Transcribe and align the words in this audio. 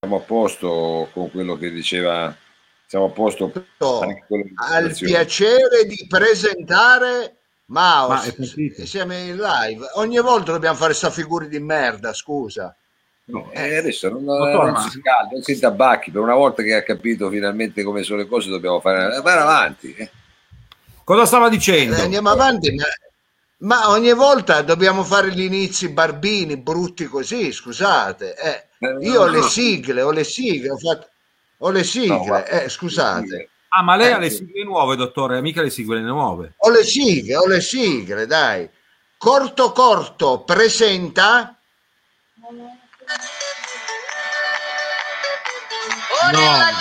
siamo 0.00 0.18
a 0.18 0.20
posto 0.20 1.08
con 1.12 1.28
quello 1.28 1.56
che 1.56 1.72
diceva, 1.72 2.32
siamo 2.86 3.06
a 3.06 3.10
posto 3.10 3.50
al 3.78 4.96
piacere 4.96 5.84
di 5.86 6.06
presentare 6.08 7.34
Mao, 7.66 8.08
Ma 8.08 8.22
siamo 8.84 9.12
in 9.12 9.36
live. 9.36 9.84
Ogni 9.94 10.20
volta 10.20 10.52
dobbiamo 10.52 10.76
fare 10.76 10.94
sta 10.94 11.10
figure 11.10 11.48
di 11.48 11.58
merda, 11.58 12.12
scusa. 12.12 12.74
No, 13.24 13.50
eh, 13.52 13.76
adesso 13.76 14.08
non, 14.08 14.24
non, 14.24 14.76
si 14.80 15.00
scalda, 15.00 15.32
non 15.32 15.42
si 15.42 15.58
tabacchi. 15.58 16.12
Per 16.12 16.20
una 16.22 16.34
volta 16.34 16.62
che 16.62 16.74
ha 16.74 16.82
capito 16.82 17.28
finalmente 17.28 17.82
come 17.82 18.04
sono 18.04 18.20
le 18.20 18.26
cose, 18.26 18.48
dobbiamo 18.48 18.80
fare, 18.80 19.20
fare 19.20 19.40
avanti. 19.40 19.94
Eh. 19.94 20.10
Cosa 21.04 21.26
stava 21.26 21.50
dicendo? 21.50 21.96
Eh, 21.96 22.02
andiamo 22.02 22.30
avanti, 22.30 22.72
ma, 22.72 22.84
ma, 23.58 23.90
ogni 23.90 24.12
volta 24.12 24.62
dobbiamo 24.62 25.02
fare 25.02 25.32
gli 25.32 25.42
inizi 25.42 25.88
barbini, 25.88 26.56
brutti 26.56 27.06
così, 27.06 27.52
scusate. 27.52 28.34
Eh. 28.36 28.66
Eh, 28.78 28.96
io 29.00 29.22
ho 29.22 29.26
le 29.26 29.42
sigle, 29.42 30.02
ho 30.02 30.12
le 30.12 30.24
sigle, 30.24 30.70
ho, 30.70 30.76
fatto, 30.76 31.08
ho 31.58 31.70
le 31.70 31.82
sigle, 31.82 32.48
eh, 32.48 32.68
scusate. 32.68 33.50
Ah, 33.70 33.82
ma 33.82 33.96
lei 33.96 34.12
ha 34.12 34.18
le 34.18 34.30
sigle 34.30 34.64
nuove, 34.64 34.96
dottore, 34.96 35.40
mica 35.40 35.62
le 35.62 35.70
sigle 35.70 36.00
nuove. 36.00 36.54
Ho 36.58 36.70
le 36.70 36.84
sigle, 36.84 37.36
ho 37.36 37.46
le 37.46 37.60
sigle, 37.60 38.26
dai. 38.26 38.68
Corto 39.16 39.72
Corto 39.72 40.42
presenta... 40.44 41.58
No. 46.30 46.76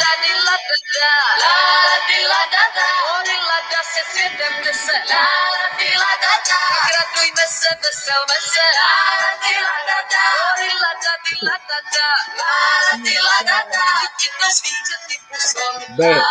Beh. 15.98 16.22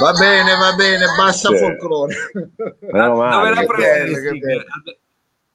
Va 0.00 0.12
bene, 0.12 0.56
va 0.56 0.74
bene, 0.74 1.06
basta 1.16 1.50
folklore. 1.50 2.14
Dove 2.80 3.50
l'ha 3.50 3.64
presa? 3.64 4.18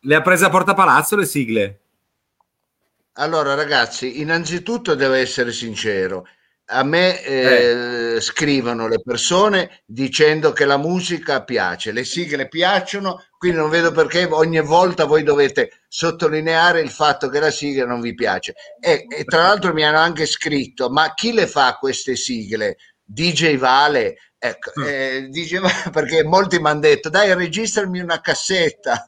Le 0.02 0.16
ha 0.16 0.22
prese 0.22 0.46
a 0.46 0.50
Porta 0.50 0.74
Palazzo 0.74 1.16
le 1.16 1.26
sigle? 1.26 1.80
Allora, 3.14 3.54
ragazzi, 3.54 4.22
innanzitutto 4.22 4.96
devo 4.96 5.14
essere 5.14 5.52
sincero. 5.52 6.26
A 6.72 6.84
me 6.84 7.24
eh, 7.24 8.16
eh. 8.16 8.22
scrivono 8.22 8.88
le 8.88 9.02
persone 9.02 9.82
dicendo 9.86 10.52
che 10.52 10.66
la 10.66 10.78
musica 10.78 11.44
piace, 11.44 11.92
le 11.92 12.04
sigle 12.04 12.48
piacciono, 12.48 13.24
quindi 13.38 13.58
non 13.58 13.70
vedo 13.70 13.92
perché 13.92 14.26
ogni 14.26 14.62
volta 14.62 15.06
voi 15.06 15.24
dovete 15.24 15.82
sottolineare 15.88 16.82
il 16.82 16.92
fatto 16.92 17.28
che 17.30 17.40
la 17.40 17.50
sigla 17.50 17.86
non 17.86 18.02
vi 18.02 18.14
piace. 18.14 18.54
E, 18.80 19.06
e 19.10 19.24
tra 19.24 19.44
l'altro 19.44 19.74
mi 19.74 19.84
hanno 19.84 19.98
anche 19.98 20.26
scritto, 20.26 20.90
ma 20.90 21.14
chi 21.16 21.34
le 21.34 21.48
fa 21.48 21.78
queste 21.80 22.16
sigle? 22.16 22.78
DJ 23.04 23.58
Vale? 23.58 24.18
Ecco, 24.38 24.72
mm. 24.80 24.84
eh, 24.86 25.28
DJ 25.30 25.60
Vale, 25.60 25.90
perché 25.92 26.24
molti 26.24 26.60
mi 26.60 26.70
hanno 26.70 26.82
detto, 26.82 27.10
dai, 27.10 27.34
registrami 27.34 28.00
una 28.00 28.22
cassetta. 28.22 29.06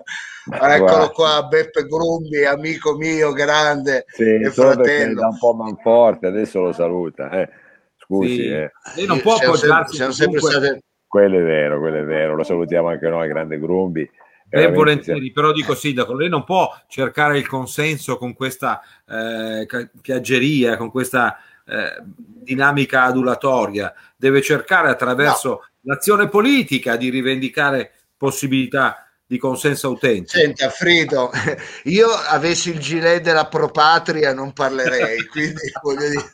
Eccolo 0.49 1.09
qua, 1.09 1.45
Beppe 1.47 1.85
Grumbi, 1.85 2.45
amico 2.45 2.95
mio 2.95 3.31
grande 3.31 4.05
sì, 4.07 4.23
e 4.23 4.49
fratello. 4.49 5.21
Da 5.21 5.27
un 5.27 5.37
po' 5.37 5.53
manforte, 5.53 6.27
adesso 6.27 6.61
lo 6.61 6.73
saluta. 6.73 7.29
Eh. 7.29 7.49
Scusi, 7.97 8.35
sì. 8.35 8.47
eh. 8.47 8.71
Lei 8.95 9.05
non 9.05 9.21
può 9.21 9.35
appoggiarsi. 9.35 9.95
Siamo 9.95 10.11
sempre 10.11 10.39
state... 10.39 10.81
Quello 11.07 11.37
è 11.39 11.43
vero, 11.43 11.79
quello 11.79 11.97
è 11.97 12.03
vero. 12.03 12.35
Lo 12.35 12.43
salutiamo 12.43 12.87
anche 12.87 13.07
noi, 13.09 13.27
grande 13.27 13.59
Grumbi. 13.59 14.09
Ben 14.47 14.73
volentieri, 14.73 15.19
siamo... 15.19 15.33
però 15.33 15.51
dico 15.53 15.75
Sindaco, 15.75 16.13
lei 16.13 16.27
non 16.27 16.43
può 16.43 16.69
cercare 16.87 17.37
il 17.37 17.47
consenso 17.47 18.17
con 18.17 18.33
questa 18.33 18.81
eh, 19.07 19.65
piaggeria, 20.01 20.75
con 20.75 20.91
questa 20.91 21.37
eh, 21.65 22.01
dinamica 22.03 23.03
adulatoria, 23.03 23.93
deve 24.17 24.41
cercare 24.41 24.89
attraverso 24.89 25.49
no. 25.49 25.61
l'azione 25.83 26.27
politica 26.27 26.97
di 26.97 27.09
rivendicare 27.09 27.91
possibilità 28.17 29.10
di 29.31 29.37
consenso 29.37 29.87
autentico. 29.87 30.37
Senta, 30.37 30.69
Frido, 30.69 31.31
io 31.85 32.09
avessi 32.09 32.69
il 32.71 32.79
gilet 32.79 33.21
della 33.21 33.47
Propatria 33.47 34.33
non 34.33 34.51
parlerei, 34.51 35.25
quindi 35.31 35.71
voglio 35.81 36.09
dire... 36.09 36.33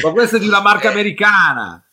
Ma 0.00 0.12
questa 0.12 0.36
è 0.36 0.38
di 0.38 0.46
una 0.46 0.60
marca 0.60 0.90
americana. 0.90 1.84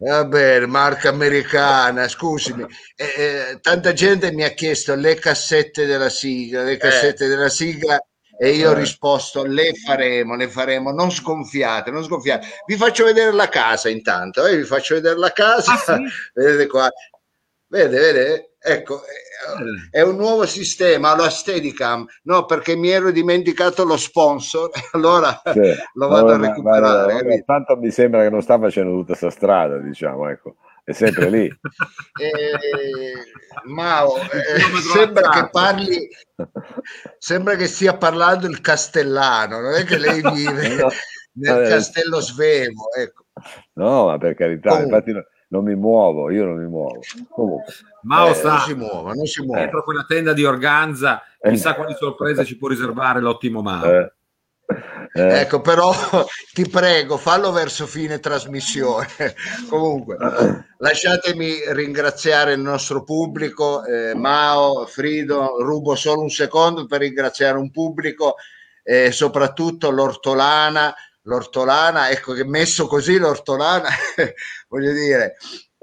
Va 0.00 0.24
bene, 0.24 0.66
marca 0.66 1.10
americana, 1.10 2.08
scusami. 2.08 2.66
Eh, 2.96 3.04
eh, 3.16 3.58
tanta 3.60 3.92
gente 3.92 4.32
mi 4.32 4.42
ha 4.42 4.48
chiesto 4.48 4.96
le 4.96 5.14
cassette 5.14 5.86
della 5.86 6.08
sigla, 6.08 6.64
le 6.64 6.76
cassette 6.76 7.26
eh. 7.26 7.28
della 7.28 7.48
sigla 7.48 7.96
e 8.36 8.50
io 8.50 8.70
ho 8.70 8.72
eh. 8.72 8.78
risposto 8.78 9.44
le 9.44 9.72
faremo, 9.74 10.34
le 10.34 10.48
faremo, 10.48 10.90
non 10.90 11.12
sgonfiate, 11.12 11.92
non 11.92 12.02
sgonfiate. 12.02 12.44
Vi 12.66 12.74
faccio 12.74 13.04
vedere 13.04 13.30
la 13.30 13.48
casa 13.48 13.88
intanto, 13.88 14.44
eh, 14.44 14.56
vi 14.56 14.64
faccio 14.64 14.94
vedere 14.94 15.16
la 15.16 15.32
casa, 15.32 15.74
ah, 15.74 15.96
sì? 15.96 16.02
vedete 16.34 16.66
qua, 16.66 16.90
vede, 17.68 17.98
vede, 18.00 18.49
Ecco, 18.62 19.00
eh, 19.04 19.88
è 19.90 20.02
un 20.02 20.16
nuovo 20.16 20.44
sistema, 20.44 21.16
la 21.16 21.30
Steadicam, 21.30 22.04
no, 22.24 22.44
perché 22.44 22.76
mi 22.76 22.90
ero 22.90 23.10
dimenticato 23.10 23.84
lo 23.84 23.96
sponsor, 23.96 24.70
allora 24.92 25.40
sì, 25.44 25.74
lo 25.94 26.08
vado 26.08 26.36
no, 26.36 26.44
a 26.44 26.48
recuperare. 26.48 27.14
Ma, 27.14 27.22
ma, 27.22 27.42
tanto 27.46 27.76
mi 27.78 27.90
sembra 27.90 28.22
che 28.22 28.28
non 28.28 28.42
sta 28.42 28.58
facendo 28.58 28.90
tutta 28.90 29.16
questa 29.16 29.30
strada, 29.30 29.78
diciamo, 29.78 30.28
ecco, 30.28 30.56
è 30.84 30.92
sempre 30.92 31.30
lì. 31.30 31.46
eh, 32.20 32.52
Mao, 33.64 34.16
eh, 34.16 34.60
sembra 34.92 35.30
che 35.30 35.48
parli, 35.50 36.08
sembra 37.16 37.56
che 37.56 37.66
stia 37.66 37.96
parlando 37.96 38.46
il 38.46 38.60
castellano, 38.60 39.60
non 39.60 39.72
è 39.72 39.84
che 39.84 39.96
lei 39.96 40.20
vive 40.34 40.74
no, 40.74 40.90
nel 41.32 41.66
castello 41.66 42.20
Svevo, 42.20 42.92
ecco. 42.94 43.24
No, 43.74 44.06
ma 44.06 44.18
per 44.18 44.34
carità, 44.34 44.68
Comunque. 44.68 44.98
infatti 44.98 45.28
non 45.50 45.64
mi 45.64 45.74
muovo, 45.74 46.30
io 46.30 46.44
non 46.44 46.58
mi 46.58 46.68
muovo. 46.68 47.00
Comunque. 47.28 47.72
Mao 48.02 48.30
eh, 48.30 48.34
sta 48.34 48.50
non 48.50 48.60
si 48.60 48.74
muove, 48.74 49.14
non 49.14 49.26
si 49.26 49.42
muove. 49.42 49.60
Dentro 49.60 49.84
quella 49.84 50.04
tenda 50.06 50.32
di 50.32 50.44
organza, 50.44 51.22
chissà 51.40 51.74
quali 51.74 51.94
sorprese 51.94 52.44
ci 52.44 52.56
può 52.56 52.68
riservare 52.68 53.20
l'ottimo 53.20 53.62
Mao. 53.62 53.84
Eh. 53.84 54.12
Eh. 55.12 55.40
Ecco, 55.40 55.60
però 55.60 55.92
ti 56.54 56.68
prego, 56.68 57.16
fallo 57.16 57.50
verso 57.50 57.86
fine 57.86 58.20
trasmissione. 58.20 59.08
Comunque, 59.68 60.16
lasciatemi 60.78 61.72
ringraziare 61.72 62.52
il 62.52 62.60
nostro 62.60 63.02
pubblico, 63.02 63.84
eh, 63.84 64.14
Mao, 64.14 64.86
Frido, 64.86 65.60
rubo 65.62 65.96
solo 65.96 66.22
un 66.22 66.30
secondo 66.30 66.86
per 66.86 67.00
ringraziare 67.00 67.58
un 67.58 67.72
pubblico 67.72 68.36
e 68.84 69.06
eh, 69.06 69.12
soprattutto 69.12 69.90
l'Ortolana, 69.90 70.94
l'ortolana, 71.22 72.10
ecco 72.10 72.32
che 72.32 72.44
messo 72.44 72.86
così 72.86 73.18
l'ortolana, 73.18 73.88
voglio 74.68 74.92
dire, 74.92 75.36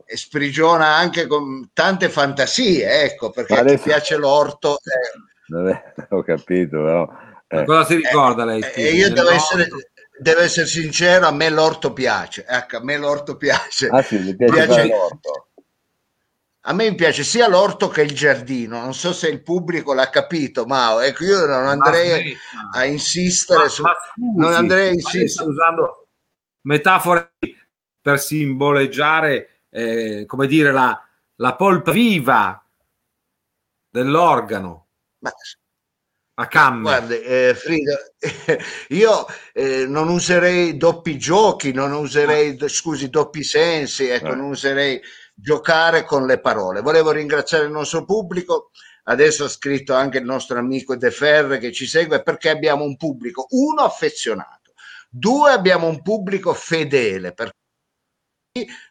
sprigiona 0.05 0.95
anche 0.95 1.27
con 1.27 1.69
tante 1.73 2.09
fantasie, 2.09 3.03
ecco, 3.03 3.29
perché 3.29 3.55
adesso... 3.55 3.83
piace 3.83 4.15
l'orto. 4.15 4.77
Eh. 4.77 6.05
Ho 6.09 6.23
capito, 6.23 6.81
però... 6.81 7.07
Eh. 7.49 7.63
Cosa 7.63 7.85
si 7.85 7.95
ricorda 7.95 8.43
lei? 8.43 8.61
E 8.61 8.83
eh, 8.83 8.91
io 8.91 9.09
devo 9.11 9.29
essere, 9.29 9.69
devo 10.19 10.41
essere, 10.41 10.65
sincero, 10.65 11.27
a 11.27 11.31
me 11.31 11.49
l'orto 11.49 11.93
piace, 11.93 12.45
ecco, 12.45 12.77
a 12.77 12.83
me 12.83 12.97
l'orto 12.97 13.37
piace. 13.37 13.87
Ah 13.87 14.01
sì, 14.01 14.17
mi 14.17 14.35
piace, 14.35 14.65
piace... 14.65 14.87
l'orto. 14.87 15.36
A 16.67 16.73
me 16.73 16.93
piace 16.95 17.23
sia 17.23 17.47
l'orto 17.47 17.87
che 17.87 18.01
il 18.01 18.13
giardino, 18.13 18.81
non 18.81 18.93
so 18.93 19.13
se 19.13 19.29
il 19.29 19.41
pubblico 19.41 19.93
l'ha 19.93 20.09
capito, 20.09 20.65
ma 20.65 21.05
ecco, 21.05 21.23
io 21.23 21.45
non 21.45 21.65
andrei 21.65 22.35
a 22.73 22.83
insistere 22.83 23.63
ma, 23.63 23.67
su... 23.69 23.81
Ma 23.83 23.93
scusi, 23.93 24.37
non 24.37 24.53
andrei 24.53 24.89
a 24.89 24.91
insistere 24.91 25.49
usando 25.49 26.07
metafore 26.63 27.35
per 28.01 28.19
simboleggiare, 28.19 29.61
eh, 29.69 30.25
come 30.27 30.47
dire, 30.47 30.73
la, 30.73 31.01
la 31.35 31.55
polpa 31.55 31.91
viva 31.91 32.61
dell'organo. 33.89 34.87
Ma 35.19 35.31
a 36.39 36.47
camme. 36.47 36.81
Guarda, 36.81 37.15
eh, 37.15 37.55
Frida, 37.55 37.97
io 38.89 39.25
eh, 39.53 39.85
non 39.87 40.09
userei 40.09 40.77
doppi 40.77 41.17
giochi, 41.17 41.71
non 41.71 41.93
userei, 41.93 42.57
scusi, 42.69 43.09
doppi 43.09 43.43
sensi, 43.43 44.07
ecco, 44.07 44.33
eh. 44.33 44.35
non 44.35 44.49
userei 44.49 45.01
giocare 45.39 46.03
con 46.03 46.25
le 46.25 46.39
parole. 46.39 46.81
Volevo 46.81 47.11
ringraziare 47.11 47.65
il 47.65 47.71
nostro 47.71 48.03
pubblico, 48.03 48.71
adesso 49.03 49.45
ha 49.45 49.49
scritto 49.49 49.93
anche 49.93 50.17
il 50.17 50.25
nostro 50.25 50.57
amico 50.57 50.95
De 50.95 51.11
Ferre 51.11 51.59
che 51.59 51.71
ci 51.71 51.85
segue 51.85 52.23
perché 52.23 52.49
abbiamo 52.49 52.83
un 52.83 52.97
pubblico, 52.97 53.45
uno 53.51 53.81
affezionato, 53.81 54.73
due 55.07 55.51
abbiamo 55.51 55.87
un 55.87 56.01
pubblico 56.01 56.53
fedele, 56.55 57.33
perché 57.33 57.53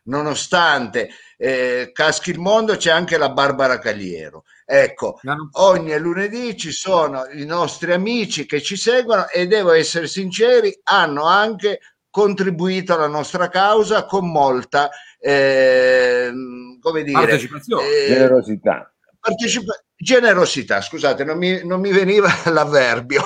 nonostante 0.05 1.11
eh, 1.37 1.91
caschi 1.93 2.31
il 2.31 2.39
mondo 2.39 2.77
c'è 2.77 2.93
anche 2.93 3.19
la 3.19 3.31
Barbara 3.31 3.81
Cagliero. 3.81 4.45
Ecco, 4.65 5.19
ogni 5.55 5.99
lunedì 5.99 6.57
ci 6.57 6.71
sono 6.71 7.27
i 7.33 7.45
nostri 7.45 7.93
amici 7.93 8.47
che 8.47 8.63
ci 8.63 8.77
seguono 8.77 9.29
e 9.29 9.49
devo 9.49 9.73
essere 9.73 10.07
sinceri, 10.07 10.79
hanno 10.85 11.25
anche 11.25 11.81
contribuito 12.09 12.95
alla 12.95 13.09
nostra 13.09 13.49
causa 13.49 14.07
con 14.07 14.31
molta 14.31 14.91
eh, 15.27 16.33
come 16.81 17.03
dire, 17.03 17.19
partecipazione, 17.19 17.89
eh, 17.89 18.07
generosità. 18.07 18.95
Partecipa- 19.19 19.85
generosità, 19.97 20.81
scusate, 20.81 21.25
non 21.25 21.37
mi, 21.37 21.67
non 21.67 21.81
mi 21.81 21.91
veniva 21.91 22.29
l'avverbio. 22.53 23.23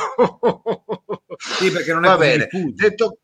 Sì, 1.36 1.70
perché 1.70 1.92
non 1.92 2.04
è 2.04 2.08
Va 2.08 2.16
bene. 2.16 2.48
Detto... 2.74 3.18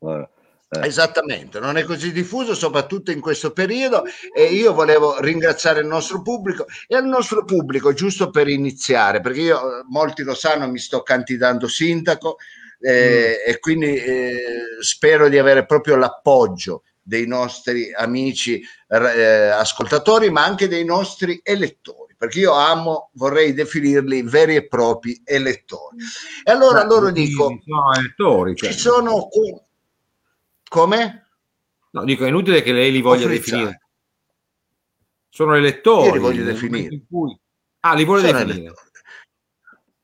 Eh. 0.00 0.28
Eh. 0.72 0.86
Esattamente, 0.86 1.58
non 1.58 1.76
è 1.78 1.82
così 1.82 2.12
diffuso, 2.12 2.54
soprattutto 2.54 3.10
in 3.10 3.20
questo 3.20 3.52
periodo. 3.52 4.04
E 4.32 4.44
io 4.44 4.72
volevo 4.72 5.18
ringraziare 5.20 5.80
il 5.80 5.86
nostro 5.86 6.22
pubblico 6.22 6.66
e 6.86 6.94
al 6.94 7.06
nostro 7.06 7.44
pubblico, 7.44 7.92
giusto 7.92 8.30
per 8.30 8.48
iniziare, 8.48 9.20
perché 9.20 9.40
io, 9.40 9.84
molti 9.88 10.22
lo 10.22 10.34
sanno, 10.34 10.70
mi 10.70 10.78
sto 10.78 11.02
candidando 11.02 11.66
sindaco 11.66 12.36
eh, 12.78 13.42
mm. 13.46 13.50
e 13.50 13.58
quindi 13.58 13.96
eh, 13.96 14.36
spero 14.80 15.28
di 15.28 15.38
avere 15.38 15.66
proprio 15.66 15.96
l'appoggio 15.96 16.84
dei 17.10 17.26
nostri 17.26 17.92
amici 17.92 18.62
eh, 18.86 19.48
ascoltatori, 19.48 20.30
ma 20.30 20.44
anche 20.44 20.68
dei 20.68 20.84
nostri 20.84 21.40
elettori, 21.42 22.14
perché 22.16 22.38
io 22.38 22.52
amo, 22.52 23.10
vorrei 23.14 23.52
definirli 23.52 24.22
veri 24.22 24.54
e 24.54 24.68
propri 24.68 25.20
elettori. 25.24 25.96
E 26.44 26.52
allora 26.52 26.84
loro 26.84 27.10
dico, 27.10 27.60
sono 27.64 27.92
elettori, 27.94 28.54
cioè. 28.54 28.70
ci 28.70 28.78
sono 28.78 29.28
come? 30.68 31.26
No, 31.90 32.04
dico, 32.04 32.24
è 32.24 32.28
inutile 32.28 32.62
che 32.62 32.72
lei 32.72 32.92
li 32.92 33.00
voglia 33.00 33.26
definire. 33.26 33.80
Sono 35.28 35.56
elettori. 35.56 36.06
Io 36.06 36.12
li 36.12 36.18
voglio 36.20 36.44
definire. 36.44 37.02
Cui... 37.08 37.36
Ah, 37.80 37.94
li 37.94 38.04
voglio 38.04 38.30
definire. 38.30 38.58
Elettori. 38.58 38.88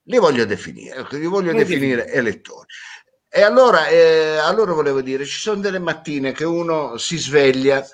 Li 0.09 0.19
voglio 0.19 0.45
definire, 0.45 1.07
li 1.11 1.27
voglio 1.27 1.53
li 1.53 1.59
definire 1.59 1.97
definire. 1.97 2.13
elettori. 2.13 2.67
E 3.37 3.43
allora, 3.43 3.89
eh, 3.89 4.39
allora 4.39 4.73
volevo 4.73 5.03
dire, 5.03 5.27
ci 5.27 5.39
sono 5.39 5.61
delle 5.61 5.79
mattine 5.79 6.33
che 6.33 6.45
uno 6.45 6.97
si 6.97 7.19
sveglia 7.19 7.87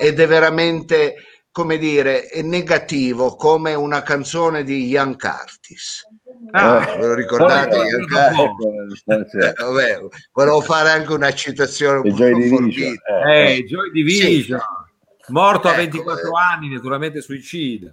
ed 0.00 0.18
è 0.18 0.26
veramente, 0.26 1.16
come 1.50 1.76
dire, 1.76 2.28
è 2.28 2.40
negativo, 2.40 3.36
come 3.36 3.74
una 3.74 4.02
canzone 4.02 4.64
di 4.64 4.86
Ian 4.86 5.18
Curtis 5.18 6.06
Ah, 6.52 6.88
eh, 6.88 6.98
ve 6.98 7.06
lo 7.06 7.14
ricordate? 7.14 7.76
Eh, 7.76 7.84
eh, 9.46 9.52
vabbè, 9.56 10.00
volevo 10.32 10.60
fare 10.60 10.90
anche 10.90 11.12
una 11.12 11.32
citazione 11.32 11.98
un 12.08 12.14
Joy 12.14 12.34
Division. 12.34 12.96
Eh, 13.26 13.64
Joy 13.66 13.90
Division. 13.90 14.58
Sì. 14.58 15.32
Morto 15.32 15.68
ecco, 15.68 15.76
a 15.76 15.78
24 15.78 16.30
anni, 16.32 16.72
naturalmente 16.72 17.20
suicida. 17.20 17.92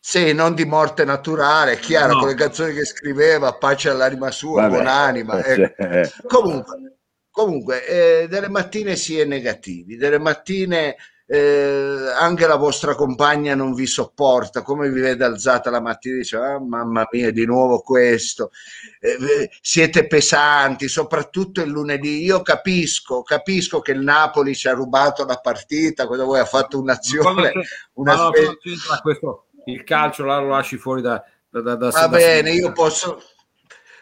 Sì, 0.00 0.32
non 0.32 0.54
di 0.54 0.64
morte 0.64 1.04
naturale, 1.04 1.72
è 1.72 1.78
chiaro, 1.78 2.14
no. 2.14 2.18
con 2.20 2.28
le 2.28 2.34
canzoni 2.34 2.72
che 2.72 2.84
scriveva, 2.84 3.54
pace 3.54 3.90
all'anima 3.90 4.30
sua, 4.30 4.62
Vabbè, 4.62 4.74
buonanima. 4.74 5.44
Ecco. 5.44 6.26
Comunque, 6.26 6.98
comunque 7.30 7.86
eh, 7.86 8.28
delle 8.28 8.48
mattine 8.48 8.96
si 8.96 9.18
è 9.18 9.24
negativi, 9.24 9.96
delle 9.96 10.18
mattine 10.18 10.96
eh, 11.30 12.10
anche 12.18 12.46
la 12.46 12.56
vostra 12.56 12.94
compagna 12.94 13.54
non 13.54 13.74
vi 13.74 13.84
sopporta, 13.84 14.62
come 14.62 14.88
vi 14.88 15.00
vede 15.00 15.24
alzata 15.24 15.68
la 15.68 15.80
mattina 15.80 16.14
e 16.14 16.18
dice 16.18 16.36
ah, 16.38 16.58
mamma 16.58 17.06
mia 17.12 17.30
di 17.30 17.44
nuovo 17.44 17.80
questo, 17.80 18.50
eh, 18.98 19.50
siete 19.60 20.06
pesanti, 20.06 20.88
soprattutto 20.88 21.60
il 21.60 21.68
lunedì, 21.68 22.24
io 22.24 22.40
capisco, 22.40 23.22
capisco 23.22 23.80
che 23.80 23.92
il 23.92 24.00
Napoli 24.00 24.54
ci 24.54 24.68
ha 24.68 24.72
rubato 24.72 25.26
la 25.26 25.36
partita, 25.36 26.06
cosa 26.06 26.24
vuoi, 26.24 26.40
ha 26.40 26.46
fatto 26.46 26.80
un'azione, 26.80 27.52
una 27.94 28.14
no, 28.14 28.32
spe... 28.32 28.56
questo, 29.02 29.47
il 29.72 29.84
calcio 29.84 30.24
là 30.24 30.38
lo 30.38 30.48
lasci 30.48 30.76
fuori 30.76 31.02
da... 31.02 31.22
da, 31.48 31.60
da, 31.60 31.74
da 31.74 31.90
Va 31.90 32.08
bene, 32.08 32.52
io 32.52 32.72
posso 32.72 33.22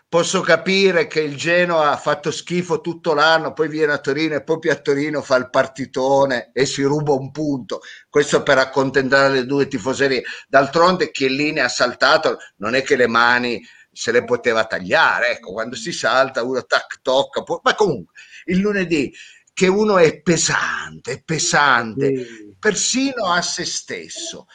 posso 0.09 0.41
capire 0.41 1.09
che 1.09 1.21
il 1.21 1.37
Genoa 1.37 1.91
ha 1.91 1.97
fatto 1.97 2.31
schifo 2.31 2.81
tutto 2.81 3.13
l'anno, 3.13 3.53
poi 3.53 3.69
viene 3.69 3.93
a 3.93 3.99
Torino 3.99 4.37
e 4.37 4.43
proprio 4.43 4.73
a 4.73 4.77
Torino 4.77 5.21
fa 5.21 5.37
il 5.37 5.51
partitone 5.51 6.51
e 6.53 6.65
si 6.65 6.83
ruba 6.83 7.13
un 7.13 7.31
punto. 7.33 7.81
Questo 8.09 8.43
per 8.43 8.59
accontentare 8.59 9.35
le 9.35 9.47
due 9.47 9.67
tifoserie. 9.67 10.23
D'altronde 10.49 11.11
Chiellini 11.11 11.59
ha 11.59 11.69
saltato, 11.69 12.39
non 12.57 12.75
è 12.75 12.83
che 12.83 12.97
le 12.97 13.09
mani 13.09 13.63
se 13.91 14.13
le 14.13 14.25
poteva 14.25 14.65
tagliare, 14.65 15.33
ecco, 15.33 15.53
quando 15.53 15.75
si 15.75 15.91
salta 15.91 16.43
uno 16.43 16.65
tac 16.65 17.01
tocca, 17.03 17.43
ma 17.63 17.75
comunque 17.75 18.13
il 18.45 18.59
lunedì 18.59 19.13
che 19.53 19.69
uno 19.69 19.99
è 19.99 20.21
pesante, 20.21 21.13
è 21.13 21.23
pesante, 21.23 22.55
persino 22.59 23.33
a 23.33 23.41
se 23.41 23.65
stesso 23.65 24.47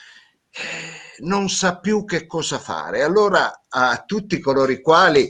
non 1.20 1.50
sa 1.50 1.78
più 1.78 2.06
che 2.06 2.26
cosa 2.28 2.60
fare. 2.60 3.04
Allora 3.04 3.64
a 3.68 4.04
tutti 4.06 4.40
coloro 4.40 4.72
i 4.72 4.82
quali 4.82 5.30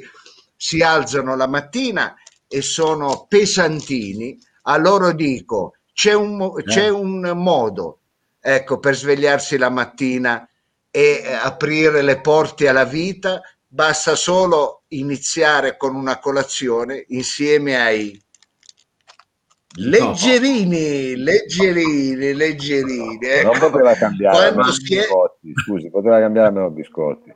si 0.55 0.81
alzano 0.81 1.35
la 1.35 1.47
mattina 1.47 2.15
e 2.47 2.61
sono 2.61 3.25
pesantini, 3.27 4.37
a 4.63 4.77
loro 4.77 5.11
dico 5.13 5.75
c'è 5.93 6.13
un, 6.13 6.53
c'è 6.63 6.89
un 6.89 7.31
modo 7.35 7.99
ecco, 8.39 8.79
per 8.79 8.95
svegliarsi 8.95 9.57
la 9.57 9.69
mattina 9.69 10.47
e 10.89 11.21
eh, 11.23 11.33
aprire 11.33 12.01
le 12.01 12.19
porte 12.19 12.67
alla 12.67 12.85
vita, 12.85 13.41
basta 13.65 14.15
solo 14.15 14.83
iniziare 14.89 15.77
con 15.77 15.95
una 15.95 16.19
colazione 16.19 17.05
insieme 17.09 17.79
ai 17.79 18.21
Leggerini, 19.73 21.15
leggerini, 21.15 22.33
leggerini. 22.33 23.19
Ecco. 23.21 23.51
Non 23.51 23.71
poteva 23.71 23.93
cambiare 23.93 24.47
a 24.47 24.51
biscotti, 24.51 25.53
scusi, 25.55 25.89
poteva 25.89 26.19
cambiare 26.19 26.49
a 26.49 26.51
meno 26.51 26.69
biscotti. 26.69 27.33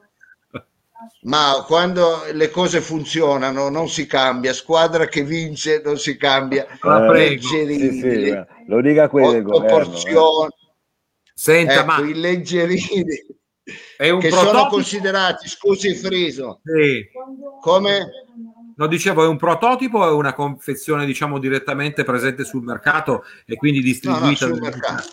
Ma 1.21 1.63
quando 1.65 2.23
le 2.33 2.49
cose 2.49 2.81
funzionano 2.81 3.69
non 3.69 3.87
si 3.87 4.05
cambia, 4.05 4.53
squadra 4.53 5.05
che 5.07 5.23
vince 5.23 5.81
non 5.83 5.97
si 5.97 6.17
cambia. 6.17 6.65
Eh, 6.65 7.11
leggerini, 7.13 7.99
sì, 7.99 8.11
sì, 8.11 8.43
lo 8.67 8.81
dica 8.81 9.03
a 9.03 9.09
quelli 9.09 9.31
del 9.31 9.43
governo. 9.43 9.93
Eh. 9.93 10.49
Senta, 11.33 11.73
ecco, 11.73 11.85
ma... 11.85 11.99
i 11.99 12.13
leggerini 12.13 13.03
è 13.97 14.09
un 14.09 14.19
che 14.19 14.29
prototipo... 14.29 14.57
sono 14.57 14.69
considerati, 14.69 15.47
scusi 15.47 15.95
Friso, 15.95 16.61
sì. 16.63 17.05
come 17.61 18.07
No, 18.77 18.87
dicevo, 18.87 19.23
è 19.23 19.27
un 19.27 19.37
prototipo 19.37 19.99
o 19.99 20.07
è 20.07 20.11
una 20.11 20.33
confezione, 20.33 21.05
diciamo, 21.05 21.39
direttamente 21.39 22.03
presente 22.03 22.43
sul 22.43 22.63
mercato 22.63 23.23
e 23.45 23.55
quindi 23.55 23.81
distribuita? 23.81 24.45
No, 24.47 24.51
no, 24.51 24.55
sul 24.55 24.61
mercato. 24.61 25.09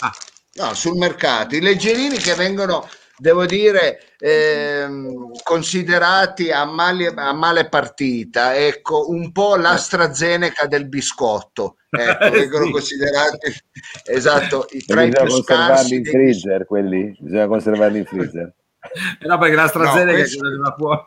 Ah. 0.00 0.12
No, 0.54 0.74
sul 0.74 0.96
mercato. 0.96 1.54
I 1.54 1.60
leggerini 1.60 2.16
che 2.16 2.34
vengono, 2.34 2.88
devo 3.16 3.44
dire, 3.44 4.14
ehm, 4.18 5.32
considerati 5.42 6.50
a 6.50 6.64
male, 6.64 7.08
a 7.08 7.32
male, 7.32 7.68
partita, 7.68 8.56
ecco, 8.56 9.10
un 9.10 9.32
po' 9.32 9.56
l'AstraZeneca 9.56 10.66
del 10.66 10.88
biscotto. 10.88 11.74
Ecco, 11.90 12.30
vengono 12.30 12.66
sì. 12.66 12.70
considerati, 12.70 13.50
esatto, 14.04 14.66
i 14.72 14.84
tra 14.84 15.04
i 15.04 15.10
più 15.10 15.30
scarsi. 15.42 15.94
in 15.94 16.04
freezer, 16.04 16.66
quelli? 16.66 17.16
Bisogna 17.18 17.46
conservarli 17.46 17.98
in 17.98 18.04
freezer. 18.04 18.54
Eh 19.20 19.26
no, 19.26 19.38
perché 19.38 19.56
l'AstraZeneca 19.56 20.12
no, 20.12 20.18
questo... 20.18 20.36
è 20.36 20.50
quella 20.50 20.74
fuori 20.78 21.06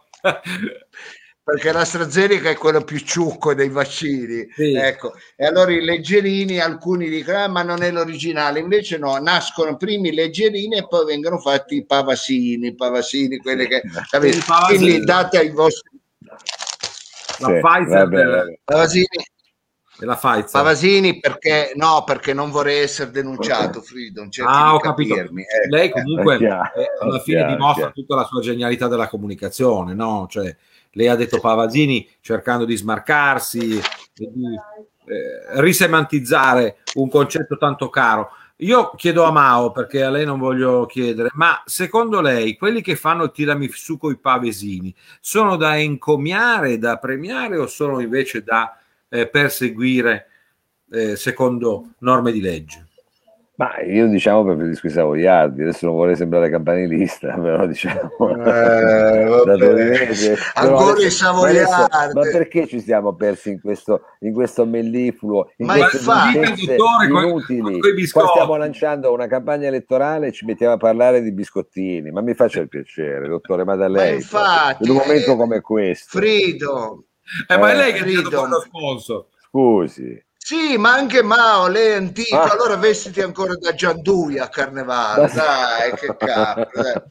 perché 1.51 1.74
l'AstraZeneca 1.74 2.50
è 2.50 2.55
quello 2.55 2.81
più 2.81 2.98
ciucco 3.00 3.53
dei 3.53 3.67
vaccini. 3.67 4.48
Sì. 4.55 4.74
Ecco. 4.74 5.13
E 5.36 5.46
allora 5.46 5.74
i 5.74 5.81
leggerini, 5.81 6.60
alcuni 6.60 7.10
dicono, 7.10 7.39
ah, 7.39 7.48
ma 7.50 7.62
non 7.62 7.84
è 7.84 7.91
l'originale, 7.91 8.60
invece 8.60 8.98
no, 8.98 9.17
nascono 9.17 9.75
primi 9.75 10.10
i 10.10 10.13
leggerini 10.13 10.77
e 10.77 10.88
poi 10.88 11.05
vengono 11.05 11.39
fatti 11.39 11.75
i 11.75 11.86
pavasini, 11.86 12.74
pavasini, 12.74 13.38
quelli 13.39 13.67
che... 13.67 13.81
Quindi 14.67 15.03
date 15.03 15.39
ai 15.39 15.50
vostri... 15.50 15.89
La 17.39 17.48
sì, 17.48 17.60
Pfizer 17.60 18.08
vabbè, 18.08 18.60
Pavasini. 18.63 19.08
E 20.00 20.05
la 20.05 20.15
Pfizer. 20.15 20.51
Pavasini 20.51 21.20
perché 21.20 21.74
no, 21.75 22.03
perché 22.05 22.34
non 22.34 22.50
vorrei 22.50 22.79
essere 22.79 23.12
denunciato, 23.12 23.81
Frido. 23.81 24.25
Ah, 24.46 24.75
ho 24.75 24.79
capito. 24.79 25.15
Ecco. 25.15 25.34
Lei 25.70 25.89
comunque 25.89 26.38
eh, 26.38 26.48
alla 26.48 27.20
fine 27.20 27.46
dimostra 27.48 27.89
tutta 27.89 28.15
la 28.15 28.24
sua 28.24 28.41
genialità 28.41 28.88
della 28.88 29.08
comunicazione, 29.08 29.93
no? 29.96 30.27
Cioè, 30.29 30.55
lei 30.91 31.07
ha 31.07 31.15
detto 31.15 31.39
Pavasini 31.39 32.07
cercando 32.21 32.65
di 32.65 32.75
smarcarsi, 32.75 33.79
di 34.13 34.25
eh, 35.05 35.62
risemantizzare 35.62 36.77
un 36.95 37.10
concetto 37.10 37.57
tanto 37.57 37.89
caro. 37.89 38.29
Io 38.57 38.91
chiedo 38.95 39.24
a 39.24 39.31
Mao, 39.31 39.71
perché 39.71 40.03
a 40.03 40.12
lei 40.12 40.24
non 40.24 40.38
voglio 40.38 40.86
chiedere, 40.86 41.29
ma 41.33 41.63
secondo 41.65 42.21
lei 42.21 42.55
quelli 42.55 42.81
che 42.81 42.95
fanno 42.95 43.24
il 43.24 43.31
tiramisù 43.31 43.98
con 43.98 44.12
i 44.12 44.17
pavesini 44.17 44.93
sono 45.19 45.55
da 45.55 45.79
encomiare, 45.79 46.77
da 46.77 46.98
premiare 46.98 47.57
o 47.57 47.65
sono 47.65 48.00
invece 48.00 48.43
da 48.43 48.77
eh, 49.10 49.27
perseguire 49.27 50.27
eh, 50.91 51.15
secondo 51.15 51.93
norme 52.00 52.31
di 52.31 52.41
legge? 52.41 52.90
Ma 53.62 53.80
io 53.82 54.08
diciamo 54.08 54.44
preferisco 54.44 54.88
i 54.88 54.89
savoiardi, 54.89 55.62
adesso 55.62 55.86
non 55.86 55.94
vorrei 55.94 56.15
sembrare 56.15 56.50
campanilista, 56.50 57.38
però 57.39 57.68
diciamo 57.68 58.10
eh, 58.44 59.44
da 59.46 59.56
torinese, 59.56 60.36
ancora 60.56 61.06
i 61.06 61.12
savoiardi. 61.12 62.13
Ma, 62.15 62.22
perché 62.22 62.65
ci 62.65 62.82
siamo 62.82 63.13
persi 63.13 63.51
in 63.51 63.62
questo, 63.62 64.01
in 64.22 64.34
questo 64.34 64.65
mellifluo, 64.65 65.51
in 65.58 65.68
ma 65.68 65.77
infatti, 65.77 66.39
inutili? 67.08 67.80
Qua 68.10 68.30
stiamo 68.30 68.56
lanciando 68.56 69.13
una 69.13 69.27
campagna 69.27 69.68
elettorale 69.68 70.30
e 70.30 70.32
ci 70.32 70.46
mettiamo 70.46 70.74
a 70.74 70.77
parlare 70.77 71.22
di 71.22 71.32
biscottini, 71.32 72.10
ma 72.10 72.22
mi 72.22 72.34
faccia 72.34 72.62
il 72.62 72.68
piacere, 72.68 73.27
dottore 73.27 73.63
Madalei, 73.63 74.15
infatti, 74.15 74.86
in 74.86 74.89
un 74.89 74.96
momento 74.96 75.36
come 75.36 75.62
questo. 75.62 76.18
Frido. 76.18 77.03
Eh, 77.48 77.58
ma 77.60 77.72
è 77.72 77.75
lei 77.75 77.94
che 77.94 78.00
ha 78.00 78.22
dato 78.27 78.48
lo 78.48 78.60
sponsor. 78.60 79.25
Scusi. 79.39 80.30
Sì, 80.51 80.75
ma 80.77 80.91
anche 80.91 81.24
Mao, 81.24 81.70
lei 81.70 81.91
è 81.91 81.96
antico, 81.96 82.36
ah. 82.36 82.51
allora 82.51 82.75
vestiti 82.75 83.22
ancora 83.22 83.55
da 83.55 83.74
Gianduia 83.74 84.43
a 84.43 84.50
Carnevale, 84.50 85.31
dai, 85.34 85.93
che 85.93 86.13
cazzo. 86.17 87.05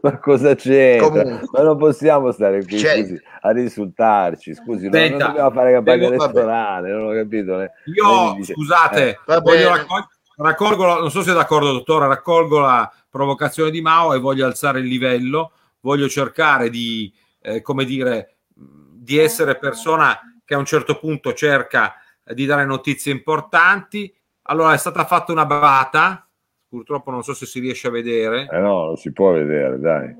ma 0.00 0.18
cosa 0.18 0.54
c'è? 0.54 0.98
Ma 0.98 1.62
non 1.62 1.76
possiamo 1.76 2.32
stare 2.32 2.64
qui 2.64 2.78
scusi, 2.78 3.20
a 3.42 3.50
risultarci. 3.50 4.54
Scusi, 4.54 4.88
Senta, 4.90 4.98
non 4.98 5.18
dobbiamo 5.18 5.50
fare 5.50 5.72
campagna 5.72 6.06
elettorale, 6.06 6.90
non 6.90 7.08
ho 7.08 7.12
capito. 7.12 7.60
Io, 7.60 8.42
scusate, 8.42 9.20
eh, 9.26 9.40
voglio 9.42 9.68
raccog- 9.68 10.08
raccolgo, 10.36 11.00
non 11.00 11.10
so 11.10 11.20
se 11.20 11.32
è 11.32 11.34
d'accordo, 11.34 11.70
dottore, 11.70 12.06
raccolgo 12.06 12.60
la 12.60 12.90
provocazione 13.10 13.70
di 13.70 13.82
Mao 13.82 14.14
e 14.14 14.18
voglio 14.18 14.46
alzare 14.46 14.78
il 14.78 14.86
livello, 14.86 15.52
voglio 15.80 16.08
cercare 16.08 16.70
di, 16.70 17.12
eh, 17.42 17.60
come 17.60 17.84
dire, 17.84 18.36
di 18.54 19.18
essere 19.18 19.58
persona 19.58 20.18
che 20.46 20.54
a 20.54 20.58
un 20.58 20.64
certo 20.64 20.98
punto 20.98 21.34
cerca 21.34 21.96
di 22.32 22.46
dare 22.46 22.64
notizie 22.64 23.12
importanti. 23.12 24.12
Allora 24.42 24.72
è 24.72 24.78
stata 24.78 25.04
fatta 25.04 25.32
una 25.32 25.46
bravata, 25.46 26.28
purtroppo 26.68 27.10
non 27.10 27.22
so 27.22 27.34
se 27.34 27.46
si 27.46 27.60
riesce 27.60 27.88
a 27.88 27.90
vedere. 27.90 28.48
Eh 28.50 28.58
no, 28.58 28.86
non 28.86 28.96
si 28.96 29.12
può 29.12 29.32
vedere, 29.32 29.78
dai. 29.78 30.14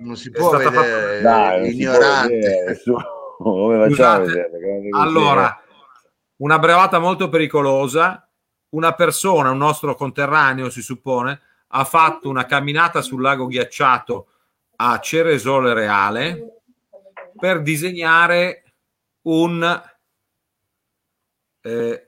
Non 0.00 0.16
si 0.16 0.30
può 0.30 0.50
vedere, 0.56 0.70
fatta... 0.70 1.20
dai, 1.20 1.72
ignorante. 1.72 2.74
Su... 2.76 2.94
Come 3.38 3.88
facciamo 3.88 4.14
a 4.14 4.26
vedere? 4.26 4.88
Allora, 4.92 5.60
una 6.36 6.58
bravata 6.58 6.98
molto 6.98 7.28
pericolosa. 7.28 8.20
Una 8.70 8.92
persona, 8.92 9.50
un 9.50 9.58
nostro 9.58 9.94
conterraneo 9.94 10.70
si 10.70 10.82
suppone, 10.82 11.40
ha 11.68 11.84
fatto 11.84 12.28
una 12.28 12.46
camminata 12.46 13.00
sul 13.00 13.22
lago 13.22 13.46
ghiacciato 13.46 14.26
a 14.76 14.98
Ceresole 14.98 15.72
Reale 15.72 16.62
per 17.38 17.62
disegnare 17.62 18.64
un 19.22 19.82
eh, 21.66 22.06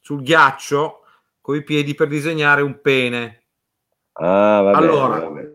sul 0.00 0.22
ghiaccio 0.22 1.00
con 1.40 1.56
i 1.56 1.62
piedi 1.62 1.94
per 1.94 2.08
disegnare 2.08 2.60
un 2.60 2.80
pene. 2.80 3.44
Ah, 4.12 4.60
vabbè, 4.60 4.76
allora, 4.76 5.18
vabbè. 5.20 5.52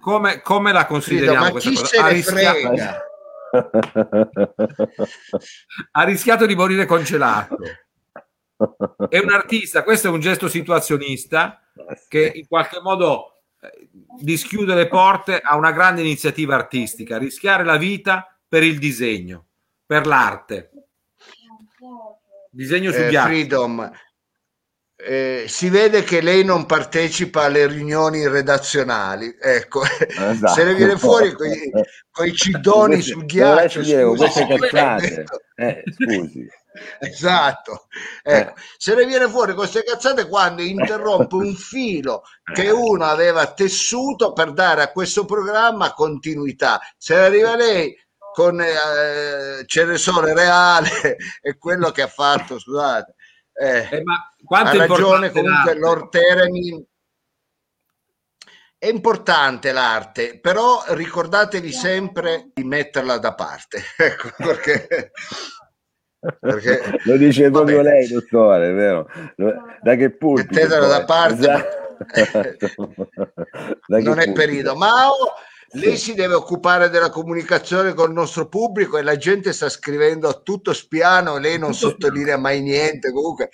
Come, 0.00 0.40
come, 0.40 0.72
la 0.72 0.86
consideriamo 0.86 1.58
Frido, 1.60 1.78
questa 1.78 2.00
cosa? 2.00 2.04
Ha 2.04 2.08
rischiato, 2.08 2.74
ha 5.92 6.02
rischiato 6.04 6.46
di 6.46 6.54
morire 6.56 6.86
congelato. 6.86 7.58
È 9.08 9.18
un 9.18 9.30
artista, 9.30 9.84
questo 9.84 10.08
è 10.08 10.10
un 10.10 10.20
gesto 10.20 10.48
situazionista 10.48 11.60
che 12.08 12.32
in 12.34 12.46
qualche 12.48 12.80
modo 12.80 13.42
eh, 13.60 13.88
dischiude 14.18 14.74
le 14.74 14.88
porte 14.88 15.38
a 15.40 15.56
una 15.56 15.72
grande 15.72 16.00
iniziativa 16.00 16.54
artistica, 16.54 17.18
rischiare 17.18 17.64
la 17.64 17.76
vita 17.76 18.36
per 18.48 18.62
il 18.62 18.78
disegno, 18.78 19.46
per 19.86 20.06
l'arte. 20.06 20.71
Disegno 22.54 22.92
su 22.92 23.00
eh, 23.00 23.08
ghiaccio. 23.08 23.28
Freedom. 23.28 23.92
Eh, 24.94 25.46
si 25.48 25.70
vede 25.70 26.04
che 26.04 26.20
lei 26.20 26.44
non 26.44 26.66
partecipa 26.66 27.44
alle 27.44 27.66
riunioni 27.66 28.28
redazionali, 28.28 29.36
ecco, 29.40 29.82
esatto. 29.82 30.52
se 30.52 30.64
ne 30.64 30.74
viene 30.74 30.96
fuori 30.96 31.32
con 31.32 32.26
i 32.26 32.32
cidoni 32.34 33.00
sul 33.00 33.24
ghiaccio. 33.24 33.80
Dire, 33.80 34.02
scusi, 34.02 34.46
cazzate. 34.46 35.24
Eh, 35.56 35.82
scusi. 35.96 36.46
Esatto, 37.00 37.88
ecco. 38.22 38.50
Eh. 38.50 38.54
se 38.76 38.94
ne 38.94 39.06
viene 39.06 39.28
fuori 39.28 39.52
con 39.54 39.60
queste 39.60 39.82
cazzate 39.82 40.28
quando 40.28 40.62
interrompe 40.62 41.34
un 41.34 41.54
filo 41.54 42.22
che 42.54 42.70
uno 42.70 43.04
aveva 43.04 43.52
tessuto 43.52 44.32
per 44.32 44.52
dare 44.52 44.82
a 44.82 44.92
questo 44.92 45.24
programma 45.24 45.94
continuità. 45.94 46.80
Se 46.96 47.16
arriva 47.16 47.56
lei 47.56 47.94
con 48.32 48.60
eh, 48.60 49.64
Ceresole 49.66 50.34
Reale 50.34 51.16
e 51.40 51.56
quello 51.58 51.90
che 51.90 52.02
ha 52.02 52.08
fatto, 52.08 52.58
scusate. 52.58 53.14
Eh, 53.54 53.88
eh, 53.90 54.02
ma 54.02 54.34
ha 54.58 54.76
ragione 54.76 55.30
comunque 55.30 55.74
Lord 55.78 56.08
Teremi. 56.08 56.84
È 58.78 58.88
importante 58.88 59.70
l'arte, 59.70 60.40
però 60.40 60.82
ricordatevi 60.88 61.70
sempre 61.70 62.50
di 62.52 62.64
metterla 62.64 63.18
da 63.18 63.34
parte. 63.34 63.82
Ecco 63.96 64.30
perché. 64.36 65.12
perché 66.40 66.98
Lo 67.04 67.16
dice 67.16 67.50
proprio 67.50 67.82
lei, 67.82 68.08
dottore, 68.08 68.72
vero? 68.72 69.08
Da 69.82 69.94
che 69.94 70.10
punto? 70.10 70.42
Mettetela 70.42 70.86
da 70.86 71.04
parte. 71.04 71.80
Esatto. 72.12 72.68
non 73.86 74.18
è 74.18 74.32
periodo. 74.32 74.74
Mao 74.74 75.14
lei 75.72 75.96
si 75.96 76.14
deve 76.14 76.34
occupare 76.34 76.90
della 76.90 77.08
comunicazione 77.08 77.94
con 77.94 78.08
il 78.08 78.14
nostro 78.14 78.48
pubblico 78.48 78.98
e 78.98 79.02
la 79.02 79.16
gente 79.16 79.52
sta 79.52 79.68
scrivendo 79.68 80.42
tutto 80.42 80.72
spiano, 80.72 81.38
lei 81.38 81.58
non 81.58 81.72
sottolinea 81.72 82.36
mai 82.36 82.60
niente. 82.60 83.12
Comunque 83.12 83.50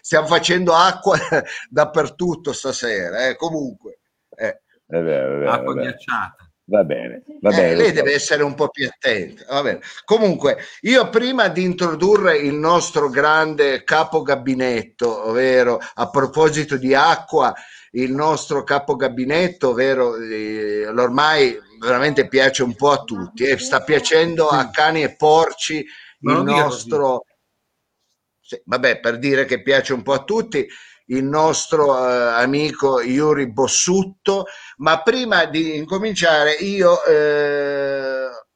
stiamo 0.00 0.26
facendo 0.26 0.74
acqua 0.74 1.16
dappertutto 1.68 2.52
stasera. 2.52 3.28
Eh. 3.28 3.36
Comunque, 3.36 3.98
eh. 4.36 4.60
È 4.86 5.00
vero, 5.00 5.36
è 5.36 5.38
vero, 5.38 5.50
acqua 5.50 5.74
ghiacciata. 5.74 6.36
Va 6.64 6.84
bene, 6.84 7.22
va 7.40 7.50
eh, 7.50 7.56
bene. 7.56 7.74
lei 7.74 7.92
deve 7.92 8.14
essere 8.14 8.42
un 8.42 8.54
po' 8.54 8.68
più 8.68 8.86
attenta. 8.86 9.44
Va 9.48 9.62
bene. 9.62 9.80
Comunque, 10.04 10.58
io 10.82 11.08
prima 11.10 11.48
di 11.48 11.64
introdurre 11.64 12.38
il 12.38 12.54
nostro 12.54 13.08
grande 13.08 13.84
capo 13.84 14.22
gabinetto, 14.22 15.28
ovvero 15.28 15.80
a 15.94 16.08
proposito 16.08 16.76
di 16.76 16.94
acqua, 16.94 17.52
il 17.92 18.12
nostro 18.12 18.62
capo 18.62 18.96
gabinetto, 18.96 19.70
ovvero 19.70 20.16
eh, 20.16 20.84
l'ormai 20.90 21.58
veramente 21.78 22.28
piace 22.28 22.62
un 22.62 22.74
po' 22.74 22.90
a 22.90 23.02
tutti, 23.02 23.44
eh, 23.44 23.58
sta 23.58 23.82
piacendo 23.82 24.48
a 24.48 24.70
cani 24.70 25.02
e 25.02 25.16
porci 25.16 25.84
Ma 26.20 26.38
il 26.38 26.42
nostro... 26.42 27.24
Sì, 28.40 28.60
vabbè, 28.64 29.00
per 29.00 29.18
dire 29.18 29.44
che 29.44 29.62
piace 29.62 29.92
un 29.92 30.02
po' 30.02 30.12
a 30.12 30.24
tutti, 30.24 30.66
il 31.06 31.24
nostro 31.24 31.96
eh, 31.96 32.42
amico 32.42 33.00
Yuri 33.00 33.50
Bossutto, 33.50 34.46
ma 34.78 35.02
prima 35.02 35.44
di 35.44 35.76
incominciare 35.76 36.52
io 36.52 37.04
eh, 37.04 38.11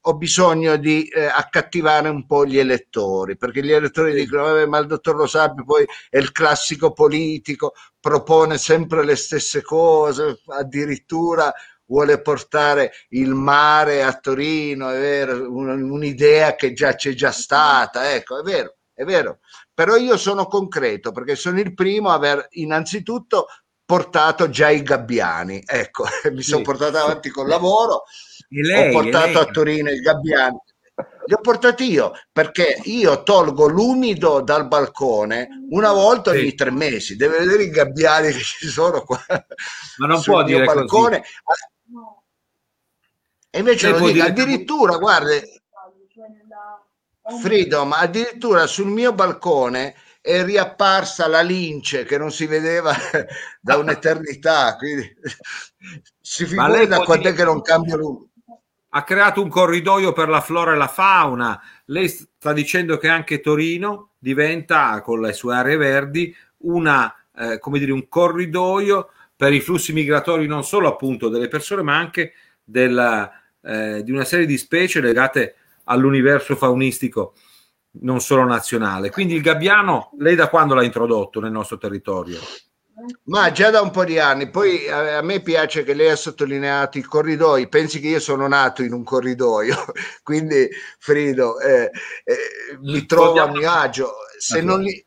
ho 0.09 0.15
bisogno 0.15 0.77
di 0.77 1.09
eh, 1.09 1.25
accattivare 1.25 2.09
un 2.09 2.27
po' 2.27 2.47
gli 2.47 2.59
elettori, 2.59 3.37
perché 3.37 3.63
gli 3.63 3.73
elettori 3.73 4.13
sì. 4.13 4.21
dicono, 4.21 4.45
vabbè, 4.45 4.67
ma 4.67 4.79
il 4.79 4.87
dottor 4.87 5.17
Lo 5.17 5.27
Sapio 5.27 5.65
poi 5.65 5.85
è 6.09 6.19
il 6.19 6.31
classico 6.31 6.93
politico, 6.93 7.73
propone 7.99 8.57
sempre 8.57 9.05
le 9.05 9.17
stesse 9.17 9.63
cose, 9.63 10.43
addirittura 10.47 11.53
vuole 11.87 12.21
portare 12.21 12.93
il 13.11 13.35
mare 13.35 14.05
a 14.05 14.13
Torino, 14.13 14.91
è 14.91 14.99
vero, 14.99 15.51
un'idea 15.53 16.55
che 16.55 16.73
già 16.73 16.95
c'è 16.95 17.13
già 17.15 17.33
stata, 17.33 18.13
ecco, 18.15 18.39
è 18.39 18.43
vero, 18.43 18.77
è 18.95 19.05
vero. 19.05 19.41
Però 19.75 19.97
io 19.97 20.17
sono 20.17 20.47
concreto 20.47 21.11
perché 21.11 21.35
sono 21.35 21.59
il 21.59 21.75
primo 21.75 22.11
a 22.11 22.15
aver 22.15 22.47
innanzitutto 22.51 23.47
portato 23.85 24.49
già 24.51 24.71
i 24.71 24.83
gabbiani, 24.83 25.63
ecco, 25.65 26.05
mi 26.31 26.43
sono 26.43 26.63
portato 26.63 26.97
avanti 26.97 27.29
col 27.29 27.49
lavoro 27.49 28.05
lei, 28.49 28.89
ho 28.95 29.01
portato 29.01 29.41
a 29.41 29.45
Torino 29.47 29.91
i 29.91 30.01
gabbiani. 30.01 30.59
Li 31.27 31.35
ho 31.35 31.41
portati 31.41 31.91
io 31.91 32.13
perché 32.33 32.81
io 32.85 33.23
tolgo 33.23 33.67
l'umido 33.67 34.41
dal 34.41 34.67
balcone 34.67 35.49
una 35.71 35.93
volta 35.93 36.31
ogni 36.31 36.51
sì. 36.51 36.55
tre 36.55 36.71
mesi. 36.71 37.17
Deve 37.17 37.41
vedere 37.41 37.65
i 37.65 37.71
gabbiani 37.71 38.33
che 38.33 38.39
ci 38.39 38.69
sono 38.69 39.03
qua. 39.03 39.21
Ma 39.99 40.07
non 40.07 40.23
può 40.23 40.43
dire 40.43 40.65
balcone. 40.65 41.23
Così. 41.43 41.65
E 43.51 43.59
invece 43.59 43.91
lo 43.91 44.11
dico, 44.11 44.25
addirittura, 44.25 44.97
guarda, 44.99 45.33
Freedom, 47.41 47.93
addirittura 47.93 48.67
sul 48.67 48.87
mio 48.87 49.13
balcone 49.13 49.95
è 50.21 50.45
riapparsa 50.45 51.27
la 51.27 51.41
lince 51.41 52.05
che 52.05 52.19
non 52.19 52.31
si 52.31 52.47
vedeva 52.47 52.95
da 53.61 53.77
un'eternità. 53.77 54.77
Quindi 54.77 55.13
si 56.21 56.47
figura 56.47 56.87
da 56.87 57.01
quando 57.01 57.29
è 57.29 57.33
che 57.33 57.45
non 57.45 57.63
cambia 57.63 57.97
l'umido 57.97 58.31
ha 58.97 59.05
creato 59.05 59.43
un 59.43 59.51
corridoio 59.51 60.13
per 60.13 60.31
la 60.31 60.41
flora 60.41 60.73
e 60.73 60.77
la 60.77 60.89
fauna. 60.89 61.61
Lei 61.87 62.09
sta 62.09 62.55
dicendo 62.55 62.97
che 62.97 63.09
anche 63.09 63.41
Torino 63.41 64.13
diventa, 64.19 65.03
con 65.03 65.21
le 65.21 65.35
sue 65.35 65.55
aree 65.55 65.77
verdi, 65.77 66.35
una, 66.61 67.15
eh, 67.37 67.59
come 67.59 67.79
dire, 67.79 67.93
un 67.93 68.09
corridoio 68.09 69.11
per 69.37 69.53
i 69.53 69.61
flussi 69.61 69.93
migratori 69.93 70.47
non 70.47 70.65
solo 70.65 70.89
appunto 70.89 71.29
delle 71.29 71.49
persone, 71.49 71.83
ma 71.83 71.95
anche 71.95 72.33
della, 72.65 73.31
eh, 73.61 74.03
di 74.03 74.11
una 74.13 74.25
serie 74.25 74.47
di 74.47 74.57
specie 74.57 75.03
legate 75.03 75.57
all'universo 75.85 76.57
faunistico 76.57 77.35
non 78.01 78.21
solo 78.21 78.45
nazionale. 78.45 79.11
Quindi 79.11 79.35
il 79.35 79.43
gabbiano, 79.43 80.13
lei 80.19 80.37
da 80.37 80.49
quando 80.49 80.73
l'ha 80.73 80.83
introdotto 80.83 81.39
nel 81.39 81.53
nostro 81.53 81.77
territorio? 81.77 82.39
Ma 83.25 83.53
già 83.53 83.69
da 83.69 83.83
un 83.83 83.91
po' 83.91 84.05
di 84.05 84.19
anni, 84.19 84.49
poi 84.49 84.89
a, 84.89 85.21
me 85.21 85.41
piace 85.41 85.85
che 85.85 85.93
lei 85.93 86.09
ha 86.09 86.17
sottolineato 86.17 86.97
i 86.97 87.03
corridoi, 87.03 87.69
pensi 87.69 88.01
che 88.01 88.09
io 88.09 88.21
sono 88.21 88.49
nato 88.49 88.83
in 88.83 88.95
un 88.95 89.05
corridoio, 89.05 89.77
quindi 90.25 90.67
Frido, 90.99 91.61
eh, 91.61 91.91
eh, 92.25 92.79
mi 92.81 93.05
trovo 93.05 93.43
a 93.43 93.51
mio 93.51 93.71
agio, 93.71 94.13
se 94.39 94.63
non, 94.63 94.81
li, 94.81 95.05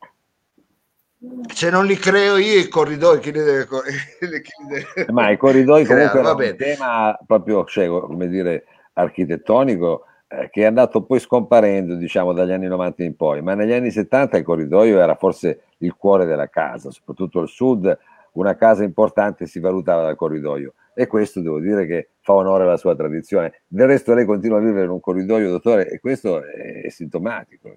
se 1.52 1.68
non 1.70 1.84
li 1.84 1.96
creo 1.96 2.36
io 2.36 2.60
i 2.60 2.68
corridoi, 2.68 3.18
chi 3.18 3.32
li 3.32 3.42
deve... 3.42 3.66
Chi 4.20 4.52
deve 4.68 5.10
Ma 5.10 5.30
i 5.30 5.36
corridoi 5.36 5.84
comunque 5.84 6.22
è 6.22 6.50
un 6.50 6.56
tema 6.56 7.18
proprio, 7.26 7.64
cioè, 7.64 7.88
come 7.88 8.28
dire, 8.28 8.66
architettonico 8.92 10.04
eh, 10.04 10.09
che 10.50 10.62
è 10.62 10.64
andato 10.64 11.02
poi 11.02 11.18
scomparendo 11.18 11.96
diciamo 11.96 12.32
dagli 12.32 12.52
anni 12.52 12.68
90 12.68 13.02
in 13.02 13.16
poi, 13.16 13.42
ma 13.42 13.54
negli 13.54 13.72
anni 13.72 13.90
70 13.90 14.36
il 14.36 14.44
corridoio 14.44 15.00
era 15.00 15.16
forse 15.16 15.62
il 15.78 15.94
cuore 15.96 16.24
della 16.24 16.48
casa, 16.48 16.90
soprattutto 16.90 17.40
il 17.40 17.48
sud 17.48 17.98
una 18.32 18.54
casa 18.54 18.84
importante 18.84 19.46
si 19.46 19.58
valutava 19.58 20.02
dal 20.02 20.14
corridoio 20.14 20.74
e 20.94 21.06
questo 21.06 21.40
devo 21.40 21.58
dire 21.58 21.86
che 21.86 22.10
fa 22.20 22.34
onore 22.34 22.64
alla 22.64 22.76
sua 22.76 22.94
tradizione. 22.94 23.62
Del 23.66 23.86
resto 23.86 24.14
lei 24.14 24.24
continua 24.24 24.58
a 24.58 24.60
vivere 24.60 24.84
in 24.84 24.90
un 24.90 25.00
corridoio, 25.00 25.50
dottore, 25.50 25.88
e 25.88 25.98
questo 25.98 26.44
è, 26.44 26.88
sintomatico 26.90 27.74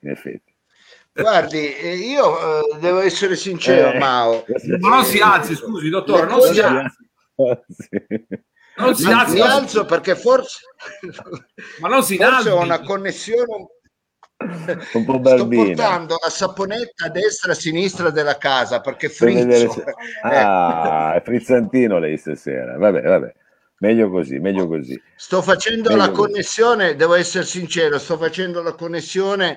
in 0.00 0.10
effetti. 0.10 0.54
Guardi, 1.12 1.74
eh, 1.74 1.96
io 1.96 2.38
eh, 2.38 2.78
devo 2.78 3.00
essere 3.00 3.34
sincero, 3.34 3.92
eh, 3.92 3.98
Mao. 3.98 4.44
Ma 4.78 4.88
non 4.88 5.04
si 5.04 5.18
alzi, 5.18 5.54
scusi, 5.54 5.88
dottore, 5.88 6.26
non 6.26 6.40
si 6.40 6.60
alzi. 6.60 7.08
Non 8.80 8.94
si 8.94 9.06
alzi. 9.06 9.34
Mi 9.34 9.40
alzo 9.40 9.84
perché 9.84 10.16
forse, 10.16 10.60
ma 11.80 11.88
non 11.88 12.02
si 12.02 12.16
forse 12.16 12.50
ho 12.50 12.60
una 12.60 12.80
connessione 12.80 13.68
un 14.94 15.04
po' 15.04 15.20
Sto 15.22 15.48
portando 15.48 16.16
la 16.22 16.30
saponetta 16.30 17.06
a 17.06 17.10
destra 17.10 17.50
e 17.50 17.54
a 17.54 17.58
sinistra 17.58 18.10
della 18.10 18.38
casa 18.38 18.80
perché 18.80 19.08
frizzo. 19.08 19.70
Se... 19.70 19.84
Ah, 20.22 21.14
è 21.14 21.22
frizzantino 21.22 21.98
lei 21.98 22.16
stasera. 22.16 22.78
Vabbè, 22.78 23.02
vabbè. 23.02 23.34
Meglio 23.80 24.10
così, 24.10 24.38
meglio 24.38 24.66
così. 24.66 25.00
Sto 25.16 25.42
facendo 25.42 25.90
meglio 25.90 26.02
la 26.02 26.10
così. 26.10 26.20
connessione, 26.20 26.96
devo 26.96 27.14
essere 27.14 27.44
sincero, 27.44 27.98
sto 27.98 28.18
facendo 28.18 28.62
la 28.62 28.74
connessione 28.74 29.56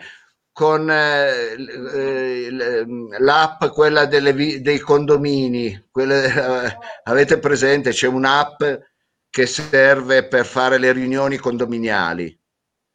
con 0.51 0.89
eh, 0.89 1.55
eh 1.93 2.85
l'app, 3.19 3.65
quella 3.65 4.05
delle, 4.05 4.61
dei 4.61 4.79
condomini. 4.79 5.87
Quelle, 5.91 6.25
eh, 6.25 6.77
avete 7.03 7.39
presente? 7.39 7.91
C'è 7.91 8.07
un'app 8.07 8.63
che 9.33 9.47
serve 9.47 10.27
per 10.27 10.45
fare 10.45 10.77
le 10.77 10.91
riunioni 10.91 11.37
condominiali 11.37 12.39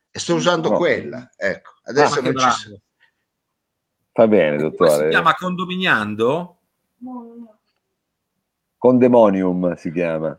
e 0.09 0.19
sto 0.21 0.37
usando 0.37 0.71
no. 0.71 0.77
quella. 0.77 1.29
Ecco, 1.37 1.73
adesso 1.83 2.21
non 2.21 2.37
ci 2.37 2.51
sono. 2.51 2.81
Va 4.13 4.29
bene, 4.29 4.57
dottore. 4.57 5.07
si 5.07 5.09
chiama 5.09 5.35
condominiando? 5.35 6.59
Condemonium 8.77 9.75
si 9.75 9.91
chiama. 9.91 10.39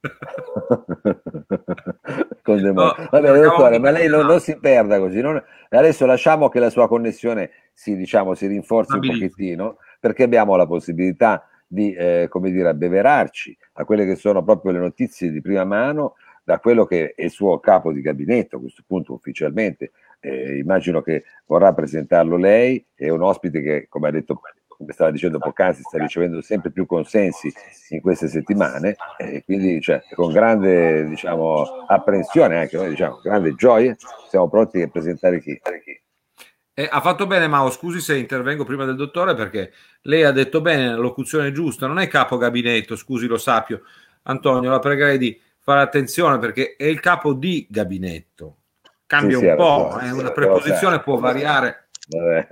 Condemonium. 2.44 2.94
No, 2.96 3.08
Vabbè, 3.10 3.40
dottore, 3.40 3.80
ma 3.80 3.90
lei 3.90 4.06
non, 4.06 4.26
non, 4.26 4.38
si 4.38 4.56
perda 4.56 5.00
così. 5.00 5.20
Non... 5.20 5.42
Adesso 5.68 6.06
lasciamo 6.06 6.48
che 6.48 6.60
la 6.60 6.70
sua 6.70 6.86
connessione 6.86 7.50
si, 7.72 7.96
diciamo, 7.96 8.34
si 8.34 8.46
rinforzi 8.46 8.94
un 8.94 9.00
pochettino, 9.00 9.78
perché 9.98 10.22
abbiamo 10.22 10.54
la 10.54 10.68
possibilità 10.68 11.44
di, 11.66 11.92
eh, 11.92 12.28
come 12.28 12.52
dire, 12.52 12.68
abbeverarci 12.68 13.58
a 13.80 13.84
quelle 13.84 14.06
che 14.06 14.16
sono 14.16 14.42
proprio 14.44 14.72
le 14.72 14.78
notizie 14.78 15.30
di 15.30 15.40
prima 15.40 15.64
mano 15.64 16.14
da 16.42 16.58
quello 16.58 16.84
che 16.84 17.12
è 17.14 17.24
il 17.24 17.30
suo 17.30 17.58
capo 17.60 17.92
di 17.92 18.00
gabinetto, 18.00 18.56
a 18.56 18.60
questo 18.60 18.82
punto 18.86 19.12
ufficialmente, 19.12 19.92
eh, 20.20 20.58
immagino 20.58 21.00
che 21.00 21.24
vorrà 21.46 21.72
presentarlo 21.72 22.36
lei, 22.36 22.84
è 22.94 23.08
un 23.08 23.22
ospite 23.22 23.62
che, 23.62 23.86
come 23.88 24.08
ha 24.08 24.10
detto, 24.10 24.40
come 24.66 24.92
stava 24.92 25.10
dicendo 25.10 25.38
poc'anzi, 25.38 25.82
sta 25.82 25.98
ricevendo 25.98 26.40
sempre 26.40 26.70
più 26.70 26.86
consensi 26.86 27.52
in 27.90 28.00
queste 28.00 28.28
settimane 28.28 28.96
e 29.18 29.44
quindi 29.44 29.80
cioè, 29.80 30.02
con 30.14 30.32
grande 30.32 31.06
diciamo, 31.06 31.84
apprensione, 31.86 32.58
anche 32.58 32.76
noi 32.76 32.88
diciamo, 32.88 33.20
grande 33.22 33.54
gioia, 33.54 33.94
siamo 34.28 34.48
pronti 34.48 34.80
a 34.80 34.88
presentare 34.88 35.40
chi. 35.40 35.60
Eh, 36.80 36.88
ha 36.90 37.02
fatto 37.02 37.26
bene 37.26 37.46
Mao, 37.46 37.70
scusi 37.70 38.00
se 38.00 38.16
intervengo 38.16 38.64
prima 38.64 38.86
del 38.86 38.96
dottore 38.96 39.34
perché 39.34 39.70
lei 40.02 40.22
ha 40.24 40.32
detto 40.32 40.62
bene, 40.62 40.88
la 40.88 40.96
locuzione 40.96 41.52
giusta, 41.52 41.86
non 41.86 41.98
è 41.98 42.08
capo 42.08 42.38
gabinetto, 42.38 42.96
scusi 42.96 43.26
lo 43.26 43.36
sappio. 43.36 43.82
Antonio, 44.22 44.70
la 44.70 44.78
pregherei 44.78 45.18
di 45.18 45.38
fare 45.58 45.82
attenzione 45.82 46.38
perché 46.38 46.76
è 46.78 46.84
il 46.84 46.98
capo 47.00 47.34
di 47.34 47.66
gabinetto. 47.68 48.56
Cambia 49.04 49.36
sì, 49.36 49.44
un 49.44 49.50
sì, 49.50 49.56
po', 49.56 49.98
eh, 50.00 50.10
una 50.10 50.32
preposizione 50.32 51.02
può 51.02 51.18
variare. 51.18 51.88
Vabbè. 52.08 52.48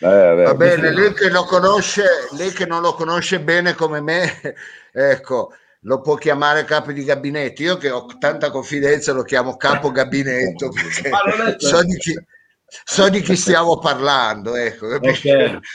Vabbè, 0.00 0.26
vabbè. 0.28 0.42
Va 0.44 0.54
bene, 0.54 0.90
lei 0.90 1.12
che, 1.12 1.28
lo 1.28 1.44
conosce, 1.44 2.04
lei 2.38 2.52
che 2.52 2.64
non 2.64 2.80
lo 2.80 2.94
conosce 2.94 3.40
bene 3.40 3.74
come 3.74 4.00
me, 4.00 4.54
ecco, 4.92 5.52
lo 5.80 6.00
può 6.00 6.14
chiamare 6.14 6.64
capo 6.64 6.90
di 6.92 7.04
gabinetto. 7.04 7.62
Io 7.62 7.76
che 7.76 7.90
ho 7.90 8.06
tanta 8.18 8.50
confidenza 8.50 9.12
lo 9.12 9.24
chiamo 9.24 9.58
capo 9.58 9.90
gabinetto 9.90 10.70
perché 10.70 11.10
so 11.58 11.84
di, 11.84 11.98
chi, 11.98 12.18
so 12.84 13.08
di 13.08 13.20
chi 13.20 13.36
stiamo 13.36 13.78
parlando. 13.78 14.54
Ecco, 14.54 14.94
okay. 14.94 15.58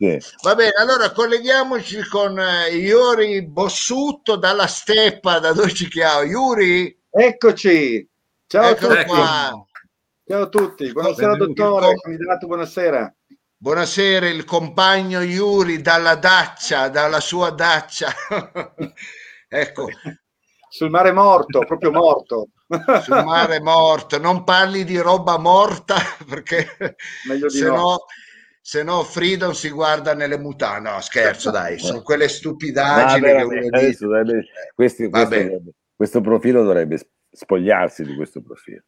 Sì. 0.00 0.18
Va 0.42 0.54
bene, 0.54 0.72
allora 0.78 1.10
colleghiamoci 1.12 2.08
con 2.08 2.38
uh, 2.38 2.74
Iuri 2.74 3.46
Bossutto 3.46 4.36
dalla 4.36 4.66
steppa, 4.66 5.38
da 5.40 5.52
dove 5.52 5.74
ci 5.74 5.88
chiamo. 5.88 6.22
Iuri? 6.22 7.02
Eccoci, 7.10 8.08
ciao 8.46 8.70
Eccolo 8.70 8.94
a 8.94 8.96
tutti. 8.96 9.08
Qua. 9.08 9.66
Ciao 10.24 10.42
a 10.42 10.48
tutti, 10.48 10.90
buonasera 10.90 11.36
dottore, 11.36 11.94
candidato, 11.96 12.46
buonasera. 12.46 13.14
Buonasera, 13.58 14.26
il 14.26 14.44
compagno 14.46 15.20
Iuri 15.20 15.82
dalla 15.82 16.14
Dacia, 16.14 16.88
dalla 16.88 17.20
sua 17.20 17.50
Dacia. 17.50 18.08
ecco. 19.48 19.88
Sul 20.70 20.88
mare 20.88 21.12
morto, 21.12 21.58
proprio 21.66 21.90
morto. 21.90 22.48
Sul 23.02 23.24
mare 23.24 23.60
morto, 23.60 24.18
non 24.18 24.44
parli 24.44 24.84
di 24.84 24.96
roba 24.98 25.38
morta 25.38 25.96
perché 26.28 26.96
se 27.48 27.64
no, 27.64 27.74
no 27.74 28.04
se 28.62 28.84
no 28.84 29.02
Freedom 29.02 29.50
si 29.50 29.70
guarda 29.70 30.14
nelle 30.14 30.38
mutande. 30.38 30.90
No, 30.90 31.00
scherzo, 31.00 31.50
dai, 31.50 31.78
sono 31.80 32.02
quelle 32.02 32.28
stupidaggini 32.28 33.26
che 33.26 33.42
uno 33.42 33.66
adesso, 33.76 34.06
dai, 34.06 34.24
questi, 34.74 35.08
questo, 35.08 35.62
questo, 35.96 36.20
profilo 36.20 36.62
dovrebbe 36.62 37.00
spogliarsi 37.32 38.04
di 38.04 38.14
questo 38.14 38.42
profilo. 38.42 38.82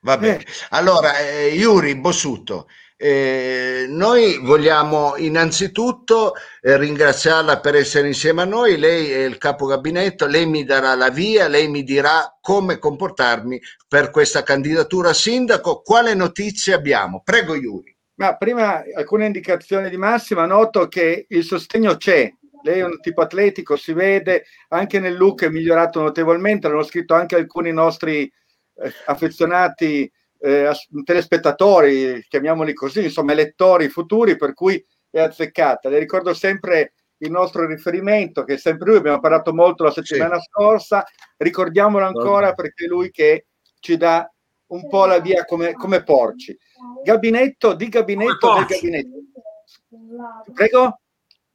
Va 0.00 0.16
bene. 0.16 0.44
Allora, 0.70 1.18
eh, 1.18 1.48
Yuri 1.48 1.96
Bossutto, 1.96 2.68
eh, 2.96 3.86
noi 3.88 4.38
vogliamo 4.38 5.16
innanzitutto 5.16 6.34
eh, 6.62 6.78
ringraziarla 6.78 7.60
per 7.60 7.74
essere 7.74 8.06
insieme 8.06 8.42
a 8.42 8.46
noi, 8.46 8.78
lei 8.78 9.10
è 9.10 9.24
il 9.24 9.36
capo 9.36 9.66
gabinetto, 9.66 10.26
lei 10.26 10.46
mi 10.46 10.64
darà 10.64 10.94
la 10.94 11.10
via, 11.10 11.46
lei 11.46 11.68
mi 11.68 11.82
dirà 11.82 12.36
come 12.40 12.78
comportarmi 12.78 13.60
per 13.86 14.10
questa 14.10 14.42
candidatura 14.42 15.10
a 15.10 15.14
sindaco, 15.14 15.82
quale 15.82 16.14
notizie 16.14 16.72
abbiamo. 16.72 17.20
Prego 17.22 17.54
Yuri. 17.54 17.94
Ma 18.14 18.34
prima 18.36 18.82
alcune 18.94 19.26
indicazioni 19.26 19.90
di 19.90 19.98
massima, 19.98 20.46
noto 20.46 20.88
che 20.88 21.26
il 21.28 21.44
sostegno 21.44 21.98
c'è, 21.98 22.32
lei 22.62 22.78
è 22.78 22.84
un 22.84 22.98
tipo 23.00 23.20
atletico, 23.20 23.76
si 23.76 23.92
vede, 23.92 24.46
anche 24.68 24.98
nel 24.98 25.16
look 25.16 25.44
è 25.44 25.50
migliorato 25.50 26.00
notevolmente, 26.00 26.66
l'hanno 26.66 26.82
scritto 26.82 27.12
anche 27.12 27.36
alcuni 27.36 27.72
nostri 27.72 28.22
eh, 28.22 28.92
affezionati 29.04 30.10
eh, 30.40 30.70
telespettatori, 31.04 32.24
chiamiamoli 32.28 32.72
così, 32.74 33.04
insomma 33.04 33.32
elettori 33.32 33.88
futuri, 33.88 34.36
per 34.36 34.54
cui 34.54 34.84
è 35.10 35.20
azzeccata. 35.20 35.88
Le 35.88 35.98
ricordo 35.98 36.34
sempre 36.34 36.92
il 37.18 37.30
nostro 37.30 37.66
riferimento, 37.66 38.44
che 38.44 38.54
è 38.54 38.58
sempre 38.58 38.88
lui, 38.88 38.98
abbiamo 38.98 39.20
parlato 39.20 39.54
molto 39.54 39.84
la 39.84 39.90
settimana 39.90 40.38
sì. 40.38 40.48
scorsa, 40.50 41.04
ricordiamolo 41.38 42.04
ancora 42.04 42.52
perché 42.52 42.84
è 42.84 42.88
lui 42.88 43.10
che 43.10 43.46
ci 43.80 43.96
dà 43.96 44.30
un 44.68 44.88
po' 44.88 45.06
la 45.06 45.18
via 45.20 45.44
come, 45.44 45.72
come 45.72 46.02
porci. 46.02 46.56
Gabinetto 47.02 47.74
di 47.74 47.88
gabinetto 47.88 48.54
del 48.54 48.66
gabinetto. 48.66 49.08
Prego? 50.52 51.00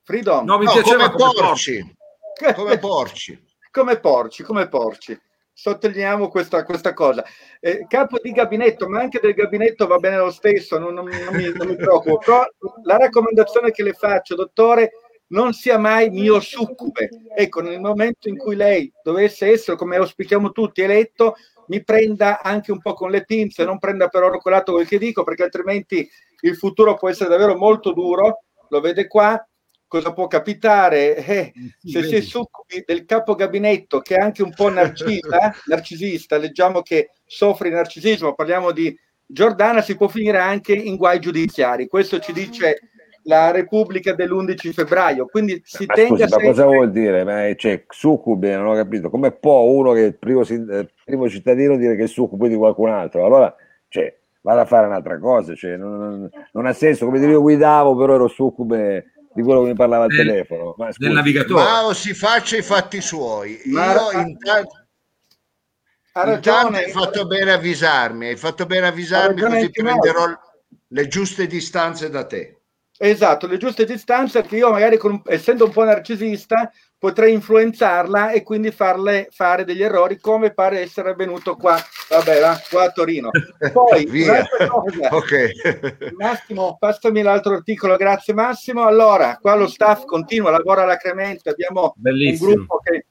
Freedom. 0.03 0.45
No, 0.45 0.57
mi 0.57 0.65
no, 0.65 0.71
piaceva 0.71 1.11
come, 1.11 1.33
come 1.33 1.47
porci. 1.47 1.95
Come 2.55 2.79
porci. 2.79 3.45
come 3.69 3.99
porci, 3.99 4.43
come 4.43 4.67
porci. 4.67 5.21
Sottolineiamo 5.61 6.27
questa, 6.27 6.63
questa 6.63 6.91
cosa. 6.95 7.23
Eh, 7.59 7.85
capo 7.87 8.17
di 8.19 8.31
gabinetto, 8.31 8.89
ma 8.89 8.99
anche 8.99 9.19
del 9.21 9.35
gabinetto 9.35 9.85
va 9.85 9.97
bene 9.97 10.17
lo 10.17 10.31
stesso, 10.31 10.79
non, 10.79 10.95
non, 10.95 11.05
non, 11.05 11.35
mi, 11.35 11.51
non 11.53 11.67
mi 11.67 11.75
preoccupo. 11.75 12.17
Però 12.17 12.43
la 12.81 12.97
raccomandazione 12.97 13.69
che 13.69 13.83
le 13.83 13.93
faccio, 13.93 14.33
dottore, 14.33 14.93
non 15.27 15.53
sia 15.53 15.77
mai 15.77 16.09
mio 16.09 16.39
succube. 16.39 17.09
Ecco, 17.35 17.61
nel 17.61 17.79
momento 17.79 18.27
in 18.27 18.37
cui 18.37 18.55
lei 18.55 18.91
dovesse 19.03 19.51
essere, 19.51 19.77
come 19.77 19.97
auspichiamo 19.97 20.51
tutti, 20.51 20.81
eletto, 20.81 21.35
mi 21.67 21.83
prenda 21.83 22.41
anche 22.41 22.71
un 22.71 22.81
po' 22.81 22.95
con 22.95 23.11
le 23.11 23.23
pinze, 23.23 23.63
non 23.63 23.77
prenda 23.77 24.07
per 24.07 24.23
oro 24.23 24.39
colato 24.39 24.73
quel 24.73 24.87
che 24.87 24.97
dico, 24.97 25.23
perché 25.23 25.43
altrimenti 25.43 26.09
il 26.39 26.55
futuro 26.55 26.95
può 26.95 27.07
essere 27.07 27.29
davvero 27.29 27.55
molto 27.55 27.93
duro. 27.93 28.45
Lo 28.69 28.79
vede 28.79 29.05
qua, 29.05 29.39
cosa 29.91 30.13
può 30.13 30.27
capitare? 30.27 31.17
Eh, 31.17 31.51
se 31.83 32.03
si 32.03 32.15
è 32.15 32.21
succubi 32.21 32.81
del 32.85 33.03
capo 33.03 33.35
gabinetto, 33.35 33.99
che 33.99 34.15
è 34.15 34.21
anche 34.21 34.41
un 34.41 34.53
po' 34.53 34.69
narcisa, 34.69 35.53
narcisista, 35.67 36.37
leggiamo 36.37 36.81
che 36.81 37.09
soffre 37.25 37.67
di 37.67 37.75
narcisismo, 37.75 38.33
parliamo 38.33 38.71
di 38.71 38.97
Giordana, 39.25 39.81
si 39.81 39.97
può 39.97 40.07
finire 40.07 40.37
anche 40.37 40.71
in 40.71 40.95
guai 40.95 41.19
giudiziari. 41.19 41.89
Questo 41.89 42.19
ci 42.19 42.31
dice 42.31 42.91
la 43.23 43.51
Repubblica 43.51 44.13
dell'11 44.13 44.71
febbraio. 44.71 45.25
Quindi 45.25 45.61
si 45.65 45.83
ma 45.85 45.93
tenga 45.93 46.25
scusi, 46.25 46.35
ma 46.35 46.49
cosa 46.51 46.65
vuol 46.65 46.91
dire? 46.91 47.25
Ma 47.25 47.53
c'è 47.53 47.83
succube, 47.89 48.55
non 48.55 48.67
ho 48.67 48.75
capito. 48.75 49.09
Come 49.09 49.31
può 49.31 49.59
uno 49.63 49.91
che 49.91 50.03
è 50.03 50.05
il 50.05 50.15
primo, 50.15 50.43
eh, 50.43 50.87
primo 51.03 51.27
cittadino 51.27 51.75
dire 51.75 51.97
che 51.97 52.03
è 52.03 52.07
succube 52.07 52.47
di 52.47 52.55
qualcun 52.55 52.91
altro? 52.91 53.25
Allora, 53.25 53.53
cioè, 53.89 54.17
vado 54.39 54.61
a 54.61 54.65
fare 54.65 54.87
un'altra 54.87 55.19
cosa, 55.19 55.53
cioè, 55.53 55.75
non, 55.75 55.97
non, 55.97 56.29
non, 56.53 56.65
ha 56.65 56.71
senso. 56.71 57.03
Come 57.03 57.19
dire, 57.19 57.31
io 57.31 57.41
guidavo, 57.41 57.93
però 57.97 58.15
ero 58.15 58.29
succube 58.29 59.11
di 59.33 59.41
quello 59.41 59.63
che 59.63 59.69
mi 59.69 59.75
parlava 59.75 60.05
al 60.05 60.15
telefono. 60.15 60.75
Ma, 60.77 60.89
del 60.95 61.11
navigatore. 61.11 61.63
Ma 61.63 61.93
si 61.93 62.13
faccia 62.13 62.57
i 62.57 62.61
fatti 62.61 63.01
suoi. 63.01 63.61
Ma 63.65 63.93
io 63.93 64.11
intanto... 64.19 64.75
Ha 66.13 66.25
ragione. 66.25 66.83
hai 66.83 66.91
fatto 66.91 67.25
bene 67.25 67.51
a 67.51 67.55
avvisarmi, 67.55 68.27
hai 68.27 68.35
fatto 68.35 68.65
bene 68.65 68.87
a 68.87 68.89
avvisarmi 68.89 69.39
così 69.39 69.71
prenderò 69.71 70.25
le 70.87 71.07
giuste 71.07 71.47
distanze 71.47 72.09
da 72.09 72.25
te 72.25 72.61
Esatto, 73.03 73.47
le 73.47 73.57
giuste 73.57 73.83
distanze 73.83 74.43
che 74.43 74.57
io 74.57 74.69
magari 74.69 74.97
con, 74.97 75.23
essendo 75.25 75.65
un 75.65 75.71
po' 75.71 75.83
narcisista 75.83 76.71
potrei 77.01 77.33
influenzarla 77.33 78.29
e 78.29 78.43
quindi 78.43 78.69
farle 78.69 79.27
fare 79.31 79.65
degli 79.65 79.81
errori 79.81 80.19
come 80.19 80.53
pare 80.53 80.81
essere 80.81 81.09
avvenuto 81.09 81.55
qua, 81.55 81.75
vabbè, 82.07 82.39
là, 82.39 82.61
qua 82.69 82.83
a 82.83 82.91
Torino. 82.91 83.31
Poi, 83.73 84.05
cosa, 84.05 85.09
okay. 85.09 85.51
Massimo, 86.15 86.77
passami 86.79 87.23
l'altro 87.23 87.55
articolo, 87.55 87.95
grazie 87.95 88.35
Massimo. 88.35 88.85
Allora, 88.85 89.39
qua 89.41 89.55
lo 89.55 89.67
staff 89.67 90.05
continua, 90.05 90.51
lavora 90.51 90.83
alacremente, 90.83 91.49
abbiamo 91.49 91.95
Bellissimo. 91.97 92.49
un 92.49 92.55
gruppo 92.55 92.77
che 92.83 93.05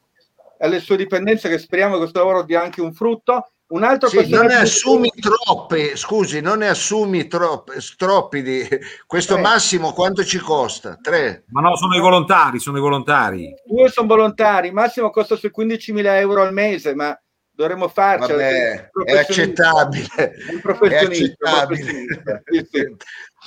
ha 0.57 0.69
le 0.69 0.79
sue 0.79 0.97
dipendenze 0.97 1.49
che 1.49 1.59
speriamo 1.59 1.95
che 1.95 2.01
questo 2.03 2.21
lavoro 2.21 2.45
dia 2.45 2.63
anche 2.63 2.81
un 2.81 2.93
frutto 2.93 3.51
un 3.71 3.85
altro 3.85 4.09
sì, 4.09 4.29
non 4.29 4.47
ne 4.47 4.57
assumi 4.57 5.11
che... 5.11 5.21
troppe, 5.21 5.97
scusi, 5.97 6.41
non 6.41 6.59
ne 6.59 6.69
assumi 6.69 7.29
troppi, 7.29 7.73
troppi 7.97 8.43
di 8.43 8.67
questo 9.07 9.35
Tre. 9.35 9.43
massimo 9.43 9.93
quanto 9.93 10.25
ci 10.25 10.39
costa? 10.39 10.99
Tre. 11.01 11.45
Ma 11.49 11.61
no, 11.61 11.77
sono 11.77 11.95
i 11.95 12.01
volontari, 12.01 12.59
sono 12.59 12.79
i 12.79 12.81
volontari. 12.81 13.55
Due 13.65 13.89
sono 13.89 14.09
volontari, 14.09 14.73
massimo 14.73 15.11
costa 15.11 15.37
sui 15.37 15.53
15.000 15.57 16.05
euro 16.17 16.43
al 16.43 16.53
mese, 16.53 16.95
ma 16.95 17.17
dovremmo 17.49 17.87
farci. 17.87 18.33
Vabbè, 18.33 18.91
è 19.05 19.19
accettabile. 19.19 20.33
Un 20.53 20.61
professionista. 20.61 21.47
È 21.47 21.51
accettabile. 21.51 22.43
Sì, 22.45 22.69
sì. 22.71 22.97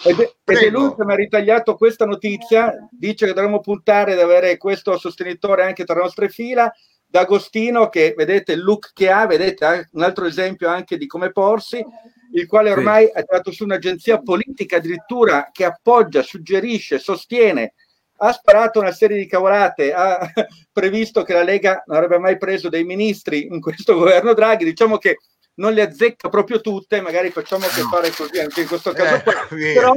Ed, 0.05 0.19
è, 0.19 0.33
ed 0.45 0.57
è 0.57 0.69
lui 0.71 0.95
che 0.95 1.05
mi 1.05 1.13
ha 1.13 1.15
ritagliato 1.15 1.75
questa 1.75 2.05
notizia, 2.05 2.73
dice 2.89 3.27
che 3.27 3.33
dovremmo 3.33 3.59
puntare 3.59 4.13
ad 4.13 4.19
avere 4.19 4.57
questo 4.57 4.97
sostenitore 4.97 5.63
anche 5.63 5.83
tra 5.83 5.93
le 5.93 6.01
nostre 6.01 6.29
fila 6.29 6.73
D'Agostino 7.13 7.89
che 7.89 8.15
vedete 8.17 8.53
il 8.53 8.63
look 8.63 8.89
che 8.91 9.11
ha, 9.11 9.27
vedete 9.27 9.89
un 9.91 10.01
altro 10.01 10.25
esempio 10.25 10.67
anche 10.67 10.97
di 10.97 11.05
come 11.05 11.31
porsi, 11.31 11.85
il 12.31 12.47
quale 12.47 12.71
ormai 12.71 13.05
sì. 13.05 13.11
ha 13.13 13.21
tirato 13.21 13.51
su 13.51 13.65
un'agenzia 13.65 14.19
politica 14.19 14.77
addirittura 14.77 15.49
che 15.51 15.63
appoggia, 15.63 16.23
suggerisce, 16.23 16.97
sostiene, 16.97 17.75
ha 18.17 18.31
sparato 18.31 18.79
una 18.79 18.91
serie 18.91 19.15
di 19.15 19.27
cavolate, 19.27 19.93
ha 19.93 20.27
previsto 20.73 21.21
che 21.21 21.33
la 21.33 21.43
Lega 21.43 21.83
non 21.85 21.97
avrebbe 21.97 22.17
mai 22.17 22.39
preso 22.39 22.67
dei 22.67 22.83
ministri 22.83 23.45
in 23.45 23.61
questo 23.61 23.93
governo 23.93 24.33
Draghi, 24.33 24.65
diciamo 24.65 24.97
che 24.97 25.19
non 25.57 25.73
le 25.73 25.83
azzecca 25.83 26.29
proprio 26.29 26.61
tutte, 26.61 26.99
magari 26.99 27.29
facciamo 27.29 27.67
che 27.67 27.81
fare 27.91 28.09
così 28.09 28.39
anche 28.39 28.61
in 28.61 28.67
questo 28.67 28.91
caso, 28.91 29.17
eh, 29.17 29.21
qua, 29.21 29.33
però 29.51 29.93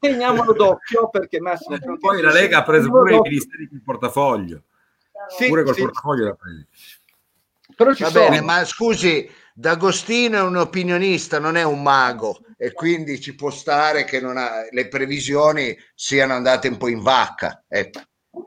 teniamolo 0.00 0.52
d'occhio 0.52 1.10
perché 1.10 1.38
Massimo... 1.38 1.78
Poi 2.00 2.20
la 2.20 2.32
Lega 2.32 2.58
ha 2.58 2.64
preso 2.64 2.90
pure 2.90 3.14
i 3.14 3.20
ministeri 3.20 3.68
di 3.70 3.80
portafoglio 3.80 4.64
sì, 5.28 5.46
pure 5.48 5.62
col 5.62 5.74
sì. 5.74 5.82
portafoglio 5.82 6.24
la 6.24 6.34
prendi. 6.34 6.66
Però 7.74 7.92
ci 7.94 8.02
Va 8.04 8.10
sono. 8.10 8.28
bene, 8.28 8.40
ma 8.40 8.64
scusi, 8.64 9.28
D'Agostino 9.52 10.38
è 10.38 10.42
un 10.42 10.56
opinionista, 10.56 11.38
non 11.38 11.56
è 11.56 11.62
un 11.62 11.82
mago 11.82 12.40
e 12.56 12.72
quindi 12.72 13.20
ci 13.20 13.34
può 13.34 13.50
stare 13.50 14.04
che 14.04 14.18
ha, 14.18 14.66
le 14.70 14.88
previsioni 14.88 15.76
siano 15.94 16.34
andate 16.34 16.68
un 16.68 16.76
po' 16.76 16.88
in 16.88 17.02
vacca. 17.02 17.64
Ecco. 17.68 18.00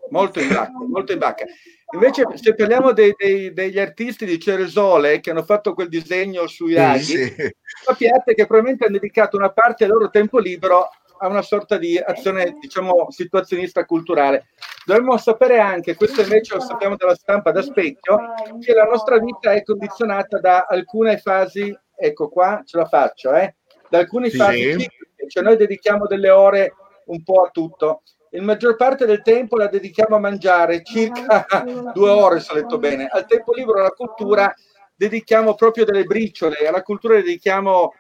Molto 0.10 0.40
in 0.40 0.50
vacca, 0.50 0.72
molto 0.88 1.12
in 1.12 1.20
vacca. 1.20 1.46
Invece, 1.92 2.26
se 2.36 2.54
parliamo 2.54 2.92
dei, 2.92 3.16
dei, 3.18 3.52
degli 3.52 3.80
artisti 3.80 4.26
di 4.26 4.40
Ceresole 4.40 5.20
che 5.20 5.32
hanno 5.32 5.44
fatto 5.44 5.74
quel 5.74 5.90
disegno 5.90 6.46
sui 6.46 6.74
laghi, 6.74 7.04
sì, 7.04 7.34
sì. 7.36 7.56
sappiate 7.84 8.36
che 8.36 8.46
probabilmente 8.46 8.86
hanno 8.86 9.00
dedicato 9.00 9.38
una 9.38 9.52
parte 9.52 9.86
del 9.86 9.94
loro 9.94 10.12
tempo 10.12 10.38
libero 10.38 10.90
a 11.18 11.28
una 11.28 11.42
sorta 11.42 11.78
di 11.78 11.98
azione, 11.98 12.56
diciamo, 12.60 13.08
situazionista 13.10 13.86
culturale. 13.86 14.50
Dovremmo 14.86 15.18
sapere 15.18 15.60
anche, 15.60 15.96
questo 15.96 16.22
invece 16.22 16.56
lo 16.56 16.62
sappiamo 16.62 16.96
dalla 16.96 17.16
stampa 17.16 17.52
da 17.52 17.62
specchio, 17.62 18.18
che 18.60 18.74
la 18.74 18.86
nostra 18.86 19.20
vita 19.20 19.52
è 19.54 19.64
condizionata 19.64 20.40
da 20.40 20.66
alcune 20.68 21.18
fasi, 21.18 21.78
ecco 21.96 22.30
qua, 22.30 22.62
ce 22.66 22.78
la 22.78 22.86
faccio, 22.86 23.34
eh, 23.34 23.56
da 23.90 24.00
alcune 24.00 24.30
sì. 24.30 24.38
fasi 24.38 24.88
cioè 25.30 25.44
noi 25.44 25.56
dedichiamo 25.56 26.06
delle 26.08 26.30
ore 26.30 26.76
un 27.06 27.24
po' 27.24 27.44
a 27.44 27.50
tutto. 27.50 28.02
Il 28.32 28.44
maggior 28.44 28.76
parte 28.76 29.06
del 29.06 29.22
tempo 29.22 29.58
la 29.58 29.68
dedichiamo 29.68 30.16
a 30.16 30.20
mangiare, 30.20 30.84
circa 30.84 31.46
due 31.94 32.10
ore 32.10 32.40
se 32.40 32.52
ho 32.52 32.56
letto 32.56 32.78
bene. 32.78 33.08
Al 33.08 33.26
tempo 33.26 33.54
libero 33.54 33.80
alla 33.80 33.92
cultura 33.92 34.54
dedichiamo 34.96 35.56
proprio 35.56 35.86
delle 35.86 36.04
briciole, 36.04 36.68
alla 36.68 36.84
cultura 36.84 37.16
dedichiamo 37.16 37.94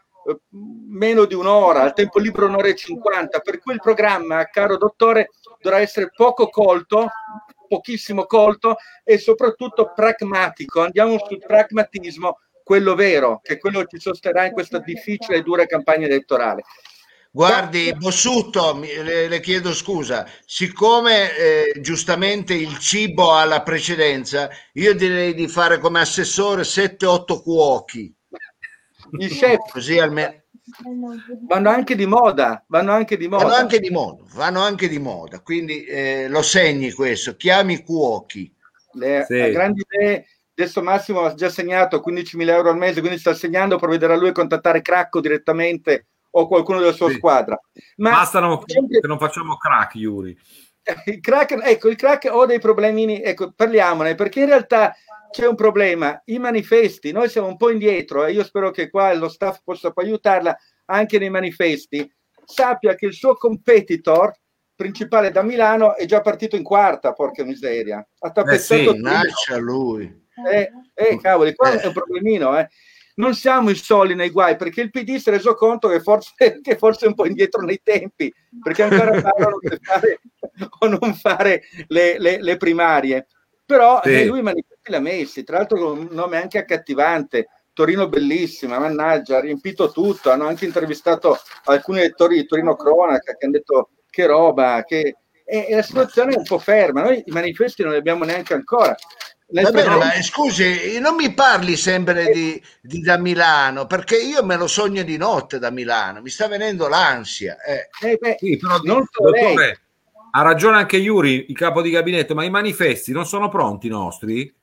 meno 0.90 1.26
di 1.26 1.34
un'ora, 1.34 1.82
al 1.82 1.94
tempo 1.94 2.20
libero 2.20 2.48
un'ora 2.48 2.68
e 2.68 2.76
cinquanta, 2.76 3.40
per 3.40 3.60
cui 3.60 3.74
il 3.74 3.80
programma, 3.80 4.44
caro 4.46 4.78
dottore, 4.78 5.30
dovrà 5.62 5.80
essere 5.80 6.12
poco 6.16 6.50
colto, 6.50 7.10
pochissimo 7.68 8.26
colto 8.26 8.78
e 9.04 9.18
soprattutto 9.18 9.92
pragmatico. 9.94 10.82
Andiamo 10.82 11.18
sul 11.26 11.40
pragmatismo, 11.40 12.40
quello 12.64 12.96
vero, 12.96 13.40
che 13.44 13.54
è 13.54 13.58
quello 13.58 13.82
che 13.82 13.98
ci 13.98 14.00
sosterrà 14.00 14.46
in 14.46 14.54
questa 14.54 14.80
difficile 14.80 15.38
e 15.38 15.42
dura 15.42 15.66
campagna 15.66 16.06
elettorale. 16.06 16.64
Guardi, 17.32 17.94
Bossutto, 17.96 18.80
le, 18.80 19.28
le 19.28 19.40
chiedo 19.40 19.72
scusa, 19.72 20.28
siccome 20.46 21.36
eh, 21.36 21.80
giustamente 21.80 22.56
il 22.56 22.80
cibo 22.80 23.34
ha 23.34 23.46
la 23.46 23.62
precedenza, 23.62 24.50
io 24.74 24.96
direi 24.96 25.36
di 25.36 25.48
fare 25.48 25.78
come 25.78 26.00
assessore 26.00 26.64
7-8 26.64 27.42
cuochi 27.44 28.14
i 29.18 29.28
chef 29.28 29.72
così 29.72 29.98
almeno 29.98 30.39
vanno 31.48 31.70
anche 31.70 31.96
di 31.96 32.06
moda 32.06 32.64
vanno 32.68 32.92
anche 32.92 33.18
di 33.18 33.28
moda 33.28 33.44
vanno 33.46 33.56
anche 33.56 33.80
di 33.80 33.90
moda, 33.90 34.24
vanno 34.34 34.62
anche 34.62 34.88
di 34.88 35.00
moda. 35.00 35.40
quindi 35.42 35.84
eh, 35.84 36.28
lo 36.30 36.42
segni 36.42 36.92
questo 36.92 37.36
chiami 37.36 37.84
cuochi 37.84 38.54
le, 38.94 39.26
sì. 39.28 39.52
grandi 39.52 39.84
idee 39.88 40.26
adesso 40.54 40.82
Massimo 40.82 41.22
ha 41.22 41.34
già 41.34 41.50
segnato 41.50 42.04
15.000 42.06 42.50
euro 42.50 42.70
al 42.70 42.78
mese 42.78 43.00
quindi 43.00 43.20
sta 43.20 43.34
segnando 43.34 43.78
provvederà 43.78 44.16
lui 44.16 44.30
a 44.30 44.34
contattare 44.34 44.82
Cracco 44.82 45.22
direttamente 45.22 46.08
o 46.32 46.48
qualcuno 46.48 46.80
della 46.80 46.92
sua 46.92 47.10
sì. 47.10 47.16
squadra 47.16 47.60
ma 47.98 48.12
basta 48.12 48.40
no, 48.40 48.60
che 48.60 49.08
non 49.08 49.18
facciamo 49.18 49.58
crack 49.58 49.96
Yuri 49.96 50.38
il 51.06 51.20
crack, 51.20 51.60
ecco, 51.64 51.90
il 51.90 51.96
crack 51.96 52.30
ho 52.32 52.46
dei 52.46 52.60
problemini, 52.60 53.22
ecco, 53.22 53.52
parliamone, 53.52 54.16
perché 54.16 54.42
in 54.42 54.48
realtà 54.48 54.96
c'è 55.32 55.48
un 55.48 55.56
problema, 55.56 56.22
i 56.26 56.40
manifesti, 56.40 57.12
noi 57.12 57.30
siamo 57.30 57.48
un 57.48 57.58
po' 57.58 57.70
indietro 57.70 58.26
e 58.26 58.32
io 58.32 58.44
spero 58.44 58.72
che 58.72 58.90
qua 58.90 59.14
lo 59.14 59.30
staff 59.30 59.60
possa 59.64 59.92
poi 59.92 60.06
aiutarla 60.06 60.58
anche 60.86 61.20
nei 61.20 61.30
manifesti, 61.30 62.12
sappia 62.46 62.96
che 62.96 63.06
il 63.06 63.14
suo 63.14 63.36
competitor 63.36 64.34
principale 64.76 65.32
da 65.32 65.44
Milano 65.44 65.96
è 65.96 66.06
già 66.06 66.22
partito 66.22 66.56
in 66.56 66.64
quarta, 66.64 67.12
porca 67.12 67.44
miseria. 67.44 68.06
Ha 68.20 68.32
tappezzato 68.32 68.94
eh 68.94 68.96
sì, 68.96 69.60
lui. 69.60 70.28
Eh, 70.50 70.72
eh, 70.94 71.20
cavoli, 71.20 71.54
qua 71.54 71.74
eh. 71.74 71.82
è 71.82 71.88
un 71.88 71.94
problemino, 71.94 72.58
eh. 72.58 72.70
Non 73.16 73.36
siamo 73.36 73.70
i 73.70 73.76
soli 73.76 74.16
nei 74.16 74.30
guai, 74.30 74.56
perché 74.56 74.80
il 74.80 74.92
PD 74.92 75.18
si 75.18 75.28
è 75.28 75.34
reso 75.34 75.54
conto 75.54 75.90
che 75.90 76.00
forse, 76.00 76.32
che 76.64 76.78
forse 76.78 77.06
è 77.06 77.08
un 77.10 77.16
po' 77.16 77.26
indietro 77.26 77.62
nei 77.62 77.82
tempi, 77.84 78.34
perché 78.64 78.84
ancora 78.84 79.22
parlano 79.22 79.58
di 79.60 79.78
fare 79.82 80.22
o 80.80 80.88
non 80.88 81.14
fare 81.14 81.64
le, 81.88 82.18
le, 82.18 82.42
le 82.42 82.56
primarie. 82.56 83.28
Però 83.66 84.00
sì. 84.02 84.14
eh, 84.14 84.26
lui 84.26 84.42
manifesti 84.42 84.69
l'ha 84.84 85.00
messi, 85.00 85.44
tra 85.44 85.58
l'altro 85.58 85.78
con 85.78 85.98
un 85.98 86.08
nome 86.12 86.42
anche 86.42 86.58
accattivante, 86.58 87.50
Torino 87.74 88.10
bellissima, 88.10 88.80
mannaggia, 88.80 89.38
ha 89.38 89.42
riempito 89.42 89.92
tutto, 89.92 90.32
hanno 90.32 90.48
anche 90.48 90.66
intervistato 90.66 91.38
alcuni 91.66 92.00
lettori 92.00 92.36
di 92.36 92.46
Torino 92.46 92.76
Cronaca 92.76 93.36
che 93.36 93.46
hanno 93.46 93.54
detto 93.54 93.90
che 94.10 94.26
roba, 94.26 94.84
che... 94.86 95.16
E, 95.46 95.66
e 95.70 95.76
la 95.76 95.82
situazione 95.82 96.34
è 96.34 96.38
un 96.38 96.44
po' 96.44 96.60
ferma, 96.60 97.02
noi 97.02 97.24
i 97.26 97.32
manifesti 97.32 97.82
non 97.82 97.94
li 97.94 97.98
abbiamo 97.98 98.24
neanche 98.24 98.54
ancora. 98.54 98.96
Va 99.52 99.72
bene, 99.72 99.96
ma 99.96 100.22
scusi, 100.22 101.00
non 101.00 101.16
mi 101.16 101.34
parli 101.34 101.76
sempre 101.76 102.32
di, 102.32 102.62
di, 102.82 103.00
da 103.00 103.18
Milano, 103.18 103.88
perché 103.88 104.16
io 104.16 104.44
me 104.44 104.58
lo 104.58 104.68
sogno 104.68 105.02
di 105.02 105.18
notte 105.18 105.58
da 105.58 105.72
Milano, 105.72 106.22
mi 106.22 106.30
sta 106.30 106.48
venendo 106.48 106.88
l'ansia. 106.88 107.58
Eh. 107.64 107.90
Eh 108.08 108.18
beh, 108.18 108.36
sì, 108.38 108.58
però, 108.58 108.78
non 108.84 109.08
dottore, 109.12 109.80
ha 110.32 110.42
ragione 110.44 110.78
anche 110.78 110.98
Iuri, 110.98 111.46
il 111.50 111.58
capo 111.58 111.82
di 111.82 111.90
gabinetto, 111.90 112.36
ma 112.36 112.44
i 112.44 112.52
manifesti 112.52 113.12
non 113.12 113.26
sono 113.26 113.50
pronti 113.50 113.88
i 113.88 113.90
nostri? 113.90 114.54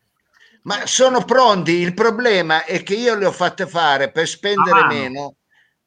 Ma 0.67 0.85
sono 0.85 1.25
pronti, 1.25 1.73
il 1.73 1.95
problema 1.95 2.65
è 2.65 2.83
che 2.83 2.95
io 2.95 3.15
li 3.15 3.25
ho 3.25 3.31
fatte 3.31 3.69
fare 3.69 4.11
per 4.11 4.27
spendere 4.27 4.81
ah, 4.81 4.87
meno. 4.87 5.37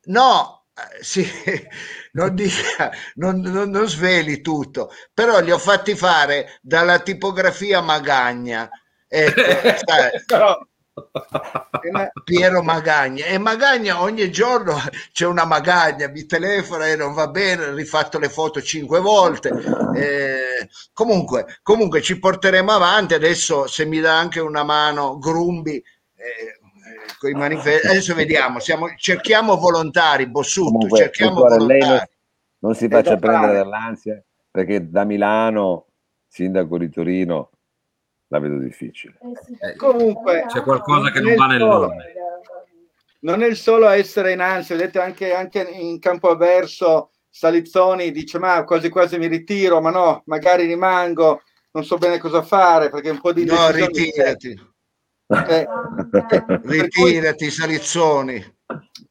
No, 0.03 0.67
eh, 0.73 1.03
sì, 1.03 1.27
non, 2.13 2.33
dica, 2.33 2.89
non, 3.15 3.41
non, 3.41 3.69
non, 3.69 3.87
sveli 3.89 4.39
tutto, 4.39 4.89
però 5.13 5.41
li 5.41 5.51
ho 5.51 5.57
fatti 5.57 5.95
fare 5.95 6.59
dalla 6.61 6.99
tipografia 6.99 7.81
Magagna. 7.81 8.69
Ecco, 9.05 9.41
sai, 9.85 10.11
Piero 12.23 12.61
Magagna. 12.61 13.25
E 13.25 13.37
Magagna 13.37 14.01
ogni 14.01 14.31
giorno 14.31 14.75
c'è 15.11 15.25
una 15.25 15.45
Magagna 15.45 16.07
mi 16.07 16.25
telefona 16.25 16.87
e 16.87 16.95
non 16.95 17.13
va 17.13 17.27
bene 17.27 17.73
rifatto 17.73 18.19
le 18.19 18.29
foto 18.29 18.61
cinque 18.61 18.99
volte. 18.99 19.49
Eh, 19.95 20.67
comunque, 20.93 21.59
comunque 21.61 22.01
ci 22.01 22.19
porteremo 22.19 22.71
avanti. 22.71 23.13
Adesso 23.13 23.67
se 23.67 23.85
mi 23.85 23.99
dà 23.99 24.17
anche 24.17 24.39
una 24.39 24.63
mano 24.63 25.17
Grumbi 25.17 25.75
eh, 25.75 26.59
con 27.17 27.29
i 27.29 27.33
manifesti 27.33 27.87
adesso 27.87 28.15
vediamo 28.15 28.59
siamo, 28.59 28.87
cerchiamo 28.95 29.57
volontari 29.57 30.27
Bossutto 30.27 30.71
comunque, 30.71 30.97
cerchiamo 30.99 31.41
volontari. 31.41 31.79
non, 31.79 32.03
non 32.59 32.75
si 32.75 32.87
faccia 32.87 33.17
prendere 33.17 33.53
dall'ansia 33.53 34.23
perché 34.49 34.89
da 34.89 35.03
Milano 35.03 35.87
sindaco 36.27 36.77
di 36.77 36.89
Torino 36.89 37.51
la 38.29 38.39
vedo 38.39 38.57
difficile. 38.57 39.17
Eh, 39.59 39.75
Comunque 39.75 40.45
c'è 40.47 40.61
qualcosa 40.61 41.11
che 41.11 41.19
non 41.19 41.35
va 41.35 41.47
nell'ordine. 41.47 42.13
Non 43.21 43.43
è 43.43 43.47
il 43.47 43.57
solo 43.57 43.89
essere 43.89 44.31
in 44.31 44.39
ansia, 44.39 44.77
vedete 44.77 44.99
anche, 44.99 45.33
anche 45.33 45.61
in 45.61 45.99
campo 45.99 46.29
avverso 46.29 47.11
Salizzoni 47.29 48.11
dice 48.11 48.39
ma 48.39 48.63
quasi 48.63 48.89
quasi 48.89 49.17
mi 49.17 49.27
ritiro, 49.27 49.81
ma 49.81 49.91
no, 49.91 50.23
magari 50.25 50.65
rimango, 50.65 51.41
non 51.71 51.83
so 51.83 51.97
bene 51.97 52.17
cosa 52.17 52.41
fare 52.41 52.89
perché 52.89 53.09
un 53.09 53.19
po' 53.19 53.33
di... 53.33 53.45
No, 53.45 53.69
ritirati. 53.71 54.57
Eh, 55.27 55.45
eh, 55.45 55.67
ritirati, 56.63 57.45
cui, 57.45 57.51
Salizzoni. 57.51 58.57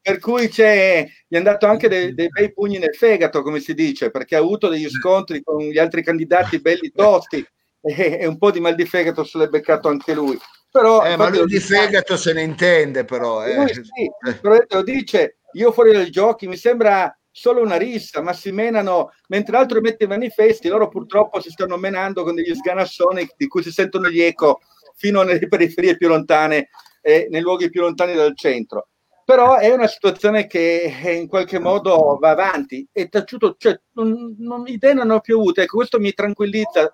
Per 0.01 0.19
cui 0.21 0.49
c'è, 0.49 1.07
gli 1.27 1.35
è 1.35 1.39
andato 1.39 1.67
anche 1.67 1.89
dei, 1.89 2.15
dei, 2.15 2.29
bei 2.29 2.53
pugni 2.53 2.79
nel 2.79 2.95
fegato, 2.95 3.43
come 3.43 3.61
si 3.61 3.75
dice, 3.75 4.11
perché 4.11 4.37
ha 4.37 4.41
avuto 4.41 4.69
degli 4.69 4.89
scontri 4.89 5.43
con 5.43 5.59
gli 5.59 5.79
altri 5.79 6.03
candidati 6.03 6.61
belli 6.61 6.91
tosti 6.91 7.47
e, 7.83 8.19
e 8.21 8.27
un 8.27 8.39
po' 8.39 8.51
di 8.51 8.61
mal 8.61 8.75
di 8.75 8.87
fegato 8.87 9.25
se 9.25 9.39
l'è 9.39 9.49
beccato 9.49 9.89
anche 9.89 10.15
lui. 10.15 10.39
Però, 10.71 11.05
eh, 11.05 11.17
ma 11.17 11.29
lui 11.31 11.47
di 11.47 11.61
fegato 11.61 12.17
se 12.17 12.33
ne 12.33 12.43
intende 12.43 13.05
però. 13.05 13.45
Eh. 13.45 13.57
Lui 13.57 13.75
sì, 13.75 14.11
però 14.41 14.59
lo 14.69 14.83
dice, 14.83 15.39
io 15.53 15.73
fuori 15.73 15.93
dai 15.93 16.11
giochi 16.11 16.47
mi 16.47 16.57
sembra 16.57 17.13
solo 17.31 17.63
una 17.63 17.77
rissa, 17.77 18.21
ma 18.21 18.33
si 18.33 18.51
menano, 18.51 19.13
mentre 19.29 19.53
l'altro 19.57 19.81
mette 19.81 20.05
i 20.05 20.09
manifesti, 20.09 20.69
loro 20.69 20.89
purtroppo 20.89 21.41
si 21.41 21.51
stanno 21.51 21.77
menando 21.77 22.25
con 22.25 22.35
degli 22.35 22.55
sganassoni 22.55 23.29
di 23.37 23.47
cui 23.47 23.63
si 23.63 23.71
sentono 23.71 24.09
gli 24.09 24.21
eco 24.21 24.61
fino 24.97 25.23
nelle 25.23 25.47
periferie 25.49 25.97
più 25.97 26.09
lontane 26.09 26.69
e 27.01 27.29
nei 27.31 27.41
luoghi 27.41 27.71
più 27.71 27.81
lontani 27.81 28.15
dal 28.15 28.37
centro. 28.37 28.89
Però 29.25 29.57
è 29.57 29.71
una 29.71 29.87
situazione 29.87 30.47
che 30.47 30.91
in 31.05 31.29
qualche 31.29 31.59
modo 31.59 32.17
va 32.19 32.31
avanti 32.31 32.87
e 32.91 33.09
taciuto, 33.09 33.57
cioè, 33.59 33.79
non, 33.93 34.35
non, 34.39 34.67
idee 34.67 34.95
non 34.95 35.11
ho 35.11 35.21
più 35.21 35.37
avute. 35.37 35.63
Ecco, 35.63 35.77
questo 35.77 36.01
mi 36.01 36.15
tranquillizza, 36.15 36.91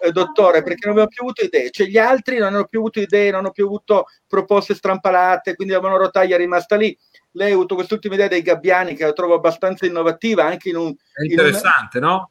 eh, 0.00 0.12
dottore, 0.12 0.62
perché 0.62 0.86
non 0.86 0.90
abbiamo 0.90 1.08
più 1.08 1.22
avuto 1.22 1.44
idee. 1.44 1.70
Cioè, 1.70 1.86
gli 1.86 1.98
altri 1.98 2.38
non 2.38 2.54
hanno 2.54 2.66
più 2.66 2.80
avuto 2.80 3.00
idee, 3.00 3.30
non 3.30 3.40
hanno 3.40 3.50
più 3.50 3.66
avuto 3.66 4.06
proposte 4.26 4.74
strampalate, 4.74 5.54
quindi 5.54 5.74
la 5.74 5.80
monorotaia 5.80 6.36
è 6.36 6.38
rimasta 6.38 6.76
lì 6.76 6.96
lei 7.32 7.52
ha 7.52 7.54
avuto 7.54 7.74
quest'ultima 7.76 8.14
idea 8.14 8.28
dei 8.28 8.42
gabbiani 8.42 8.94
che 8.94 9.04
la 9.04 9.12
trovo 9.12 9.34
abbastanza 9.34 9.86
innovativa 9.86 10.44
anche 10.44 10.70
in 10.70 10.76
un... 10.76 10.94
È 11.12 11.22
interessante, 11.22 11.98
in 11.98 12.04
un, 12.04 12.10
no? 12.10 12.30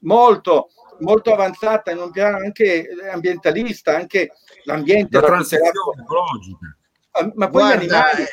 Molto, 0.00 0.68
molto 1.00 1.32
avanzata 1.32 1.90
in 1.90 1.98
un 1.98 2.10
piano 2.10 2.38
anche 2.38 2.88
ambientalista, 3.12 3.94
anche 3.94 4.32
l'ambiente... 4.64 5.20
La 5.20 5.26
transizione 5.26 5.70
ecologica. 6.00 6.76
Ah, 7.12 7.32
ma 7.34 7.48
poi 7.48 7.62
Guarda, 7.62 7.84
gli 7.84 7.88
animali... 7.90 8.24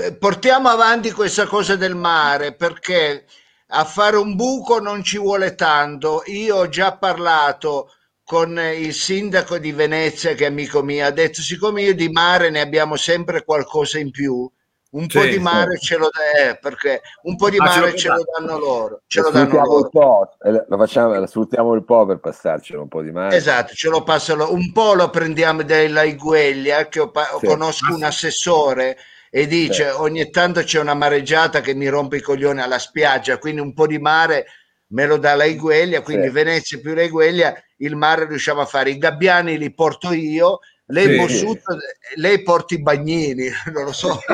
Eh, 0.00 0.14
portiamo 0.14 0.68
avanti 0.68 1.10
questa 1.12 1.46
cosa 1.46 1.76
del 1.76 1.94
mare 1.94 2.52
perché 2.52 3.24
a 3.70 3.84
fare 3.84 4.16
un 4.16 4.34
buco 4.34 4.80
non 4.80 5.02
ci 5.02 5.18
vuole 5.18 5.54
tanto. 5.54 6.22
Io 6.26 6.56
ho 6.56 6.68
già 6.68 6.96
parlato 6.96 7.92
con 8.24 8.58
il 8.58 8.92
sindaco 8.92 9.58
di 9.58 9.72
Venezia 9.72 10.34
che 10.34 10.44
è 10.44 10.48
amico 10.48 10.82
mio, 10.82 11.06
ha 11.06 11.10
detto 11.10 11.40
siccome 11.40 11.80
io 11.80 11.94
di 11.94 12.10
mare 12.10 12.50
ne 12.50 12.60
abbiamo 12.60 12.94
sempre 12.96 13.42
qualcosa 13.42 13.98
in 13.98 14.10
più, 14.10 14.50
un 14.90 15.06
po' 15.06 15.22
di 15.22 15.38
mare 15.38 15.76
sì. 15.78 15.86
ce 15.86 15.96
lo 15.96 16.10
dà, 16.12 16.50
eh, 16.50 16.58
perché 16.58 17.00
un 17.22 17.36
po' 17.36 17.48
di 17.48 17.56
ah, 17.56 17.64
mare 17.64 17.96
ce 17.96 18.08
lo, 18.08 18.22
danno 18.36 18.58
loro. 18.58 19.00
Ce 19.06 19.22
lo, 19.22 19.30
danno 19.30 19.64
loro. 19.64 19.88
Po', 19.88 20.30
eh, 20.42 20.64
lo 20.66 20.76
facciamo, 20.76 21.26
sfruttiamo 21.26 21.72
il 21.72 21.84
po' 21.84 22.04
per 22.04 22.18
passarcelo 22.18 22.82
un 22.82 22.88
po' 22.88 23.00
di 23.00 23.12
mare. 23.12 23.34
Esatto, 23.34 23.72
ce 23.72 23.88
lo 23.88 24.02
passano 24.02 24.52
un 24.52 24.72
po' 24.72 24.92
lo 24.92 25.08
prendiamo 25.08 25.62
dalla 25.62 26.02
Igueglia, 26.02 26.86
che 26.88 27.00
ho, 27.00 27.10
sì. 27.40 27.46
conosco 27.46 27.94
un 27.94 28.02
assessore 28.02 28.98
e 29.30 29.46
dice 29.46 29.90
sì. 29.90 29.96
ogni 29.96 30.30
tanto 30.30 30.62
c'è 30.62 30.80
una 30.80 30.94
mareggiata 30.94 31.60
che 31.60 31.74
mi 31.74 31.88
rompe 31.88 32.16
i 32.16 32.22
coglioni 32.22 32.60
alla 32.60 32.78
spiaggia, 32.78 33.38
quindi 33.38 33.60
un 33.60 33.72
po' 33.74 33.86
di 33.86 33.98
mare 33.98 34.46
me 34.88 35.06
lo 35.06 35.18
dà 35.18 35.34
la 35.34 35.44
Igueglia, 35.44 36.00
quindi 36.00 36.30
Venezia 36.30 36.78
più 36.78 36.94
la 36.94 37.02
Igueglia, 37.02 37.54
il 37.78 37.94
mare 37.94 38.26
riusciamo 38.26 38.60
a 38.60 38.66
fare. 38.66 38.90
I 38.90 38.98
gabbiani 38.98 39.58
li 39.58 39.72
porto 39.74 40.12
io 40.12 40.60
lei, 40.90 41.06
sì. 41.06 41.16
Bossuto, 41.16 41.76
lei 42.16 42.42
porti 42.42 42.74
i 42.74 42.82
bagnini, 42.82 43.48
non 43.72 43.84
lo 43.84 43.92
so. 43.92 44.18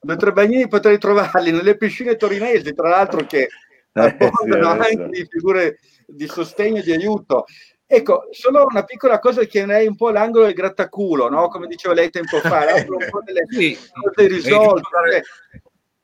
Dottor 0.00 0.32
Bagnini 0.32 0.68
potrei 0.68 0.98
trovarli 0.98 1.50
nelle 1.50 1.76
piscine 1.76 2.16
torinesi, 2.16 2.72
tra 2.72 2.88
l'altro 2.88 3.26
che 3.26 3.48
abbondano 3.92 4.84
eh, 4.84 4.84
sì, 4.84 4.96
anche 4.96 5.08
di 5.10 5.26
figure 5.28 5.78
di 6.06 6.28
sostegno 6.28 6.78
e 6.78 6.82
di 6.82 6.92
aiuto. 6.92 7.46
Ecco, 7.90 8.28
solo 8.32 8.66
una 8.66 8.84
piccola 8.84 9.18
cosa 9.18 9.40
che 9.40 9.46
chiederei 9.46 9.86
un 9.86 9.96
po' 9.96 10.10
l'angolo 10.10 10.44
del 10.44 10.52
grattaculo, 10.52 11.30
no? 11.30 11.48
come 11.48 11.66
diceva 11.66 11.94
lei 11.94 12.10
tempo 12.10 12.38
fa, 12.38 12.66
un 12.86 13.08
po' 13.08 13.22
delle 13.24 13.46
sì, 13.48 13.78
cose 13.94 14.28
risolte. 14.28 14.82
Usare, 14.86 15.22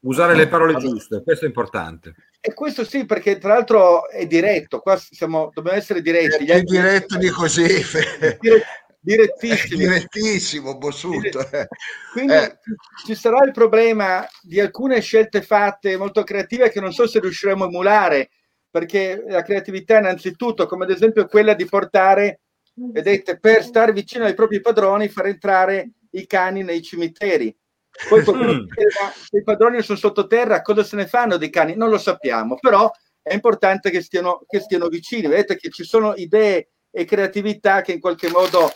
usare 0.00 0.34
le 0.34 0.48
parole 0.48 0.76
giuste, 0.76 1.22
questo 1.22 1.44
è 1.44 1.48
importante. 1.48 2.14
E 2.40 2.54
questo 2.54 2.86
sì, 2.86 3.04
perché 3.04 3.36
tra 3.36 3.52
l'altro 3.52 4.08
è 4.08 4.26
diretto, 4.26 4.80
qua 4.80 4.96
siamo, 4.96 5.50
dobbiamo 5.52 5.76
essere 5.76 6.00
diretti. 6.00 6.46
È 6.46 6.64
più 6.64 6.70
diretto 6.70 7.18
di 7.18 7.28
così. 7.28 7.64
Dire, 8.40 8.64
direttissimo. 8.98 9.82
È 9.82 9.84
direttissimo, 9.84 10.78
Bossuto. 10.78 11.46
Quindi 12.12 12.32
eh. 12.32 12.58
ci 13.04 13.14
sarà 13.14 13.44
il 13.44 13.52
problema 13.52 14.26
di 14.40 14.58
alcune 14.58 15.02
scelte 15.02 15.42
fatte 15.42 15.98
molto 15.98 16.22
creative 16.22 16.70
che 16.70 16.80
non 16.80 16.92
so 16.92 17.06
se 17.06 17.20
riusciremo 17.20 17.64
a 17.64 17.68
emulare, 17.68 18.30
perché 18.74 19.22
la 19.28 19.42
creatività 19.42 19.98
innanzitutto, 19.98 20.66
come 20.66 20.82
ad 20.82 20.90
esempio 20.90 21.26
quella 21.26 21.54
di 21.54 21.64
portare, 21.64 22.40
vedete, 22.74 23.38
per 23.38 23.62
stare 23.62 23.92
vicino 23.92 24.24
ai 24.24 24.34
propri 24.34 24.60
padroni, 24.60 25.06
far 25.08 25.26
entrare 25.26 25.92
i 26.10 26.26
cani 26.26 26.64
nei 26.64 26.82
cimiteri 26.82 27.56
poi 28.08 28.24
qualcuno 28.24 28.52
mm. 28.52 28.66
chiedeva, 28.66 29.12
se 29.14 29.38
i 29.38 29.42
padroni 29.42 29.80
sono 29.82 29.98
sottoterra, 29.98 30.62
cosa 30.62 30.82
se 30.82 30.96
ne 30.96 31.06
fanno 31.06 31.36
dei 31.36 31.50
cani? 31.50 31.76
Non 31.76 31.90
lo 31.90 31.98
sappiamo, 31.98 32.58
però 32.58 32.90
è 33.22 33.32
importante 33.32 33.90
che 33.90 34.02
stiano, 34.02 34.42
che 34.48 34.58
stiano 34.58 34.88
vicini. 34.88 35.28
Vedete 35.28 35.56
che 35.56 35.70
ci 35.70 35.84
sono 35.84 36.14
idee 36.16 36.70
e 36.90 37.04
creatività 37.04 37.82
che 37.82 37.92
in 37.92 38.00
qualche 38.00 38.28
modo 38.30 38.72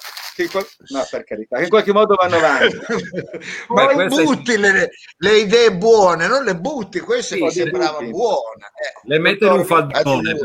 che, 0.46 0.66
no, 0.88 1.06
per 1.10 1.24
carità, 1.24 1.56
che 1.56 1.64
in 1.64 1.68
qualche 1.68 1.92
modo 1.92 2.14
vanno 2.14 2.36
avanti. 2.36 2.76
Ma 3.68 4.06
butti 4.06 4.52
è... 4.52 4.56
le, 4.56 4.90
le, 5.16 5.38
idee 5.38 5.72
buone, 5.72 6.26
non 6.26 6.44
le 6.44 6.56
butti, 6.56 7.00
queste 7.00 7.36
sì, 7.36 7.42
mi 7.42 7.50
sembravano 7.50 8.08
buone. 8.10 8.66
Eh, 8.76 9.08
le 9.08 9.18
mette 9.18 9.46
in 9.46 9.52
un 9.52 9.64
faldone. 9.64 10.36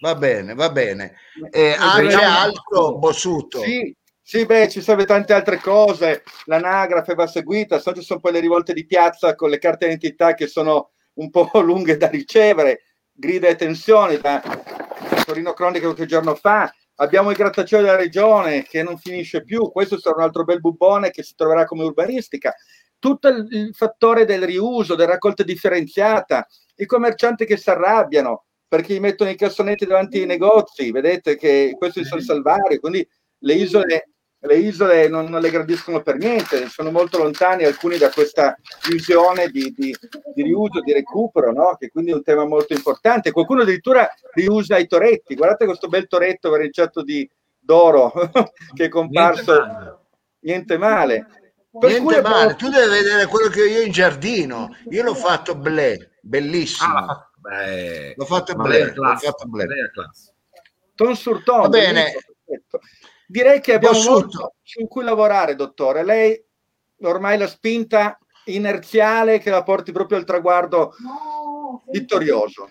Va 0.00 0.14
bene, 0.14 0.54
va 0.54 0.70
bene. 0.70 1.14
Eh, 1.50 1.74
anche 1.76 2.14
altro 2.14 2.98
Bossuto. 2.98 3.60
Sì, 3.60 3.94
sì, 4.22 4.44
beh, 4.44 4.68
ci 4.68 4.82
sono 4.82 5.04
tante 5.04 5.32
altre 5.32 5.56
cose, 5.58 6.22
l'anagrafe 6.44 7.14
va 7.14 7.26
seguita, 7.26 7.78
so 7.78 7.94
ci 7.94 8.02
sono 8.02 8.20
poi 8.20 8.32
le 8.32 8.40
rivolte 8.40 8.74
di 8.74 8.84
piazza 8.84 9.34
con 9.34 9.48
le 9.48 9.58
carte 9.58 9.86
d'identità 9.86 10.34
che 10.34 10.46
sono 10.46 10.90
un 11.14 11.30
po' 11.30 11.48
lunghe 11.62 11.96
da 11.96 12.08
ricevere, 12.08 12.82
grida 13.10 13.48
e 13.48 13.56
tensioni, 13.56 14.18
da 14.18 14.42
Torino 15.24 15.54
Cronica 15.54 15.86
qualche 15.86 16.06
giorno 16.06 16.34
fa, 16.34 16.70
abbiamo 17.00 17.30
il 17.30 17.36
grattacielo 17.36 17.82
della 17.82 17.96
regione 17.96 18.62
che 18.62 18.82
non 18.82 18.98
finisce 18.98 19.42
più, 19.42 19.70
questo 19.70 19.98
sarà 19.98 20.16
un 20.16 20.22
altro 20.22 20.44
bel 20.44 20.60
bubone 20.60 21.10
che 21.10 21.22
si 21.22 21.34
troverà 21.34 21.64
come 21.64 21.84
urbanistica, 21.84 22.54
tutto 22.98 23.28
il, 23.28 23.70
fattore 23.72 24.24
del 24.24 24.44
riuso, 24.44 24.94
della 24.94 25.12
raccolta 25.12 25.42
differenziata, 25.42 26.46
i 26.76 26.86
commercianti 26.86 27.44
che 27.44 27.56
si 27.56 27.70
arrabbiano 27.70 28.44
perché 28.66 28.94
gli 28.94 29.00
mettono 29.00 29.30
i 29.30 29.36
cassonetti 29.36 29.86
davanti 29.86 30.20
ai 30.20 30.26
negozi, 30.26 30.90
vedete 30.90 31.36
che 31.36 31.74
questo 31.78 32.00
è 32.00 32.02
il 32.02 32.22
salvario, 32.22 32.78
quindi 32.80 33.06
le 33.38 33.54
isole 33.54 34.07
le 34.40 34.56
isole 34.56 35.08
non, 35.08 35.26
non, 35.26 35.40
le 35.40 35.50
gradiscono 35.50 36.02
per 36.02 36.16
niente, 36.16 36.68
sono 36.68 36.90
molto 36.90 37.18
lontani 37.18 37.64
alcuni 37.64 37.98
da 37.98 38.10
questa 38.10 38.56
visione 38.88 39.48
di, 39.48 39.74
di, 39.76 39.94
di 40.34 40.42
riuso, 40.42 40.80
di 40.80 40.92
recupero, 40.92 41.52
no? 41.52 41.76
che 41.78 41.90
quindi 41.90 42.12
è 42.12 42.14
un 42.14 42.22
tema 42.22 42.44
molto 42.44 42.72
importante. 42.72 43.32
Qualcuno 43.32 43.62
addirittura 43.62 44.08
riusa 44.34 44.78
i 44.78 44.86
toretti, 44.86 45.34
guardate 45.34 45.64
questo 45.64 45.88
bel 45.88 46.06
toretto 46.06 46.50
verniciato 46.50 47.02
di 47.02 47.28
d'oro 47.58 48.12
che 48.74 48.84
è 48.84 48.88
comparso, 48.88 50.06
niente 50.40 50.78
male. 50.78 51.26
Per 51.70 51.90
niente 51.90 52.22
male, 52.22 52.54
tu 52.54 52.68
devi 52.68 52.88
vedere 52.88 53.26
quello 53.26 53.48
che 53.48 53.62
ho 53.62 53.66
io 53.66 53.82
in 53.82 53.92
giardino, 53.92 54.70
io 54.90 55.02
l'ho 55.02 55.14
fatto 55.14 55.56
blé, 55.56 56.12
bellissimo. 56.22 56.94
Ah, 56.94 57.30
l'ho 58.14 58.24
fatto 58.24 58.54
blé, 58.54 58.92
l'ho 58.94 59.16
fatto 59.16 59.46
blé. 59.46 59.66
Ton 60.94 61.14
sur 61.14 61.42
ton. 61.44 61.60
Va 61.60 61.68
bene. 61.68 62.12
Perfetto. 62.44 62.80
Direi 63.30 63.60
che 63.60 63.74
abbiamo 63.74 64.02
molto 64.04 64.54
su 64.62 64.88
cui 64.88 65.04
lavorare, 65.04 65.54
dottore. 65.54 66.02
Lei 66.02 66.42
ormai 67.02 67.36
la 67.36 67.46
spinta 67.46 68.18
inerziale 68.44 69.38
che 69.38 69.50
la 69.50 69.62
porti 69.62 69.92
proprio 69.92 70.16
al 70.16 70.24
traguardo 70.24 70.94
vittorioso. 71.90 72.70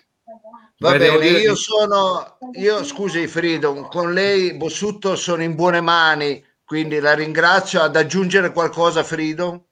Va 0.78 0.96
bene, 0.96 1.28
io 1.28 1.54
sono, 1.54 2.38
io 2.54 2.82
scusi 2.82 3.28
Frido, 3.28 3.86
con 3.88 4.12
lei 4.12 4.54
Bossutto 4.54 5.14
sono 5.14 5.44
in 5.44 5.54
buone 5.54 5.80
mani, 5.80 6.44
quindi 6.64 6.98
la 6.98 7.14
ringrazio. 7.14 7.80
Ad 7.80 7.94
aggiungere 7.94 8.50
qualcosa, 8.50 9.04
Frido? 9.04 9.66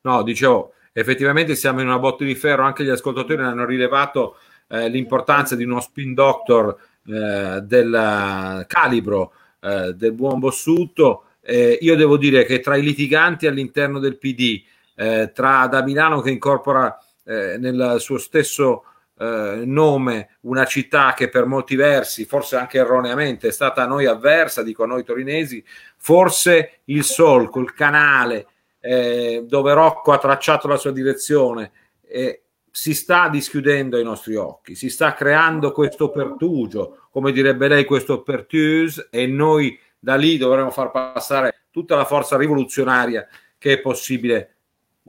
No, 0.00 0.24
dicevo, 0.24 0.72
effettivamente 0.92 1.54
siamo 1.54 1.80
in 1.80 1.86
una 1.86 2.00
botte 2.00 2.24
di 2.24 2.34
ferro, 2.34 2.64
anche 2.64 2.82
gli 2.82 2.90
ascoltatori 2.90 3.40
hanno 3.40 3.64
rilevato 3.64 4.36
eh, 4.66 4.88
l'importanza 4.88 5.54
di 5.54 5.62
uno 5.62 5.80
spin 5.80 6.12
doctor 6.12 6.76
eh, 7.06 7.60
del 7.62 8.64
calibro 8.66 9.32
eh, 9.60 9.92
del 9.94 10.12
buon 10.12 10.38
Bossuto. 10.38 11.24
Eh, 11.40 11.78
io 11.80 11.96
devo 11.96 12.16
dire 12.16 12.44
che 12.44 12.60
tra 12.60 12.76
i 12.76 12.82
litiganti 12.82 13.46
all'interno 13.46 13.98
del 13.98 14.18
PD, 14.18 14.62
eh, 14.94 15.32
tra 15.34 15.66
da 15.66 15.82
Milano 15.82 16.20
che 16.20 16.30
incorpora 16.30 16.96
eh, 17.24 17.56
nel 17.58 17.96
suo 17.98 18.18
stesso 18.18 18.84
eh, 19.18 19.62
nome 19.64 20.36
una 20.42 20.64
città 20.64 21.14
che 21.14 21.28
per 21.28 21.46
molti 21.46 21.74
versi, 21.76 22.24
forse 22.24 22.56
anche 22.56 22.78
erroneamente, 22.78 23.48
è 23.48 23.52
stata 23.52 23.82
a 23.82 23.86
noi 23.86 24.06
avversa, 24.06 24.62
dico 24.62 24.84
a 24.84 24.86
noi 24.86 25.04
torinesi, 25.04 25.64
forse 25.96 26.80
il 26.84 27.04
Sol 27.04 27.50
col 27.50 27.74
canale 27.74 28.46
dove 28.80 29.74
Rocco 29.74 30.12
ha 30.12 30.18
tracciato 30.18 30.68
la 30.68 30.76
sua 30.76 30.92
direzione 30.92 31.72
si 32.78 32.94
sta 32.94 33.28
dischiudendo 33.28 33.96
ai 33.96 34.04
nostri 34.04 34.36
occhi, 34.36 34.76
si 34.76 34.88
sta 34.88 35.12
creando 35.12 35.72
questo 35.72 36.10
pertugio, 36.10 37.07
come 37.18 37.32
direbbe 37.32 37.66
lei, 37.66 37.84
questo 37.84 38.22
pertuse, 38.22 39.08
e 39.10 39.26
noi 39.26 39.76
da 39.98 40.14
lì 40.14 40.36
dovremo 40.36 40.70
far 40.70 40.92
passare 40.92 41.62
tutta 41.72 41.96
la 41.96 42.04
forza 42.04 42.36
rivoluzionaria 42.36 43.26
che 43.58 43.72
è 43.72 43.80
possibile, 43.80 44.54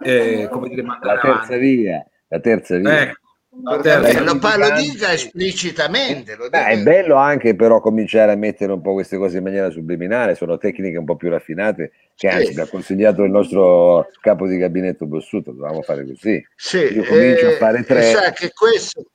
eh, 0.02 0.48
come 0.52 0.70
dire, 0.70 0.82
mandare 0.82 1.16
la 1.18 1.22
terza 1.22 1.54
avanti. 1.54 1.60
via, 1.60 2.04
la 2.30 2.40
terza 2.40 2.78
via. 2.78 2.90
Beh, 2.90 3.14
lo, 3.62 3.76
lo 3.76 4.76
dica 4.80 5.14
esplicitamente. 5.14 6.36
Lo 6.36 6.50
Beh, 6.50 6.66
è 6.66 6.82
bello 6.82 7.16
anche 7.16 7.56
però 7.56 7.80
cominciare 7.80 8.32
a 8.32 8.36
mettere 8.36 8.72
un 8.72 8.82
po' 8.82 8.94
queste 8.94 9.18
cose 9.18 9.38
in 9.38 9.44
maniera 9.44 9.70
subliminale, 9.70 10.34
sono 10.34 10.58
tecniche 10.58 10.98
un 10.98 11.06
po' 11.06 11.16
più 11.16 11.30
raffinate 11.30 11.92
che 12.16 12.28
anzi 12.28 12.56
mi 12.56 12.62
ha 12.62 12.68
consigliato 12.68 13.24
il 13.24 13.30
nostro 13.30 14.08
capo 14.20 14.48
di 14.48 14.58
gabinetto 14.58 15.06
Bossuto, 15.06 15.52
dovevamo 15.52 15.84
fare 15.84 16.08
così. 16.08 16.44
Sì, 16.56 16.80
Io 16.92 17.04
comincio 17.04 17.50
eh, 17.50 17.54
a 17.54 17.58
fare 17.58 17.84
tre. 17.84 18.02
Sa 18.02 18.32
che 18.32 18.50
questo, 18.52 19.06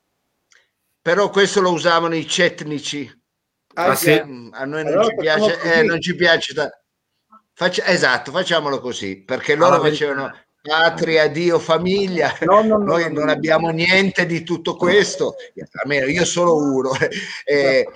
però 1.04 1.28
questo 1.28 1.60
lo 1.60 1.70
usavano 1.70 2.14
i 2.14 2.26
cetnici. 2.26 3.06
Ah, 3.74 3.88
ah 3.88 3.94
sì. 3.94 4.12
A 4.12 4.64
noi 4.64 4.84
non, 4.84 4.86
allora, 4.86 5.04
ci 5.04 5.14
piace, 5.16 5.60
eh, 5.60 5.82
non 5.82 6.00
ci 6.00 6.14
piace. 6.16 6.54
Da... 6.54 6.70
Faccia... 7.52 7.84
esatto, 7.84 8.30
facciamolo 8.30 8.80
così, 8.80 9.22
perché 9.22 9.54
loro 9.54 9.74
allora, 9.74 9.90
facevano 9.90 10.34
patria, 10.62 11.28
Dio, 11.28 11.58
famiglia. 11.58 12.34
No, 12.40 12.62
no, 12.62 12.78
no, 12.78 12.84
Noi 12.96 13.12
non 13.12 13.28
abbiamo 13.28 13.68
niente 13.68 14.24
di 14.24 14.42
tutto 14.44 14.76
questo, 14.76 15.34
almeno 15.82 16.06
io 16.06 16.24
solo 16.24 16.56
uno. 16.56 16.92
e, 17.44 17.86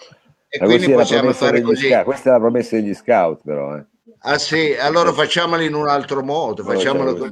e 0.47 0.59
quindi 0.59 0.92
possiamo 0.92 1.33
fare 1.33 1.62
così. 1.62 1.88
Scout. 1.88 2.05
Questa 2.05 2.29
è 2.29 2.33
la 2.33 2.40
promessa 2.40 2.77
degli 2.77 2.92
scout, 2.92 3.40
però. 3.42 3.75
Eh. 3.75 3.87
Ah 4.20 4.38
sì, 4.38 4.74
allora 4.74 5.12
facciamolo 5.12 5.62
in 5.62 5.74
un 5.74 5.88
altro 5.88 6.22
modo, 6.22 6.64
facciamolo, 6.64 7.16
così. 7.16 7.31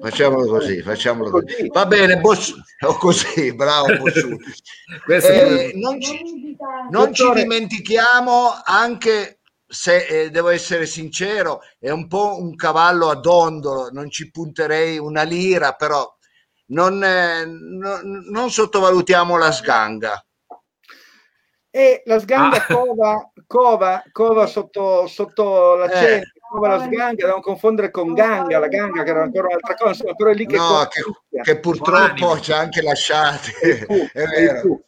facciamolo 0.00 0.46
così, 0.46 0.82
facciamolo 0.82 1.30
così. 1.30 1.68
Va 1.68 1.84
bene, 1.86 2.18
boss, 2.18 2.54
oh, 2.86 2.94
così, 2.94 3.54
bravo 3.54 3.88
eh, 5.08 5.72
non, 5.74 6.00
ci, 6.00 6.56
non 6.90 7.12
ci 7.12 7.30
dimentichiamo 7.32 8.52
anche 8.64 9.40
se 9.66 10.06
eh, 10.06 10.30
devo 10.30 10.48
essere 10.48 10.86
sincero, 10.86 11.60
è 11.78 11.90
un 11.90 12.08
po' 12.08 12.40
un 12.40 12.56
cavallo 12.56 13.08
a 13.08 13.14
dondolo, 13.14 13.90
non 13.92 14.10
ci 14.10 14.30
punterei 14.30 14.98
una 14.98 15.22
lira, 15.22 15.74
però 15.74 16.04
non, 16.66 17.02
eh, 17.04 17.44
no, 17.44 18.00
non 18.02 18.50
sottovalutiamo 18.50 19.36
la 19.36 19.52
sganga. 19.52 20.24
E 21.70 22.02
la 22.04 22.18
sganga 22.18 22.56
ah. 22.56 22.66
cova, 22.66 23.29
cova, 23.50 24.00
cova 24.12 24.46
sotto, 24.46 25.08
sotto 25.08 25.74
la 25.74 25.88
cena, 25.88 26.22
eh. 26.22 26.32
cova 26.48 26.68
la 26.68 26.84
sganga, 26.84 27.26
da 27.26 27.32
non 27.32 27.40
confondere 27.40 27.90
con 27.90 28.14
ganga, 28.14 28.60
la 28.60 28.68
ganga 28.68 29.02
che 29.02 29.10
era 29.10 29.22
ancora 29.22 29.48
un'altra 29.48 29.74
cosa, 29.74 29.90
insomma, 29.90 30.14
però 30.14 30.30
è 30.30 30.34
lì 30.34 30.46
che... 30.46 30.56
No, 30.56 30.86
che, 30.88 31.02
che, 31.42 31.58
purtroppo 31.58 32.38
ci 32.38 32.52
ha 32.52 32.58
anche 32.58 32.80
lasciati. 32.80 33.50
È 33.60 34.24
vero. 34.24 34.82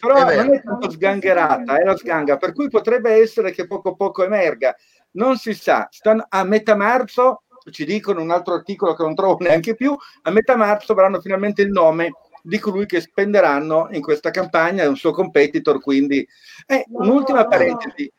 Però 0.00 0.26
è 0.26 0.42
non 0.42 0.54
è 0.54 0.60
tanto 0.60 0.90
sgangherata, 0.90 1.78
è 1.78 1.84
la 1.84 1.96
sganga, 1.96 2.36
per 2.36 2.52
cui 2.52 2.68
potrebbe 2.68 3.12
essere 3.12 3.52
che 3.52 3.68
poco 3.68 3.94
poco 3.94 4.24
emerga. 4.24 4.74
Non 5.12 5.36
si 5.36 5.54
sa, 5.54 5.86
stanno, 5.88 6.26
a 6.28 6.42
metà 6.42 6.74
marzo, 6.74 7.44
ci 7.70 7.84
dicono 7.84 8.20
un 8.20 8.32
altro 8.32 8.54
articolo 8.54 8.94
che 8.94 9.04
non 9.04 9.14
trovo 9.14 9.36
neanche 9.38 9.76
più, 9.76 9.96
a 10.22 10.30
metà 10.32 10.56
marzo 10.56 10.90
avranno 10.90 11.20
finalmente 11.20 11.62
il 11.62 11.70
nome 11.70 12.10
di 12.42 12.58
colui 12.58 12.86
che 12.86 13.00
spenderanno 13.00 13.88
in 13.92 14.02
questa 14.02 14.30
campagna, 14.30 14.82
è 14.82 14.86
un 14.86 14.96
suo 14.96 15.12
competitor, 15.12 15.80
quindi... 15.80 16.26
Eh, 16.66 16.84
un'ultima 16.88 17.46
parentesi. 17.46 18.12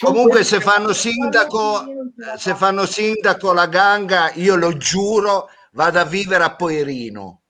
Comunque 0.00 0.44
se 0.44 0.60
fanno 0.60 0.92
sindaco, 0.92 1.84
se 2.36 2.54
fanno 2.54 2.86
sindaco 2.86 3.52
la 3.52 3.66
ganga, 3.66 4.32
io 4.34 4.56
lo 4.56 4.76
giuro, 4.76 5.48
vado 5.72 5.98
a 5.98 6.04
vivere 6.04 6.44
a 6.44 6.54
Poerino. 6.54 7.42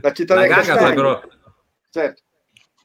la 0.00 0.12
città 0.12 0.34
la 0.34 0.46
ganga 0.46 0.76
potrebbero 0.76 1.22
certo. 1.90 2.22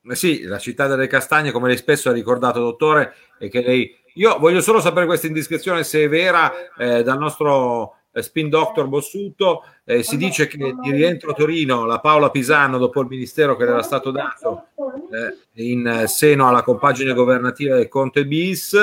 Eh 0.05 0.15
sì, 0.15 0.43
la 0.43 0.59
città 0.59 0.87
delle 0.87 1.07
castagne, 1.07 1.51
come 1.51 1.69
lei 1.69 1.77
spesso 1.77 2.09
ha 2.09 2.13
ricordato, 2.13 2.59
dottore, 2.59 3.15
e 3.39 3.49
che 3.49 3.61
lei... 3.61 4.01
Io 4.15 4.37
voglio 4.37 4.61
solo 4.61 4.79
sapere 4.79 5.07
questa 5.07 5.25
indiscrezione 5.25 5.83
se 5.83 6.03
è 6.03 6.09
vera 6.09 6.51
eh, 6.77 7.01
dal 7.01 7.17
nostro 7.17 8.02
spin 8.21 8.49
doctor 8.49 8.87
Bossuto. 8.87 9.63
Eh, 9.83 10.03
si 10.03 10.17
dice 10.17 10.47
che 10.47 10.57
di 10.57 10.91
rientro 10.91 11.31
a 11.31 11.33
Torino 11.33 11.85
la 11.85 11.99
Paola 11.99 12.29
Pisano, 12.29 12.77
dopo 12.77 13.01
il 13.01 13.07
ministero 13.07 13.55
che 13.55 13.65
le 13.65 13.71
era 13.71 13.83
stato 13.83 14.11
dato 14.11 14.67
eh, 15.11 15.63
in 15.63 16.03
seno 16.07 16.47
alla 16.47 16.63
compagine 16.63 17.13
governativa 17.13 17.75
del 17.75 17.87
Conte 17.87 18.25
Bis, 18.25 18.77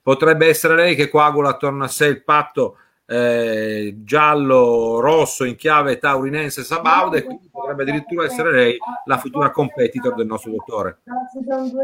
potrebbe 0.00 0.46
essere 0.46 0.76
lei 0.76 0.94
che 0.94 1.08
coagula 1.08 1.50
attorno 1.50 1.84
a 1.84 1.88
sé 1.88 2.06
il 2.06 2.22
patto 2.22 2.76
eh, 3.08 3.98
giallo-rosso 4.02 5.44
in 5.44 5.54
chiave 5.54 5.98
taurinense 5.98 6.64
Sabauda 6.64 7.18
e 7.18 7.22
quindi 7.22 7.48
potrebbe 7.50 7.82
addirittura 7.82 8.24
essere 8.24 8.50
lei 8.50 8.76
la 9.04 9.18
futura 9.18 9.50
competitor 9.50 10.14
del 10.14 10.26
nostro 10.26 10.50
dottore. 10.50 10.98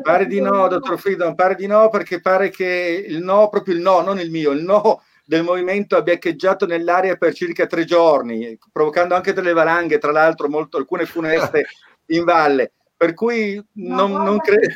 Pare 0.02 0.26
di 0.26 0.40
no, 0.40 0.66
dottor 0.68 0.98
Freedom, 0.98 1.34
pare 1.34 1.54
di 1.54 1.66
no 1.66 1.88
perché 1.90 2.20
pare 2.20 2.50
che 2.50 3.04
il 3.08 3.22
no, 3.22 3.48
proprio 3.48 3.74
il 3.74 3.80
no, 3.80 4.00
non 4.02 4.18
il 4.18 4.30
mio, 4.30 4.50
il 4.50 4.64
no 4.64 5.02
del 5.32 5.44
movimento 5.44 5.96
abbia 5.96 6.12
echeggiato 6.12 6.66
nell'aria 6.66 7.16
per 7.16 7.32
circa 7.32 7.64
tre 7.64 7.86
giorni, 7.86 8.58
provocando 8.70 9.14
anche 9.14 9.32
delle 9.32 9.54
valanghe, 9.54 9.96
tra 9.96 10.12
l'altro 10.12 10.46
molto, 10.46 10.76
alcune 10.76 11.06
funeste 11.06 11.68
in 12.12 12.24
valle. 12.24 12.72
Per 12.94 13.14
cui 13.14 13.58
non, 13.76 14.12
non 14.12 14.36
credo, 14.40 14.74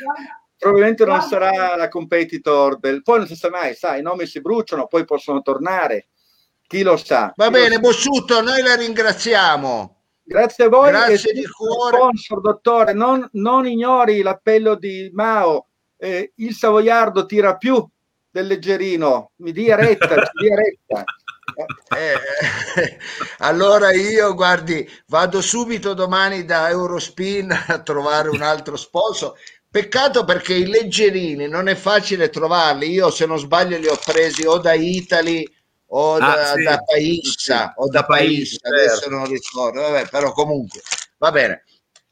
probabilmente 0.57 1.05
non 1.05 1.21
sarà 1.21 1.75
la 1.75 1.87
competitor 1.89 2.79
del... 2.79 3.03
Poi 3.03 3.19
non 3.19 3.27
si 3.27 3.35
sa 3.35 3.51
mai, 3.51 3.75
sai, 3.75 3.99
i 3.99 4.01
nomi 4.01 4.25
si 4.25 4.41
bruciano, 4.41 4.87
poi 4.87 5.05
possono 5.05 5.43
tornare 5.43 6.07
chi 6.65 6.81
lo 6.81 6.97
sa. 6.97 7.31
Va 7.35 7.51
bene, 7.51 7.77
Bossuto, 7.77 8.41
noi 8.41 8.63
la 8.63 8.75
ringraziamo. 8.75 9.95
Grazie 10.23 10.65
a 10.65 10.69
voi. 10.69 10.89
Grazie 10.89 11.33
di 11.33 11.45
cuore. 11.45 11.97
Sponsor, 11.97 12.41
dottore, 12.41 12.93
non, 12.93 13.29
non, 13.33 13.67
ignori 13.67 14.23
l'appello 14.23 14.73
di 14.73 15.11
Mao. 15.13 15.67
Eh, 15.97 16.31
il 16.37 16.53
savoiardo 16.55 17.27
tira 17.27 17.55
più 17.57 17.87
del 18.37 18.47
leggerino. 18.47 19.31
Mi 19.37 19.51
dia 19.51 19.75
retta, 19.75 20.15
mi 20.15 20.47
dia 20.47 20.55
retta. 20.55 21.03
Eh, 21.95 22.13
eh, 22.75 22.97
allora 23.39 23.91
io 23.91 24.35
guardi 24.35 24.87
vado 25.07 25.41
subito 25.41 25.93
domani 25.95 26.45
da 26.45 26.69
Eurospin 26.69 27.49
a 27.67 27.79
trovare 27.79 28.29
un 28.29 28.41
altro 28.41 28.75
sponsor 28.75 29.33
peccato 29.67 30.23
perché 30.23 30.53
i 30.53 30.67
leggerini 30.67 31.47
non 31.47 31.67
è 31.67 31.73
facile 31.73 32.29
trovarli 32.29 32.91
io 32.91 33.09
se 33.09 33.25
non 33.25 33.39
sbaglio 33.39 33.77
li 33.77 33.87
ho 33.87 33.97
presi 34.05 34.45
o 34.45 34.59
da 34.59 34.73
Italy 34.73 35.49
o 35.87 36.15
ah, 36.15 36.19
da, 36.19 36.53
sì. 36.53 36.63
da 36.63 36.83
Paissa 36.83 37.73
o 37.77 37.87
da, 37.87 38.01
da 38.01 38.05
Paissa, 38.05 38.59
certo. 38.61 38.77
adesso 38.77 39.09
non 39.09 39.25
ricordo, 39.25 39.81
Vabbè, 39.81 40.09
però 40.09 40.33
comunque 40.33 40.81
va 41.17 41.31
bene. 41.31 41.63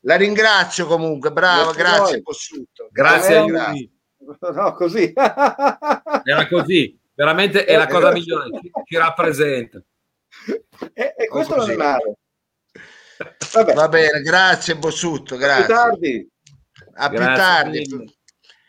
La 0.05 0.15
ringrazio 0.15 0.87
comunque, 0.87 1.31
bravo, 1.31 1.71
grazie, 1.71 1.97
grazie 1.97 2.21
Possuto. 2.21 2.87
Grazie 2.91 3.35
a 3.35 3.45
lui. 3.45 3.94
No, 4.53 4.73
così. 4.73 5.13
Era 6.23 6.47
così, 6.47 6.99
veramente 7.13 7.65
è 7.65 7.75
la 7.77 7.87
cosa 7.87 8.11
migliore, 8.11 8.49
ci, 8.59 8.71
ci 8.85 8.97
rappresenta. 8.97 9.81
E, 10.93 11.13
e 11.17 11.27
questo 11.27 11.55
non 11.55 11.69
è 11.69 11.75
male. 11.75 12.17
Vabbè. 13.53 13.73
Va 13.73 13.87
bene, 13.87 14.21
grazie 14.21 14.75
Bossuto, 14.75 15.37
grazie. 15.37 15.63
A 15.63 15.65
più 15.65 15.75
tardi. 15.75 16.29
A 16.95 17.09
più 17.09 17.19
tardi. 17.19 18.15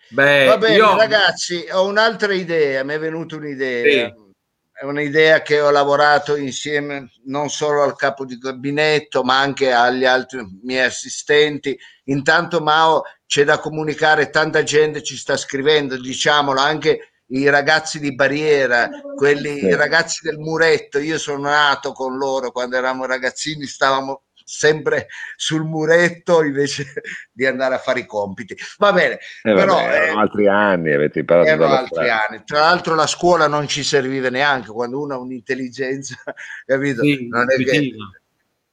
Beh, 0.08 0.46
Va 0.46 0.58
bene, 0.58 0.76
io... 0.76 0.96
ragazzi, 0.96 1.66
ho 1.72 1.86
un'altra 1.86 2.32
idea, 2.32 2.84
mi 2.84 2.94
è 2.94 2.98
venuta 2.98 3.36
un'idea. 3.36 4.08
Sì 4.08 4.24
è 4.78 4.84
un'idea 4.84 5.40
che 5.40 5.58
ho 5.58 5.70
lavorato 5.70 6.36
insieme 6.36 7.10
non 7.24 7.48
solo 7.48 7.82
al 7.82 7.96
capo 7.96 8.26
di 8.26 8.36
gabinetto 8.36 9.22
ma 9.22 9.40
anche 9.40 9.72
agli 9.72 10.04
altri 10.04 10.44
miei 10.64 10.84
assistenti. 10.84 11.78
Intanto 12.04 12.60
Mao 12.60 13.04
c'è 13.24 13.44
da 13.44 13.58
comunicare, 13.58 14.28
tanta 14.28 14.62
gente 14.62 15.02
ci 15.02 15.16
sta 15.16 15.38
scrivendo, 15.38 15.98
diciamolo 15.98 16.60
anche 16.60 17.12
i 17.28 17.48
ragazzi 17.48 17.98
di 17.98 18.14
barriera, 18.14 18.90
quelli, 19.16 19.60
sì. 19.60 19.64
i 19.64 19.74
ragazzi 19.74 20.20
del 20.22 20.38
muretto. 20.38 20.98
Io 20.98 21.18
sono 21.18 21.48
nato 21.48 21.92
con 21.92 22.18
loro 22.18 22.52
quando 22.52 22.76
eravamo 22.76 23.06
ragazzini, 23.06 23.64
stavamo 23.64 24.24
sempre 24.48 25.08
sul 25.34 25.64
muretto 25.64 26.44
invece 26.44 26.84
di 27.32 27.44
andare 27.46 27.74
a 27.74 27.78
fare 27.78 28.00
i 28.00 28.06
compiti. 28.06 28.56
Va 28.78 28.92
bene, 28.92 29.14
eh, 29.14 29.52
però 29.54 29.74
vabbè, 29.74 29.94
erano 29.94 30.18
eh, 30.18 30.20
altri 30.22 30.48
anni, 30.48 30.92
avete 30.92 31.18
imparato 31.18 31.48
erano 31.48 31.74
altri 31.74 32.08
anni. 32.08 32.42
Tra 32.44 32.60
l'altro 32.60 32.94
la 32.94 33.08
scuola 33.08 33.48
non 33.48 33.66
ci 33.66 33.82
serviva 33.82 34.30
neanche 34.30 34.70
quando 34.70 35.00
uno 35.00 35.14
ha 35.14 35.18
un'intelligenza, 35.18 36.14
capito? 36.64 37.02
Sì, 37.02 37.26
non 37.28 37.50
è 37.50 37.56
che... 37.56 37.92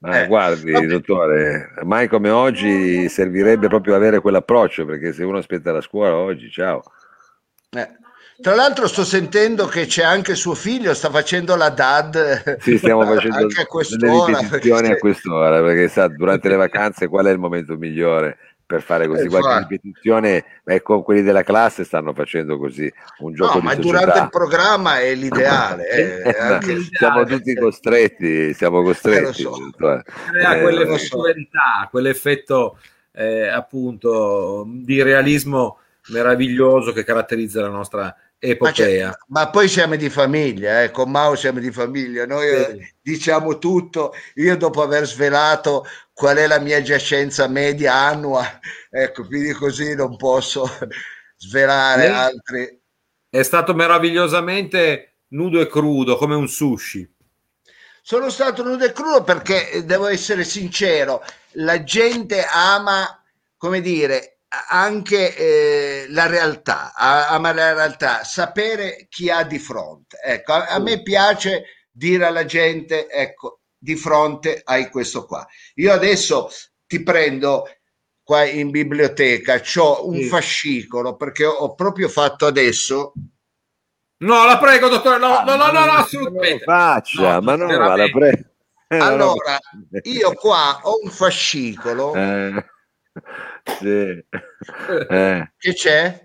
Ma 0.03 0.24
eh, 0.24 0.28
guardi, 0.28 0.71
vabbè. 0.71 0.86
dottore, 0.86 1.74
mai 1.84 2.09
come 2.09 2.30
oggi 2.30 3.07
servirebbe 3.07 3.69
proprio 3.69 3.95
avere 3.95 4.19
quell'approccio, 4.19 4.84
perché 4.84 5.13
se 5.13 5.24
uno 5.24 5.38
aspetta 5.38 5.71
la 5.71 5.80
scuola 5.80 6.15
oggi, 6.15 6.51
ciao. 6.51 6.84
Eh. 7.69 8.01
Tra 8.41 8.55
l'altro 8.55 8.88
sto 8.88 9.03
sentendo 9.03 9.67
che 9.67 9.86
c'è 9.86 10.03
anche 10.03 10.36
suo 10.36 10.55
figlio, 10.55 10.93
sta 10.93 11.09
facendo 11.09 11.55
la 11.55 11.69
DAD. 11.69 12.57
Sì, 12.59 12.77
stiamo 12.77 13.05
facendo 13.13 13.38
anche 13.38 13.61
a 13.61 13.65
quest'ora. 13.65 14.39
Perché... 14.49 14.71
a 14.71 14.97
quest'ora, 14.97 15.61
perché 15.61 15.88
sa, 15.88 16.07
durante 16.07 16.49
le 16.49 16.55
vacanze 16.57 17.07
qual 17.07 17.25
è 17.27 17.31
il 17.31 17.39
momento 17.39 17.77
migliore 17.77 18.38
per 18.65 18.81
fare 18.81 19.07
così 19.07 19.25
eh, 19.25 19.27
qualche 19.27 19.59
ripetizione, 19.59 20.45
ecco, 20.63 21.03
quelli 21.03 21.21
della 21.21 21.43
classe 21.43 21.84
stanno 21.84 22.13
facendo 22.13 22.57
così 22.57 22.91
un 23.19 23.34
gioco 23.34 23.55
no, 23.55 23.59
di 23.59 23.65
ma 23.65 23.73
società. 23.73 23.99
durante 23.99 24.19
il 24.19 24.29
programma 24.29 24.99
è 24.99 25.13
l'ideale. 25.13 25.89
eh, 25.91 26.29
eh 26.29 26.38
anche... 26.39 26.77
siamo 26.91 27.23
tutti 27.25 27.53
costretti, 27.53 28.53
siamo 28.53 28.81
costretti. 28.81 29.41
Eh, 29.41 29.43
so. 29.43 29.55
Cioè, 29.77 30.01
Crea 30.31 30.61
quell'effetto 30.61 31.21
quell'effetto 31.91 32.77
appunto 33.53 34.65
di 34.67 35.03
realismo 35.03 35.77
meraviglioso 36.07 36.91
che 36.91 37.03
caratterizza 37.03 37.61
la 37.61 37.69
nostra 37.69 38.15
epopea. 38.43 39.07
Ma, 39.27 39.41
ma, 39.41 39.49
poi 39.49 39.69
siamo 39.69 39.95
di 39.95 40.09
famiglia, 40.09 40.83
eh? 40.83 40.91
con 40.91 41.09
Mao 41.09 41.35
siamo 41.35 41.59
di 41.59 41.71
famiglia, 41.71 42.25
noi 42.25 42.47
eh, 42.49 42.95
diciamo 43.01 43.57
tutto, 43.57 44.13
io 44.35 44.57
dopo 44.57 44.81
aver 44.81 45.07
svelato 45.07 45.85
qual 46.11 46.37
è 46.37 46.45
la 46.45 46.59
mia 46.59 46.81
giacenza 46.81 47.47
media 47.47 47.93
annua, 47.93 48.45
ecco, 48.91 49.25
quindi 49.25 49.53
così 49.53 49.95
non 49.95 50.17
posso 50.17 50.69
svelare 51.37 52.05
sì. 52.05 52.11
altri. 52.11 52.81
È 53.29 53.43
stato 53.43 53.73
meravigliosamente 53.73 55.15
nudo 55.29 55.61
e 55.61 55.67
crudo, 55.67 56.17
come 56.17 56.35
un 56.35 56.47
sushi. 56.47 57.11
Sono 58.01 58.29
stato 58.29 58.61
nudo 58.63 58.83
e 58.83 58.91
crudo 58.91 59.23
perché, 59.23 59.71
eh, 59.71 59.85
devo 59.85 60.07
essere 60.07 60.43
sincero, 60.43 61.23
la 61.53 61.81
gente 61.83 62.45
ama, 62.45 63.23
come 63.55 63.79
dire, 63.79 64.32
anche 64.67 65.35
eh, 65.35 66.05
la 66.09 66.27
realtà, 66.27 66.93
ama 66.95 67.53
la 67.53 67.73
realtà, 67.73 68.23
sapere 68.23 69.07
chi 69.09 69.29
ha 69.29 69.43
di 69.43 69.57
fronte. 69.57 70.19
Ecco, 70.23 70.53
a, 70.53 70.67
a, 70.67 70.79
me 70.79 71.01
piace 71.01 71.87
dire 71.91 72.25
alla 72.25 72.45
gente, 72.45 73.09
ecco, 73.09 73.61
di 73.77 73.95
fronte 73.95 74.61
hai 74.63 74.89
questo 74.89 75.25
qua. 75.25 75.45
Io 75.75 75.91
adesso 75.91 76.49
ti 76.85 77.01
prendo 77.01 77.67
qua 78.21 78.45
in 78.45 78.69
biblioteca, 78.69 79.61
ho 79.77 80.07
un 80.07 80.17
sì. 80.17 80.25
fascicolo 80.25 81.15
perché 81.15 81.45
ho, 81.45 81.51
ho, 81.51 81.73
proprio 81.73 82.07
fatto 82.07 82.45
adesso. 82.45 83.13
No, 84.17 84.45
la 84.45 84.57
prego, 84.59 84.87
dottore, 84.87 85.17
no, 85.17 85.39
ah, 85.39 85.43
no, 85.43 85.55
no, 85.55 85.71
no, 85.71 85.85
no, 85.85 85.91
assolutamente. 85.93 86.63
Faccia, 86.63 87.33
no, 87.35 87.41
ma 87.41 87.55
no, 87.55 87.95
la 87.95 88.09
prego. 88.09 88.51
Allora, 88.93 89.57
io 90.03 90.33
qua 90.33 90.79
ho 90.83 90.99
un 91.01 91.09
fascicolo. 91.09 92.13
Eh 92.13 92.63
sì. 93.64 94.24
Eh. 95.09 95.51
Che 95.57 95.74
c'è? 95.74 96.24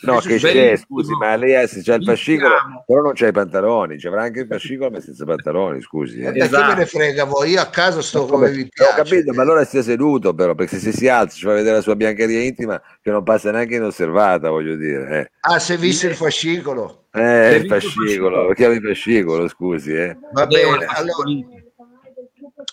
No, 0.00 0.20
che 0.20 0.36
c'è, 0.36 0.76
scusi, 0.76 1.12
ma 1.14 1.34
lei 1.34 1.66
se 1.66 1.82
c'è 1.82 1.96
il 1.96 2.04
fascicolo, 2.04 2.54
però 2.86 3.00
non 3.00 3.14
c'è 3.14 3.28
i 3.28 3.32
pantaloni, 3.32 3.98
ci 3.98 4.06
avrà 4.06 4.22
anche 4.22 4.42
il 4.42 4.46
fascicolo 4.46 4.90
ma 4.90 5.00
senza 5.00 5.24
pantaloni, 5.24 5.80
scusi. 5.80 6.20
Eh. 6.20 6.30
Esatto. 6.38 6.62
Che 6.62 6.68
me 6.68 6.74
ne 6.76 6.86
frega 6.86 7.24
voi, 7.24 7.50
io 7.50 7.60
a 7.60 7.66
casa 7.66 8.00
sto 8.00 8.26
come, 8.26 8.46
come 8.46 8.50
vi 8.50 8.68
piace. 8.68 8.92
Ho 8.92 8.94
capito, 8.94 9.32
ma 9.32 9.42
allora 9.42 9.64
stia 9.64 9.82
seduto 9.82 10.34
però, 10.34 10.54
perché 10.54 10.78
se 10.78 10.92
si 10.92 11.08
alza 11.08 11.34
ci 11.34 11.44
fa 11.44 11.52
vedere 11.52 11.76
la 11.76 11.82
sua 11.82 11.96
biancheria 11.96 12.40
intima 12.40 12.80
che 13.02 13.10
non 13.10 13.24
passa 13.24 13.50
neanche 13.50 13.74
inosservata, 13.74 14.50
voglio 14.50 14.76
dire. 14.76 15.18
Eh. 15.18 15.30
Ah, 15.40 15.58
se 15.58 15.76
visto 15.76 16.06
il 16.06 16.14
fascicolo? 16.14 17.06
Eh, 17.12 17.56
il 17.56 17.66
fascicolo, 17.66 18.46
lo 18.46 18.52
chiami 18.52 18.78
fascicolo, 18.78 19.48
scusi. 19.48 19.94
Eh. 19.94 20.16
Va 20.32 20.46
bene, 20.46 20.86
allora, 20.86 21.34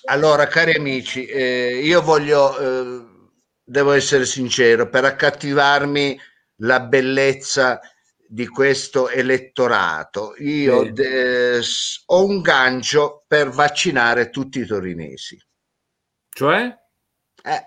allora 0.05 0.45
cari 0.45 0.76
amici, 0.76 1.26
eh, 1.26 1.80
io 1.82 2.03
voglio 2.03 2.59
eh, 2.59 3.13
devo 3.66 3.91
essere 3.93 4.26
sincero, 4.26 4.89
per 4.89 5.05
accattivarmi 5.05 6.18
la 6.57 6.80
bellezza 6.82 7.80
di 8.28 8.47
questo 8.47 9.09
elettorato, 9.09 10.36
io 10.38 10.91
de- 10.91 11.61
ho 12.07 12.26
un 12.26 12.41
gancio 12.41 13.24
per 13.28 13.49
vaccinare 13.49 14.30
tutti 14.30 14.59
i 14.59 14.66
torinesi. 14.66 15.38
Cioè? 16.30 16.76
Eh, 17.43 17.63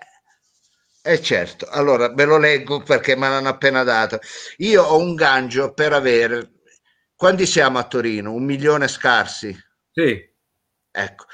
eh 1.01 1.21
certo, 1.21 1.65
allora 1.69 2.13
ve 2.13 2.25
lo 2.25 2.37
leggo 2.37 2.81
perché 2.81 3.15
me 3.15 3.29
l'hanno 3.29 3.49
appena 3.49 3.83
dato. 3.83 4.19
Io 4.57 4.83
ho 4.83 4.97
un 4.97 5.15
gancio 5.15 5.73
per 5.73 5.93
avere, 5.93 6.51
quando 7.15 7.45
siamo 7.45 7.79
a 7.79 7.87
Torino? 7.87 8.33
Un 8.33 8.43
milione 8.43 8.87
scarsi? 8.87 9.57
Sì. 9.91 10.27
Ecco, 10.91 11.25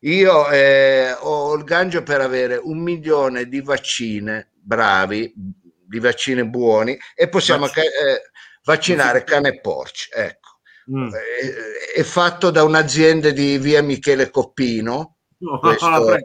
io 0.00 0.48
eh, 0.50 1.12
ho 1.18 1.54
il 1.54 1.64
gancio 1.64 2.02
per 2.02 2.20
avere 2.20 2.56
un 2.56 2.78
milione 2.78 3.46
di 3.46 3.60
vaccine 3.60 4.52
bravi, 4.52 5.32
di 5.34 5.98
vaccine 5.98 6.44
buoni 6.46 6.98
e 7.14 7.28
possiamo 7.28 7.66
Vac- 7.66 7.78
eh, 7.78 8.30
vaccinare 8.64 9.24
cane 9.24 9.48
e 9.48 9.60
porci. 9.60 10.10
Ecco. 10.12 10.58
Mm. 10.90 11.08
È, 11.08 11.98
è, 11.98 12.02
fatto 12.02 12.50
da 12.50 12.62
un'azienda 12.62 13.30
di 13.30 13.58
via 13.58 13.82
Michele 13.82 14.30
Coppino. 14.30 15.16
No, 15.38 15.58
questo, 15.58 16.16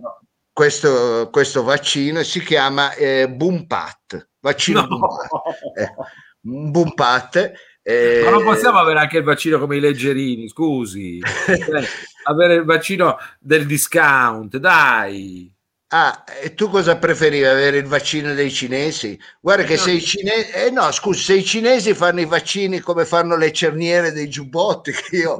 questo, 0.51 1.29
questo, 1.31 1.63
vaccino 1.63 2.21
si 2.23 2.41
chiama 2.41 2.93
eh, 2.93 3.29
Bumpat. 3.29 4.29
Vaccino 4.39 4.81
no. 4.81 4.87
Bumpat. 4.87 5.31
Eh, 5.77 5.93
Bumpat 6.41 7.51
eh... 7.83 8.21
Ma 8.23 8.29
non 8.29 8.43
possiamo 8.43 8.77
avere 8.77 8.99
anche 8.99 9.17
il 9.17 9.23
vaccino 9.23 9.59
come 9.59 9.77
i 9.77 9.79
leggerini, 9.79 10.47
scusi. 10.47 11.19
cioè, 11.19 11.83
avere 12.25 12.55
il 12.55 12.65
vaccino 12.65 13.17
del 13.39 13.65
discount, 13.65 14.57
dai. 14.57 15.51
Ah, 15.93 16.23
e 16.41 16.53
tu 16.53 16.69
cosa 16.69 16.97
preferivi? 16.97 17.43
Avere 17.43 17.79
il 17.79 17.85
vaccino 17.85 18.33
dei 18.33 18.49
cinesi? 18.49 19.19
Guarda 19.41 19.63
che 19.63 19.75
no. 19.75 19.81
se 19.81 19.91
i 19.91 20.01
cinesi, 20.01 20.51
eh 20.51 20.69
no, 20.69 20.89
scusa, 20.91 21.19
se 21.21 21.33
i 21.33 21.43
cinesi 21.43 21.93
fanno 21.93 22.21
i 22.21 22.25
vaccini 22.25 22.79
come 22.79 23.03
fanno 23.03 23.35
le 23.35 23.51
cerniere 23.51 24.13
dei 24.13 24.29
giubbotti, 24.29 24.93
che 24.95 25.17
io 25.17 25.35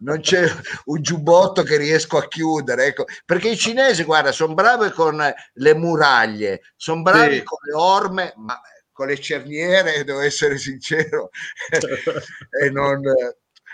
non 0.00 0.18
c'è 0.18 0.50
un 0.86 1.00
giubbotto 1.00 1.62
che 1.62 1.76
riesco 1.76 2.16
a 2.16 2.26
chiudere, 2.26 2.86
ecco, 2.86 3.04
perché 3.24 3.50
i 3.50 3.56
cinesi, 3.56 4.02
guarda, 4.02 4.32
sono 4.32 4.54
bravi 4.54 4.90
con 4.90 5.22
le 5.52 5.74
muraglie, 5.74 6.62
sono 6.74 7.02
bravi 7.02 7.36
sì. 7.36 7.42
con 7.44 7.58
le 7.62 7.74
orme, 7.74 8.32
ma 8.38 8.60
con 8.94 9.08
le 9.08 9.20
cerniere, 9.20 10.04
devo 10.04 10.20
essere 10.20 10.56
sincero, 10.56 11.28
e 12.62 12.70
non, 12.70 13.02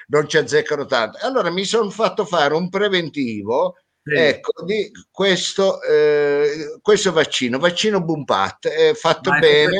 non, 0.09 0.29
ci 0.29 0.39
azzeccano 0.39 0.87
tanto. 0.87 1.18
Allora 1.21 1.51
mi 1.51 1.64
sono 1.64 1.91
fatto 1.91 2.25
fare 2.25 2.55
un 2.55 2.68
preventivo. 2.68 3.77
Sì. 4.03 4.14
Ecco, 4.14 4.64
di 4.64 4.91
questo, 5.11 5.83
eh, 5.83 6.79
questo 6.81 7.12
vaccino, 7.12 7.59
vaccino 7.59 8.03
Bumpat, 8.03 8.66
è 8.68 8.95
fatto 8.95 9.29
Ma 9.29 9.39
bene. 9.39 9.79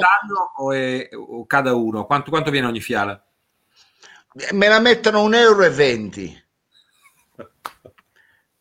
o, 0.59 0.73
è, 0.73 1.09
o 1.15 1.47
cada 1.47 1.75
uno? 1.75 2.05
Quanto, 2.05 2.29
quanto 2.29 2.51
viene 2.51 2.67
ogni 2.67 2.81
fiala? 2.81 3.21
Me 4.53 4.69
la 4.69 4.79
mettono 4.79 5.23
un 5.23 5.35
euro 5.35 5.65
e 5.65 5.71
venti. 5.71 6.45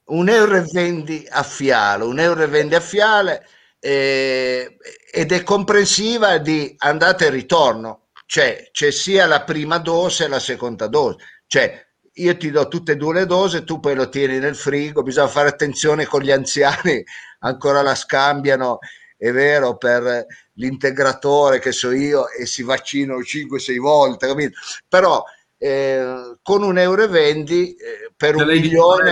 Un 0.10 0.28
euro 0.28 0.56
e 0.56 0.64
venti 0.72 1.24
a 1.30 1.44
fiale, 1.44 2.04
un 2.04 2.18
euro 2.18 2.42
e 2.42 2.48
venti 2.48 2.74
a 2.74 2.80
fiale 2.80 3.46
eh, 3.80 4.78
ed 5.12 5.32
è 5.32 5.44
comprensiva 5.44 6.38
di 6.38 6.76
andata 6.80 7.26
e 7.26 7.30
ritorno, 7.30 8.08
cioè 8.26 8.70
c'è 8.72 8.92
sia 8.92 9.26
la 9.26 9.44
prima 9.44 9.78
dose 9.78 10.26
e 10.26 10.28
la 10.28 10.40
seconda 10.40 10.88
dose, 10.88 11.18
cioè 11.48 11.88
io 12.14 12.38
ti 12.38 12.52
do 12.52 12.68
tutte 12.68 12.94
e 12.94 12.96
due 12.98 13.14
le 13.14 13.26
dose, 13.26 13.64
tu 13.64 13.80
poi 13.80 13.96
lo 13.96 14.10
tieni 14.10 14.40
nel 14.40 14.56
frigo, 14.56 15.04
bisogna 15.04 15.28
fare 15.28 15.50
attenzione 15.50 16.06
con 16.06 16.22
gli 16.22 16.32
anziani, 16.32 17.04
ancora 17.40 17.82
la 17.82 17.96
scambiano, 17.96 18.80
è 19.18 19.32
vero, 19.32 19.78
per 19.78 20.26
l'integratore 20.54 21.60
che 21.60 21.72
so 21.72 21.92
io 21.92 22.30
e 22.30 22.46
si 22.46 22.64
vaccinano 22.64 23.20
5-6 23.20 23.78
volte, 23.78 24.28
capito? 24.28 24.58
Però 24.88 25.24
eh, 25.58 26.36
con 26.42 26.64
un 26.64 26.78
euro 26.78 27.04
e 27.04 27.08
vendi 27.08 27.76
eh, 27.76 28.12
per 28.16 28.36
un 28.36 28.46
milione... 28.48 29.12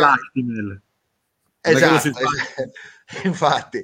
Esatto, 1.59 2.07
esatto. 2.07 2.71
Infatti, 3.23 3.81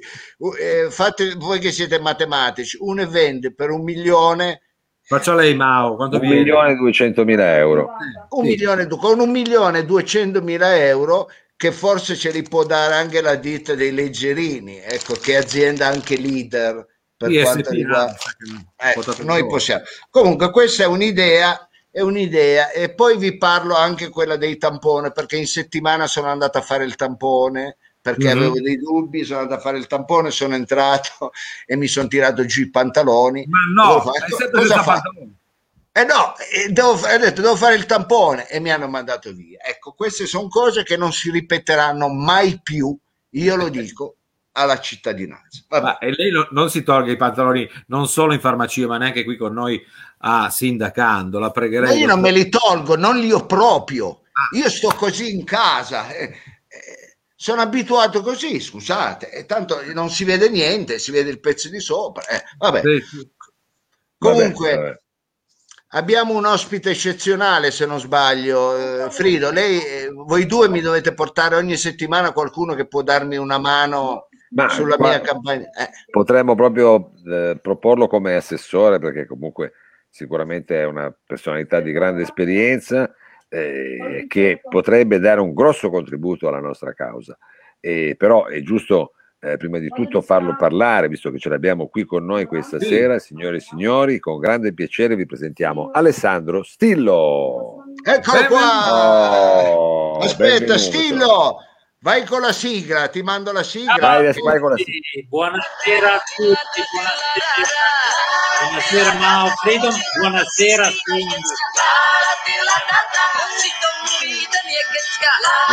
eh, 0.60 0.90
fate 0.90 1.34
voi 1.36 1.58
che 1.58 1.72
siete 1.72 1.98
matematici, 1.98 2.76
un 2.80 3.00
evento 3.00 3.52
per 3.54 3.70
un 3.70 3.82
milione. 3.82 4.60
Faccia 5.00 5.34
lei, 5.34 5.54
Mao. 5.54 5.96
Quanto 5.96 6.18
un 6.18 6.28
milione 6.28 6.72
e 6.72 6.76
duecentomila 6.76 7.56
euro. 7.56 7.90
Un 8.30 8.44
sì. 8.44 8.50
milione, 8.50 8.86
con 8.86 9.20
un 9.20 9.30
milione 9.30 9.80
e 9.80 9.84
duecentomila 9.84 10.76
euro 10.76 11.28
che 11.56 11.72
forse 11.72 12.16
ce 12.16 12.30
li 12.30 12.42
può 12.42 12.64
dare 12.64 12.94
anche 12.94 13.20
la 13.20 13.36
ditta 13.36 13.74
dei 13.74 13.92
leggerini, 13.92 14.80
ecco 14.80 15.14
che 15.14 15.36
azienda 15.36 15.86
anche 15.86 16.18
leader 16.18 16.86
per 17.16 17.30
ISP, 17.30 17.44
quanto 17.44 17.70
riguarda 17.70 18.16
ecco, 18.76 19.22
noi 19.22 19.46
possiamo. 19.46 19.84
Comunque 20.10 20.50
questa 20.50 20.82
è 20.82 20.86
un'idea 20.86 21.68
è 21.90 22.00
un'idea 22.00 22.72
e 22.72 22.92
poi 22.92 23.16
vi 23.16 23.38
parlo 23.38 23.76
anche 23.76 24.08
quella 24.08 24.34
dei 24.34 24.58
tamponi 24.58 25.12
perché 25.12 25.36
in 25.36 25.46
settimana 25.46 26.08
sono 26.08 26.26
andato 26.26 26.58
a 26.58 26.60
fare 26.60 26.84
il 26.84 26.96
tampone 26.96 27.76
perché 28.04 28.26
mm-hmm. 28.26 28.36
avevo 28.36 28.60
dei 28.60 28.76
dubbi, 28.76 29.24
sono 29.24 29.40
andato 29.40 29.58
a 29.58 29.62
fare 29.62 29.78
il 29.78 29.86
tampone, 29.86 30.30
sono 30.30 30.54
entrato 30.54 31.32
e 31.64 31.74
mi 31.74 31.86
sono 31.86 32.06
tirato 32.06 32.44
giù 32.44 32.60
i 32.60 32.68
pantaloni. 32.68 33.46
Ma 33.48 33.82
no, 33.82 34.00
fatto, 34.02 34.50
cosa 34.52 34.82
pantaloni. 34.82 35.34
Eh 35.90 36.04
no, 36.04 36.34
eh, 36.36 36.70
devo, 36.70 36.90
ho 36.90 37.18
detto 37.18 37.40
devo 37.40 37.56
fare 37.56 37.76
il 37.76 37.86
tampone 37.86 38.46
e 38.50 38.60
mi 38.60 38.70
hanno 38.70 38.88
mandato 38.88 39.32
via. 39.32 39.58
Ecco, 39.64 39.92
queste 39.92 40.26
sono 40.26 40.48
cose 40.48 40.82
che 40.82 40.98
non 40.98 41.12
si 41.12 41.30
ripeteranno 41.30 42.10
mai 42.10 42.60
più, 42.62 42.94
io 43.30 43.56
lo 43.56 43.70
dico 43.70 44.16
alla 44.52 44.78
cittadinanza. 44.80 45.62
Ma, 45.70 45.96
e 45.96 46.10
lei 46.14 46.30
no, 46.30 46.46
non 46.50 46.68
si 46.68 46.82
tolga 46.82 47.10
i 47.10 47.16
pantaloni 47.16 47.66
non 47.86 48.06
solo 48.06 48.34
in 48.34 48.40
farmacia, 48.40 48.86
ma 48.86 48.98
neanche 48.98 49.24
qui 49.24 49.38
con 49.38 49.54
noi 49.54 49.82
a 50.18 50.50
Sindacando. 50.50 51.38
La 51.38 51.50
pregherei. 51.50 51.88
Ma 51.88 51.94
io 51.94 52.06
non 52.06 52.20
me 52.20 52.32
li 52.32 52.50
tolgo, 52.50 52.96
non 52.96 53.18
li 53.18 53.32
ho 53.32 53.46
proprio. 53.46 54.24
Ah. 54.32 54.58
Io 54.58 54.68
sto 54.68 54.88
così 54.88 55.34
in 55.34 55.44
casa. 55.44 56.10
Eh, 56.10 56.34
sono 57.44 57.60
abituato 57.60 58.22
così, 58.22 58.58
scusate, 58.58 59.30
e 59.30 59.44
tanto 59.44 59.82
non 59.92 60.08
si 60.08 60.24
vede 60.24 60.48
niente, 60.48 60.98
si 60.98 61.10
vede 61.10 61.28
il 61.28 61.40
pezzo 61.40 61.68
di 61.68 61.78
sopra. 61.78 62.26
Eh, 62.26 62.42
vabbè. 62.56 62.80
Comunque, 64.16 64.70
vabbè, 64.70 64.82
vabbè. 64.82 65.00
abbiamo 65.88 66.34
un 66.34 66.46
ospite 66.46 66.92
eccezionale, 66.92 67.70
se 67.70 67.84
non 67.84 68.00
sbaglio. 68.00 69.04
Eh, 69.04 69.10
Frido, 69.10 69.50
lei, 69.50 69.78
eh, 69.78 70.08
voi 70.10 70.46
due 70.46 70.70
mi 70.70 70.80
dovete 70.80 71.12
portare 71.12 71.56
ogni 71.56 71.76
settimana 71.76 72.32
qualcuno 72.32 72.72
che 72.72 72.86
può 72.86 73.02
darmi 73.02 73.36
una 73.36 73.58
mano 73.58 74.28
Ma, 74.52 74.70
sulla 74.70 74.96
mia 74.98 75.20
campagna. 75.20 75.66
Eh. 75.66 75.90
Potremmo 76.10 76.54
proprio 76.54 77.12
eh, 77.30 77.58
proporlo 77.60 78.06
come 78.06 78.36
assessore, 78.36 78.98
perché 78.98 79.26
comunque 79.26 79.74
sicuramente 80.08 80.80
è 80.80 80.86
una 80.86 81.14
personalità 81.26 81.80
di 81.80 81.92
grande 81.92 82.22
esperienza 82.22 83.14
eh, 83.54 84.24
che 84.26 84.60
potrebbe 84.68 85.20
dare 85.20 85.40
un 85.40 85.54
grosso 85.54 85.88
contributo 85.88 86.48
alla 86.48 86.58
nostra 86.58 86.92
causa. 86.92 87.38
Eh, 87.78 88.16
però 88.18 88.46
è 88.46 88.60
giusto 88.62 89.12
eh, 89.40 89.56
prima 89.58 89.78
di 89.78 89.88
tutto 89.90 90.22
farlo 90.22 90.56
parlare, 90.56 91.08
visto 91.08 91.30
che 91.30 91.38
ce 91.38 91.50
l'abbiamo 91.50 91.86
qui 91.86 92.04
con 92.04 92.24
noi 92.24 92.46
questa 92.46 92.80
sera, 92.80 93.18
signore 93.18 93.58
e 93.58 93.60
signori, 93.60 94.18
con 94.18 94.38
grande 94.38 94.72
piacere 94.74 95.14
vi 95.14 95.26
presentiamo 95.26 95.90
Alessandro 95.92 96.64
Stillo. 96.64 97.84
Eccolo 98.02 98.46
qua! 98.46 99.70
Oh, 99.70 100.18
Aspetta, 100.18 100.48
benvenuto. 100.48 100.78
Stillo! 100.78 101.56
Vai 102.00 102.24
con 102.24 102.40
la 102.40 102.52
sigla, 102.52 103.08
ti 103.08 103.22
mando 103.22 103.52
la 103.52 103.62
sigla. 103.62 103.94
Vai, 103.98 104.24
vai 104.24 104.60
con 104.60 104.70
la 104.70 104.76
sigla. 104.76 105.28
Buonasera 105.28 106.14
a 106.14 106.22
tutti, 106.36 106.80
buonasera. 106.92 107.68
Buonasera 108.62 109.14
Mao 109.18 109.48
Freedom, 109.62 109.94
buonasera 110.20 110.84
Stillo. 110.84 111.36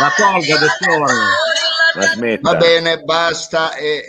La 0.02 0.12
tolga, 0.16 0.58
dottore. 0.58 1.12
La 1.94 2.02
smetta. 2.02 2.50
Va 2.50 2.56
bene, 2.56 3.02
basta. 3.02 3.74
Eh, 3.74 4.02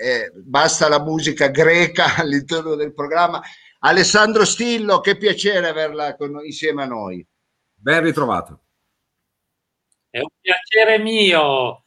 eh, 0.00 0.30
basta 0.34 0.88
la 0.88 1.00
musica 1.00 1.48
greca 1.48 2.14
all'interno 2.18 2.74
del 2.76 2.94
programma. 2.94 3.42
Alessandro 3.80 4.44
Stillo, 4.44 5.00
che 5.00 5.16
piacere 5.16 5.68
averla 5.68 6.14
con, 6.14 6.40
insieme 6.44 6.84
a 6.84 6.86
noi. 6.86 7.26
Ben 7.74 8.02
ritrovato. 8.02 8.60
È 10.10 10.18
un 10.18 10.28
piacere 10.40 10.98
mio. 10.98 11.84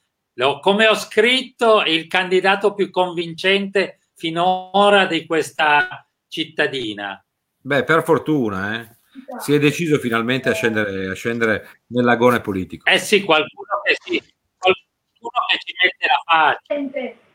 Come 0.62 0.88
ho 0.88 0.96
scritto, 0.96 1.84
il 1.84 2.08
candidato 2.08 2.74
più 2.74 2.90
convincente 2.90 4.00
finora 4.16 5.06
di 5.06 5.26
questa 5.26 6.06
cittadina. 6.28 7.24
Beh, 7.64 7.84
per 7.84 8.04
fortuna, 8.04 8.82
eh 8.82 9.00
si 9.40 9.54
è 9.54 9.60
deciso 9.60 9.98
finalmente 10.00 10.50
a 10.50 10.54
scendere, 10.54 11.10
a 11.10 11.14
scendere 11.14 11.82
nell'agone 11.88 12.42
politico. 12.42 12.90
Eh 12.90 13.00
sì, 13.00 13.24
qualcuno 13.24 13.82
che, 13.84 13.98
si, 14.00 14.22
qualcuno 14.58 15.46
che 15.48 15.58
ci 15.66 15.76
mette 15.82 16.08
la 16.08 16.22
faccia. 16.26 17.30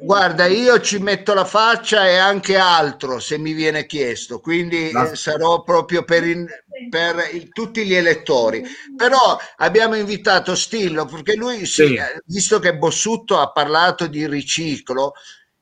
Guarda, 0.00 0.46
io 0.46 0.80
ci 0.80 0.98
metto 0.98 1.34
la 1.34 1.44
faccia 1.44 2.08
e 2.08 2.16
anche 2.16 2.56
altro 2.56 3.18
se 3.18 3.36
mi 3.36 3.52
viene 3.52 3.84
chiesto, 3.84 4.40
quindi 4.40 4.90
la... 4.92 5.10
Eh, 5.10 5.14
sarò 5.14 5.62
proprio 5.62 6.04
per, 6.04 6.24
in, 6.24 6.46
per 6.88 7.28
il, 7.34 7.50
tutti 7.50 7.84
gli 7.84 7.92
elettori. 7.94 8.64
Però 8.96 9.38
abbiamo 9.56 9.94
invitato 9.94 10.54
Stillo 10.54 11.04
perché 11.04 11.34
lui, 11.34 11.66
sì, 11.66 11.88
sì. 11.88 11.94
Eh, 11.96 12.22
visto 12.24 12.58
che 12.60 12.74
Bossutto 12.74 13.38
ha 13.38 13.52
parlato 13.52 14.06
di 14.06 14.26
riciclo 14.26 15.12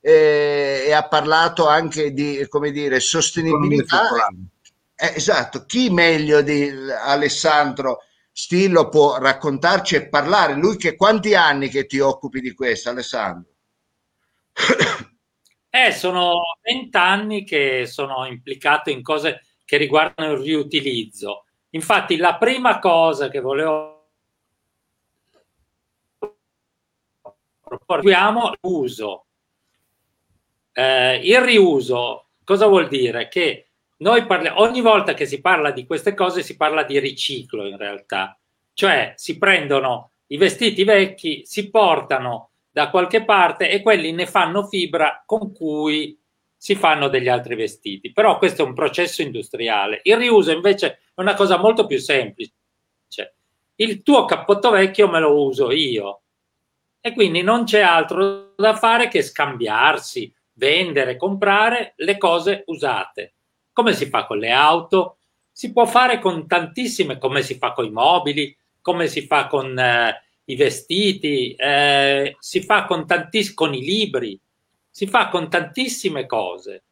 eh, 0.01 0.85
e 0.87 0.93
ha 0.93 1.09
parlato 1.09 1.67
anche 1.67 2.13
di, 2.13 2.47
come 2.49 2.71
dire, 2.71 3.01
sostenibilità 3.01 4.29
eh, 5.01 5.13
esatto, 5.15 5.65
chi 5.65 5.91
meglio 5.91 6.43
di 6.43 6.69
Alessandro 6.69 8.03
Stillo 8.33 8.89
può 8.89 9.19
raccontarci 9.19 9.95
e 9.95 10.09
parlare? 10.09 10.55
Lui 10.55 10.77
che 10.77 10.97
quanti 10.97 11.35
anni 11.37 11.69
che 11.69 11.87
ti 11.87 12.01
occupi 12.01 12.41
di 12.41 12.53
questo, 12.53 12.91
Alessandro? 12.91 13.51
Eh, 15.71 15.93
sono 15.93 16.41
vent'anni 16.63 17.45
che 17.45 17.85
sono 17.87 18.25
implicato 18.25 18.89
in 18.89 19.03
cose 19.03 19.45
che 19.67 19.77
riguardano 19.77 20.33
il 20.33 20.39
riutilizzo. 20.39 21.45
Infatti, 21.71 22.17
la 22.17 22.39
prima 22.39 22.79
cosa 22.79 23.29
che 23.29 23.39
volevo 23.41 24.09
proporre 27.61 28.17
l'uso. 28.63 29.27
Eh, 30.73 31.21
il 31.23 31.41
riuso 31.43 32.29
cosa 32.49 32.67
vuol 32.67 32.89
dire? 32.89 33.29
Che 33.29 33.68
noi 33.99 34.27
parliamo, 34.27 34.61
ogni 34.61 34.81
volta 34.81 35.15
che 35.15 35.27
si 35.27 35.41
parla 35.41 35.71
di 35.71 35.87
queste 35.87 36.15
cose 36.15 36.43
si 36.43 36.57
parla 36.57 36.85
di 36.85 36.99
riciclo 36.99 37.67
in 37.67 37.77
realtà, 37.77 38.39
cioè 38.73 39.13
si 39.17 39.39
prendono 39.39 40.13
i 40.29 40.37
vestiti 40.37 40.85
vecchi, 40.85 41.43
si 41.45 41.71
portano 41.71 42.51
da 42.71 42.91
qualche 42.91 43.25
parte 43.25 43.71
e 43.71 43.83
quelli 43.83 44.13
ne 44.13 44.27
fanno 44.27 44.67
fibra 44.69 45.23
con 45.27 45.53
cui 45.53 46.17
si 46.57 46.75
fanno 46.75 47.09
degli 47.09 47.29
altri 47.29 47.57
vestiti. 47.57 48.13
Però 48.13 48.39
questo 48.39 48.63
è 48.63 48.67
un 48.67 48.75
processo 48.75 49.23
industriale. 49.23 50.01
Il 50.05 50.17
riuso 50.17 50.53
invece 50.53 50.87
è 50.87 50.99
una 51.17 51.35
cosa 51.35 51.57
molto 51.57 51.87
più 51.87 51.99
semplice. 51.99 52.53
Il 53.77 54.03
tuo 54.03 54.25
cappotto 54.25 54.71
vecchio 54.71 55.09
me 55.09 55.21
lo 55.21 55.41
uso 55.45 55.71
io 55.71 56.23
e 57.01 57.13
quindi 57.13 57.43
non 57.43 57.65
c'è 57.65 57.81
altro 57.81 58.55
da 58.57 58.75
fare 58.75 59.07
che 59.09 59.23
scambiarsi, 59.23 60.33
vendere, 60.55 61.17
comprare 61.17 61.95
le 61.97 62.19
cose 62.19 62.65
usate 62.67 63.35
come 63.79 63.95
si 63.95 64.07
fa 64.07 64.27
con 64.27 64.39
le 64.39 64.51
auto, 64.51 65.19
si 65.53 65.71
può 65.71 65.87
fare 65.87 66.19
con 66.19 66.49
tantissime, 66.49 67.17
come 67.17 67.43
si 67.43 67.59
fa 67.59 67.71
con 67.71 67.85
i 67.85 67.93
mobili, 67.93 68.57
come 68.81 69.07
si 69.07 69.25
fa 69.25 69.47
con 69.47 69.79
eh, 69.79 70.21
i 70.47 70.57
vestiti, 70.57 71.55
eh, 71.55 72.35
si 72.41 72.61
fa 72.63 72.87
con, 72.87 73.07
tantiss- 73.07 73.55
con 73.55 73.75
i 73.75 73.83
libri, 73.83 74.37
si 74.91 75.07
fa 75.07 75.29
con 75.29 75.49
tantissime 75.49 76.27
cose. 76.27 76.83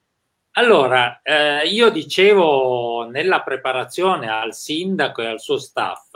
Allora, 0.53 1.23
eh, 1.23 1.67
io 1.67 1.91
dicevo 1.91 3.09
nella 3.11 3.43
preparazione 3.43 4.29
al 4.31 4.55
sindaco 4.55 5.23
e 5.23 5.27
al 5.27 5.41
suo 5.41 5.59
staff 5.59 6.13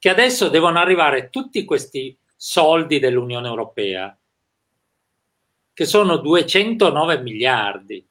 che 0.00 0.08
adesso 0.08 0.48
devono 0.48 0.80
arrivare 0.80 1.30
tutti 1.30 1.64
questi 1.64 2.18
soldi 2.34 2.98
dell'Unione 2.98 3.46
Europea, 3.46 4.18
che 5.72 5.84
sono 5.84 6.16
209 6.16 7.20
miliardi, 7.20 8.04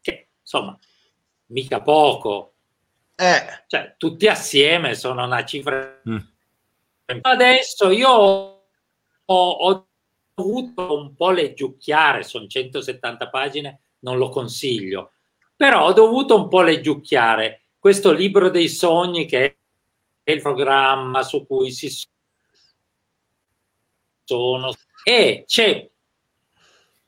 che 0.00 0.28
insomma 0.40 0.78
mica 1.46 1.80
poco. 1.80 2.52
Eh. 3.14 3.62
Cioè, 3.66 3.94
tutti 3.96 4.26
assieme 4.26 4.94
sono 4.94 5.24
una 5.24 5.44
cifra. 5.44 6.00
Mm. 6.08 6.18
Adesso 7.20 7.90
io 7.90 8.10
ho, 8.10 8.60
ho, 9.26 9.86
dovuto 10.34 10.98
un 10.98 11.14
po' 11.14 11.30
leggiucchiare, 11.30 12.24
sono 12.24 12.46
170 12.46 13.28
pagine, 13.28 13.80
non 14.00 14.18
lo 14.18 14.30
consiglio, 14.30 15.12
però 15.54 15.86
ho 15.86 15.92
dovuto 15.92 16.36
un 16.36 16.48
po' 16.48 16.62
leggiucchiare 16.62 17.66
questo 17.78 18.10
libro 18.12 18.50
dei 18.50 18.68
sogni 18.68 19.26
che 19.26 19.58
è 20.22 20.30
il 20.32 20.40
programma 20.40 21.22
su 21.22 21.46
cui 21.46 21.70
si 21.70 21.88
sono 24.24 24.72
e 25.04 25.44
c'è 25.46 25.88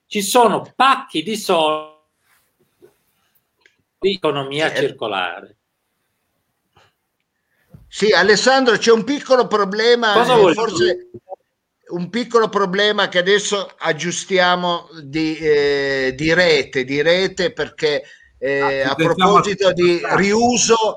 ci 0.06 0.22
sono 0.22 0.72
pacchi 0.76 1.22
di 1.22 1.36
soldi 1.36 1.95
economia 3.98 4.68
sì, 4.70 4.76
circolare. 4.76 5.56
Sì, 7.88 8.12
Alessandro, 8.12 8.76
c'è 8.76 8.92
un 8.92 9.04
piccolo 9.04 9.46
problema, 9.46 10.14
eh, 10.20 10.54
forse 10.54 11.10
un 11.88 12.10
piccolo 12.10 12.48
problema 12.48 13.08
che 13.08 13.18
adesso 13.18 13.70
aggiustiamo 13.78 14.88
di, 15.02 15.36
eh, 15.36 16.14
di 16.16 16.34
rete, 16.34 16.84
di 16.84 17.00
rete 17.00 17.52
perché 17.52 18.02
eh, 18.38 18.82
ah, 18.82 18.90
a 18.90 18.94
proposito 18.94 19.72
di 19.72 20.00
riuso 20.16 20.96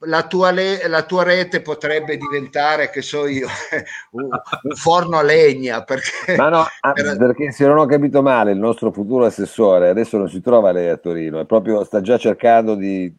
la 0.00 0.26
tua, 0.26 0.50
le- 0.50 0.86
la 0.88 1.02
tua, 1.02 1.24
rete 1.24 1.60
potrebbe 1.60 2.16
diventare, 2.16 2.90
che 2.90 3.02
so 3.02 3.26
io, 3.26 3.46
un, 4.12 4.28
un 4.30 4.74
forno 4.74 5.18
a 5.18 5.22
legna. 5.22 5.82
Perché, 5.82 6.36
Ma 6.36 6.48
no, 6.48 6.66
ah, 6.80 6.92
per... 6.92 7.16
perché 7.16 7.52
se 7.52 7.66
non 7.66 7.78
ho 7.78 7.86
capito 7.86 8.22
male, 8.22 8.52
il 8.52 8.58
nostro 8.58 8.92
futuro 8.92 9.24
assessore 9.24 9.88
adesso 9.88 10.16
non 10.16 10.28
si 10.28 10.40
trova 10.40 10.72
lei 10.72 10.88
a 10.88 10.96
Torino, 10.96 11.40
è 11.40 11.44
proprio, 11.44 11.84
sta 11.84 12.00
già 12.00 12.16
cercando 12.18 12.74
di 12.74 13.12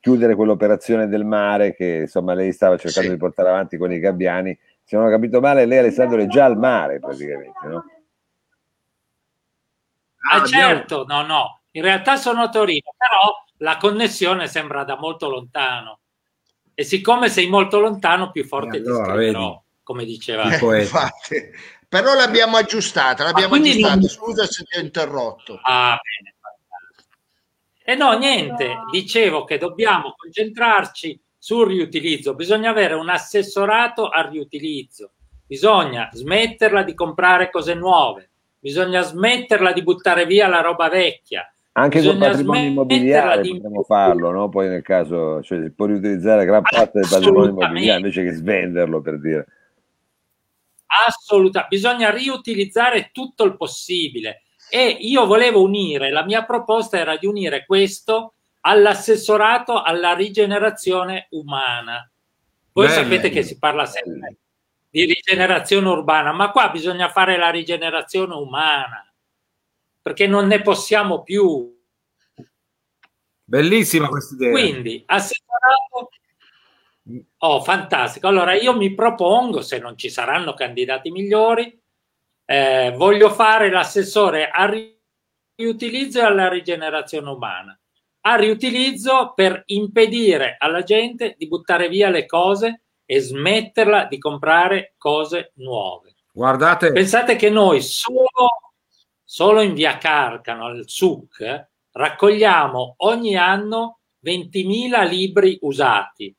chiudere 0.00 0.34
quell'operazione 0.34 1.08
del 1.08 1.24
mare 1.24 1.74
che 1.74 2.00
insomma 2.02 2.32
lei 2.32 2.52
stava 2.52 2.76
cercando 2.78 3.08
sì. 3.08 3.14
di 3.14 3.20
portare 3.20 3.48
avanti 3.48 3.76
con 3.76 3.92
i 3.92 3.98
gabbiani. 3.98 4.58
Se 4.82 4.96
non 4.96 5.06
ho 5.06 5.10
capito 5.10 5.40
male, 5.40 5.66
lei 5.66 5.78
Alessandro 5.78 6.20
è 6.20 6.26
già 6.26 6.44
al 6.46 6.58
mare 6.58 6.98
praticamente, 6.98 7.66
no? 7.66 7.84
Ah, 10.32 10.44
certo, 10.44 11.04
no, 11.06 11.22
no, 11.22 11.60
in 11.72 11.82
realtà 11.82 12.16
sono 12.16 12.42
a 12.42 12.48
Torino, 12.48 12.92
però 12.96 13.32
la 13.58 13.76
connessione 13.78 14.46
sembra 14.46 14.84
da 14.84 14.96
molto 14.96 15.28
lontano. 15.28 15.99
E 16.80 16.84
siccome 16.84 17.28
sei 17.28 17.46
molto 17.46 17.78
lontano, 17.78 18.30
più 18.30 18.42
forte 18.46 18.78
eh, 18.78 18.80
allora, 18.80 19.04
ti 19.04 19.10
scriverò, 19.10 19.62
come 19.82 20.06
diceva. 20.06 20.44
Eh, 20.44 20.80
infatti, 20.80 21.50
però 21.86 22.14
l'abbiamo 22.14 22.56
aggiustata, 22.56 23.22
l'abbiamo 23.22 23.56
aggiustata. 23.56 23.96
Non... 23.96 24.08
Scusa 24.08 24.46
se 24.46 24.64
ti 24.64 24.78
ho 24.78 24.80
interrotto. 24.80 25.60
Ah, 25.62 25.98
bene. 26.00 26.36
E 27.84 27.94
no, 27.96 28.16
niente, 28.16 28.76
dicevo 28.90 29.44
che 29.44 29.58
dobbiamo 29.58 30.14
concentrarci 30.16 31.20
sul 31.36 31.66
riutilizzo, 31.66 32.34
bisogna 32.34 32.70
avere 32.70 32.94
un 32.94 33.10
assessorato 33.10 34.08
al 34.08 34.30
riutilizzo. 34.30 35.10
bisogna 35.50 36.08
smetterla 36.12 36.84
di 36.84 36.94
comprare 36.94 37.50
cose 37.50 37.74
nuove, 37.74 38.30
bisogna 38.60 39.02
smetterla 39.02 39.72
di 39.72 39.82
buttare 39.82 40.24
via 40.24 40.46
la 40.46 40.60
roba 40.60 40.88
vecchia. 40.88 41.52
Anche 41.72 42.02
con 42.02 42.18
patrimonio 42.18 42.68
immobiliare 42.68 43.42
di... 43.42 43.52
potremmo 43.52 43.82
farlo, 43.84 44.30
no? 44.32 44.48
poi 44.48 44.68
nel 44.68 44.82
caso 44.82 45.40
cioè, 45.42 45.62
si 45.62 45.70
può 45.70 45.86
riutilizzare 45.86 46.44
gran 46.44 46.62
parte 46.62 46.98
del 46.98 47.08
patrimonio 47.08 47.50
immobiliare 47.50 48.00
invece 48.00 48.24
che 48.24 48.32
svenderlo 48.32 49.00
per 49.00 49.20
dire. 49.20 49.46
Assolutamente, 51.06 51.76
bisogna 51.76 52.10
riutilizzare 52.10 53.10
tutto 53.12 53.44
il 53.44 53.56
possibile 53.56 54.42
e 54.68 54.88
io 54.88 55.26
volevo 55.26 55.62
unire, 55.62 56.10
la 56.10 56.24
mia 56.24 56.44
proposta 56.44 56.98
era 56.98 57.16
di 57.16 57.26
unire 57.26 57.64
questo 57.64 58.34
all'assessorato 58.62 59.80
alla 59.80 60.12
rigenerazione 60.14 61.28
umana. 61.30 62.10
Voi 62.72 62.86
bene, 62.86 62.96
sapete 62.96 63.28
bene. 63.28 63.34
che 63.34 63.42
si 63.44 63.58
parla 63.58 63.86
sempre 63.86 64.36
di 64.90 65.04
rigenerazione 65.04 65.88
urbana, 65.88 66.32
ma 66.32 66.50
qua 66.50 66.68
bisogna 66.70 67.08
fare 67.08 67.38
la 67.38 67.50
rigenerazione 67.50 68.34
umana 68.34 69.09
perché 70.00 70.26
non 70.26 70.46
ne 70.46 70.62
possiamo 70.62 71.22
più. 71.22 71.78
Bellissima 73.44 74.08
questa 74.08 74.34
idea. 74.34 74.50
Quindi, 74.50 75.02
assessorato. 75.06 76.10
Oh, 77.38 77.60
fantastico. 77.62 78.28
Allora, 78.28 78.54
io 78.54 78.76
mi 78.76 78.94
propongo, 78.94 79.62
se 79.62 79.78
non 79.78 79.96
ci 79.96 80.08
saranno 80.08 80.54
candidati 80.54 81.10
migliori, 81.10 81.78
eh, 82.44 82.94
voglio 82.96 83.30
fare 83.30 83.70
l'assessore 83.70 84.48
al 84.48 84.98
riutilizzo 85.56 86.20
e 86.20 86.22
alla 86.22 86.48
rigenerazione 86.48 87.30
umana. 87.30 87.78
A 88.22 88.36
riutilizzo 88.36 89.32
per 89.34 89.62
impedire 89.66 90.56
alla 90.58 90.82
gente 90.82 91.34
di 91.38 91.48
buttare 91.48 91.88
via 91.88 92.08
le 92.10 92.26
cose 92.26 92.82
e 93.04 93.18
smetterla 93.20 94.04
di 94.04 94.18
comprare 94.18 94.94
cose 94.96 95.52
nuove. 95.56 96.14
Guardate. 96.32 96.92
Pensate 96.92 97.36
che 97.36 97.50
noi 97.50 97.80
solo, 97.82 98.69
solo 99.32 99.60
in 99.60 99.74
via 99.74 99.96
Carcano, 99.96 100.66
al 100.66 100.88
SUC, 100.88 101.68
raccogliamo 101.92 102.94
ogni 102.98 103.36
anno 103.36 104.00
20.000 104.24 105.08
libri 105.08 105.56
usati 105.60 106.34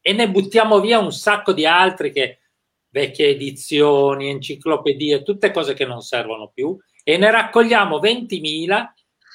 e 0.00 0.12
ne 0.12 0.28
buttiamo 0.28 0.80
via 0.80 0.98
un 0.98 1.12
sacco 1.12 1.52
di 1.52 1.64
altri 1.64 2.10
che 2.10 2.40
vecchie 2.88 3.28
edizioni, 3.28 4.28
enciclopedie, 4.28 5.22
tutte 5.22 5.52
cose 5.52 5.74
che 5.74 5.84
non 5.84 6.00
servono 6.00 6.50
più 6.52 6.76
e 7.04 7.16
ne 7.16 7.30
raccogliamo 7.30 7.98
20.000 7.98 8.86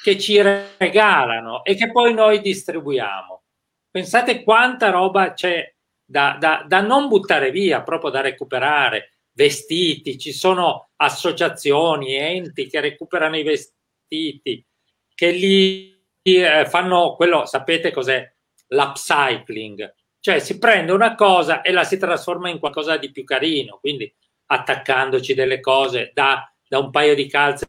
che 0.03 0.17
ci 0.19 0.41
regalano 0.41 1.63
e 1.63 1.75
che 1.75 1.89
poi 1.89 2.13
noi 2.13 2.41
distribuiamo. 2.41 3.43
Pensate 3.89 4.43
quanta 4.43 4.89
roba 4.89 5.31
c'è 5.31 5.73
da, 6.03 6.35
da, 6.37 6.65
da 6.67 6.81
non 6.81 7.07
buttare 7.07 7.51
via, 7.51 7.83
proprio 7.83 8.09
da 8.09 8.19
recuperare, 8.19 9.16
vestiti, 9.37 10.17
ci 10.17 10.33
sono 10.33 10.89
associazioni, 10.95 12.15
enti 12.15 12.67
che 12.67 12.81
recuperano 12.81 13.37
i 13.37 13.43
vestiti, 13.43 14.65
che 15.13 15.29
li 15.29 15.95
eh, 16.23 16.65
fanno 16.65 17.15
quello, 17.15 17.45
sapete 17.45 17.91
cos'è? 17.91 18.33
L'upcycling, 18.69 19.93
cioè 20.19 20.39
si 20.39 20.57
prende 20.57 20.91
una 20.91 21.13
cosa 21.13 21.61
e 21.61 21.71
la 21.71 21.83
si 21.83 21.99
trasforma 21.99 22.49
in 22.49 22.57
qualcosa 22.57 22.97
di 22.97 23.11
più 23.11 23.23
carino, 23.23 23.77
quindi 23.79 24.11
attaccandoci 24.47 25.35
delle 25.35 25.59
cose, 25.59 26.11
da, 26.15 26.51
da 26.67 26.79
un 26.79 26.89
paio 26.89 27.13
di 27.13 27.27
calze 27.27 27.67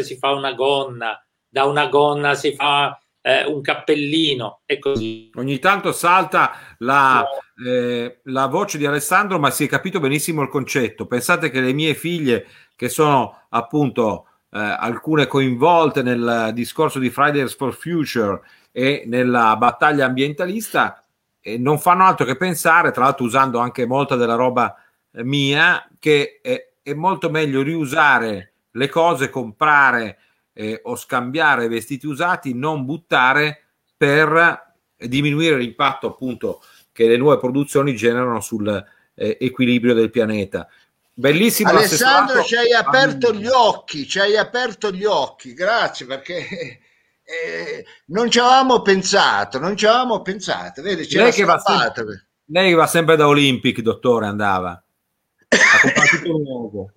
si 0.00 0.16
fa 0.16 0.30
una 0.32 0.54
gonna, 0.54 1.22
da 1.46 1.64
una 1.64 1.86
gonna 1.88 2.34
si 2.34 2.54
fa 2.54 2.98
eh, 3.20 3.44
un 3.44 3.60
cappellino 3.60 4.60
e 4.64 4.78
così. 4.78 5.30
Ogni 5.34 5.58
tanto 5.58 5.92
salta 5.92 6.52
la, 6.78 7.24
eh, 7.64 8.20
la 8.24 8.46
voce 8.46 8.78
di 8.78 8.86
Alessandro, 8.86 9.38
ma 9.38 9.50
si 9.50 9.64
è 9.64 9.68
capito 9.68 10.00
benissimo 10.00 10.42
il 10.42 10.48
concetto. 10.48 11.06
Pensate 11.06 11.50
che 11.50 11.60
le 11.60 11.72
mie 11.72 11.94
figlie, 11.94 12.46
che 12.76 12.88
sono 12.88 13.46
appunto 13.50 14.26
eh, 14.50 14.58
alcune 14.58 15.26
coinvolte 15.26 16.02
nel 16.02 16.50
discorso 16.54 16.98
di 16.98 17.10
Fridays 17.10 17.54
for 17.54 17.74
Future 17.74 18.40
e 18.72 19.04
nella 19.06 19.56
battaglia 19.56 20.06
ambientalista, 20.06 21.02
e 21.40 21.58
non 21.58 21.78
fanno 21.78 22.04
altro 22.04 22.24
che 22.24 22.36
pensare, 22.36 22.90
tra 22.90 23.04
l'altro 23.04 23.24
usando 23.24 23.58
anche 23.58 23.86
molta 23.86 24.16
della 24.16 24.34
roba 24.34 24.74
eh, 25.12 25.24
mia, 25.24 25.88
che 25.98 26.40
è, 26.42 26.70
è 26.82 26.94
molto 26.94 27.30
meglio 27.30 27.62
riusare 27.62 28.52
le 28.70 28.88
cose, 28.88 29.30
comprare 29.30 30.18
eh, 30.58 30.80
o 30.82 30.96
scambiare 30.96 31.68
vestiti 31.68 32.08
usati, 32.08 32.52
non 32.52 32.84
buttare 32.84 33.62
per 33.96 34.74
diminuire 34.96 35.56
l'impatto 35.56 36.08
appunto 36.08 36.60
che 36.90 37.06
le 37.06 37.16
nuove 37.16 37.38
produzioni 37.38 37.94
generano 37.94 38.40
sull'equilibrio 38.40 39.92
eh, 39.92 39.94
del 39.94 40.10
pianeta. 40.10 40.66
Bellissimo 41.14 41.70
Alessandro, 41.70 42.42
ci 42.42 42.56
hai 42.56 42.72
aperto 42.72 43.32
gli 43.32 43.46
occhi, 43.46 44.08
ci 44.08 44.18
hai 44.18 44.36
aperto 44.36 44.90
gli 44.90 45.04
occhi, 45.04 45.54
grazie 45.54 46.06
perché 46.06 46.38
eh, 47.22 47.84
non 48.06 48.28
ci 48.28 48.40
avevamo 48.40 48.82
pensato, 48.82 49.60
non 49.60 49.76
ci 49.76 49.86
avevamo 49.86 50.22
pensato. 50.22 50.82
Vedi, 50.82 51.08
lei, 51.14 51.30
che 51.30 51.44
va 51.44 51.60
sempre, 51.60 52.30
lei 52.46 52.74
va 52.74 52.88
sempre 52.88 53.14
da 53.14 53.28
Olympic, 53.28 53.80
dottore, 53.80 54.26
andava. 54.26 54.70
Ha 54.70 55.80
comprato 55.80 56.16
tutto 56.16 56.38
nuovo. 56.38 56.92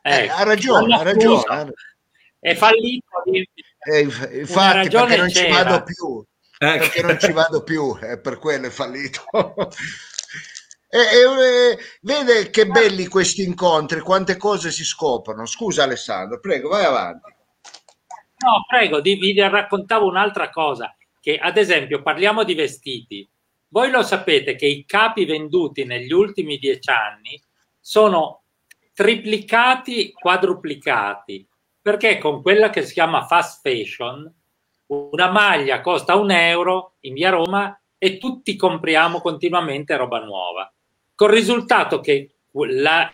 Eh, 0.00 0.28
ha 0.28 0.42
ragione, 0.44 0.94
ha 0.94 1.02
ragione. 1.02 1.74
È 2.46 2.54
fallito. 2.54 3.06
Eh, 3.90 4.00
infatti, 4.02 4.88
perché 4.88 5.16
non 5.16 5.26
c'era. 5.26 5.28
ci 5.28 5.48
vado 5.48 5.82
più. 5.82 6.24
Eh. 6.58 6.78
Perché 6.78 7.02
non 7.02 7.18
ci 7.18 7.32
vado 7.32 7.62
più, 7.64 7.98
è 7.98 8.20
per 8.20 8.38
quello 8.38 8.66
è 8.68 8.70
fallito. 8.70 9.24
E, 10.88 10.98
e, 11.00 11.78
vede 12.02 12.48
che 12.48 12.64
belli 12.68 13.08
questi 13.08 13.42
incontri, 13.42 14.00
quante 14.00 14.36
cose 14.36 14.70
si 14.70 14.84
scoprono. 14.84 15.44
Scusa 15.44 15.82
Alessandro, 15.82 16.38
prego, 16.38 16.68
vai 16.68 16.84
avanti. 16.84 17.34
No, 18.38 18.64
prego, 18.66 19.00
vi, 19.00 19.16
vi 19.16 19.38
raccontavo 19.38 20.06
un'altra 20.06 20.48
cosa, 20.48 20.96
che 21.20 21.36
ad 21.38 21.56
esempio 21.56 22.02
parliamo 22.02 22.44
di 22.44 22.54
vestiti. 22.54 23.28
Voi 23.68 23.90
lo 23.90 24.02
sapete 24.04 24.54
che 24.54 24.66
i 24.66 24.86
capi 24.86 25.24
venduti 25.26 25.84
negli 25.84 26.12
ultimi 26.12 26.56
dieci 26.56 26.88
anni 26.88 27.38
sono 27.80 28.44
triplicati, 28.94 30.12
quadruplicati, 30.12 31.46
perché 31.86 32.18
con 32.18 32.42
quella 32.42 32.68
che 32.68 32.82
si 32.82 32.94
chiama 32.94 33.26
fast 33.26 33.60
fashion, 33.62 34.28
una 34.86 35.30
maglia 35.30 35.80
costa 35.80 36.16
un 36.16 36.32
euro 36.32 36.94
in 37.02 37.14
via 37.14 37.30
Roma 37.30 37.80
e 37.96 38.18
tutti 38.18 38.56
compriamo 38.56 39.20
continuamente 39.20 39.96
roba 39.96 40.18
nuova. 40.18 40.68
Col 41.14 41.30
risultato 41.30 42.00
che 42.00 42.38
la, 42.70 43.08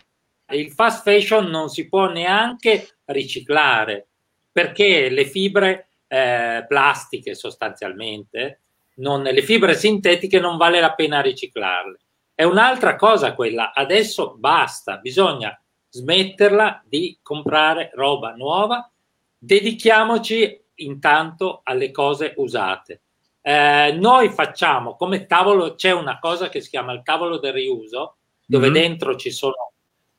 il 0.53 0.71
fast 0.71 1.03
fashion 1.03 1.51
non 1.51 1.69
si 1.69 1.87
può 1.87 2.07
neanche 2.07 2.97
riciclare 3.05 4.07
perché 4.51 5.07
le 5.09 5.25
fibre 5.25 5.89
eh, 6.07 6.65
plastiche 6.67 7.35
sostanzialmente, 7.35 8.61
non, 8.95 9.21
le 9.21 9.41
fibre 9.43 9.75
sintetiche 9.75 10.39
non 10.39 10.57
vale 10.57 10.79
la 10.79 10.95
pena 10.95 11.21
riciclarle. 11.21 11.99
È 12.33 12.41
un'altra 12.41 12.95
cosa 12.95 13.35
quella, 13.35 13.71
adesso 13.71 14.33
basta, 14.35 14.97
bisogna 14.97 15.55
smetterla 15.93 16.83
di 16.87 17.19
comprare 17.21 17.91
roba 17.93 18.33
nuova, 18.33 18.89
dedichiamoci 19.37 20.59
intanto 20.75 21.61
alle 21.63 21.91
cose 21.91 22.33
usate. 22.37 23.01
Eh, 23.41 23.95
noi 23.99 24.29
facciamo 24.29 24.95
come 24.95 25.27
tavolo, 25.27 25.75
c'è 25.75 25.91
una 25.91 26.17
cosa 26.17 26.49
che 26.49 26.61
si 26.61 26.69
chiama 26.69 26.93
il 26.93 27.03
tavolo 27.03 27.37
del 27.37 27.53
riuso, 27.53 28.15
dove 28.43 28.71
mm-hmm. 28.71 28.81
dentro 28.81 29.15
ci 29.15 29.29
sono 29.29 29.73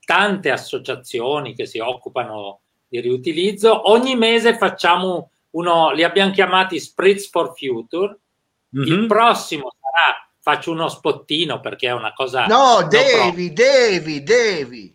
tante 0.04 0.50
associazioni 0.50 1.54
che 1.54 1.66
si 1.66 1.80
occupano 1.80 2.60
di 2.86 3.00
riutilizzo. 3.00 3.90
Ogni 3.90 4.14
mese 4.14 4.56
facciamo 4.56 5.30
uno, 5.50 5.90
li 5.90 6.04
abbiamo 6.04 6.30
chiamati 6.30 6.78
Spritz 6.78 7.28
for 7.30 7.52
Future. 7.56 8.16
Mm-hmm. 8.76 8.92
Il 8.92 9.06
prossimo 9.06 9.72
sarà, 9.80 10.28
faccio 10.40 10.70
uno 10.70 10.88
spottino 10.88 11.58
perché 11.58 11.88
è 11.88 11.92
una 11.92 12.12
cosa... 12.12 12.46
No, 12.46 12.86
devi, 12.88 13.52
devi, 13.52 14.22
devi. 14.22 14.93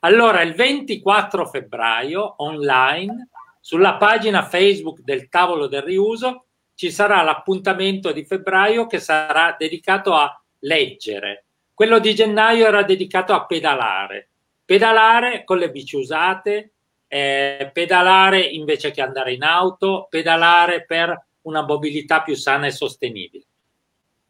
Allora, 0.00 0.42
il 0.42 0.54
24 0.54 1.46
febbraio 1.46 2.34
online, 2.38 3.28
sulla 3.60 3.96
pagina 3.96 4.42
Facebook 4.42 5.00
del 5.00 5.28
tavolo 5.28 5.66
del 5.66 5.82
riuso, 5.82 6.46
ci 6.74 6.90
sarà 6.90 7.22
l'appuntamento 7.22 8.10
di 8.12 8.24
febbraio 8.24 8.86
che 8.86 8.98
sarà 8.98 9.54
dedicato 9.58 10.14
a 10.14 10.42
leggere. 10.60 11.44
Quello 11.74 11.98
di 11.98 12.14
gennaio 12.14 12.66
era 12.66 12.82
dedicato 12.82 13.32
a 13.32 13.44
pedalare 13.44 14.30
pedalare 14.70 15.42
con 15.42 15.58
le 15.58 15.72
bici 15.72 15.96
usate, 15.96 16.74
eh, 17.08 17.70
pedalare 17.72 18.40
invece 18.40 18.92
che 18.92 19.02
andare 19.02 19.32
in 19.32 19.42
auto, 19.42 20.06
pedalare 20.08 20.84
per 20.84 21.26
una 21.40 21.62
mobilità 21.62 22.22
più 22.22 22.36
sana 22.36 22.66
e 22.66 22.70
sostenibile. 22.70 23.42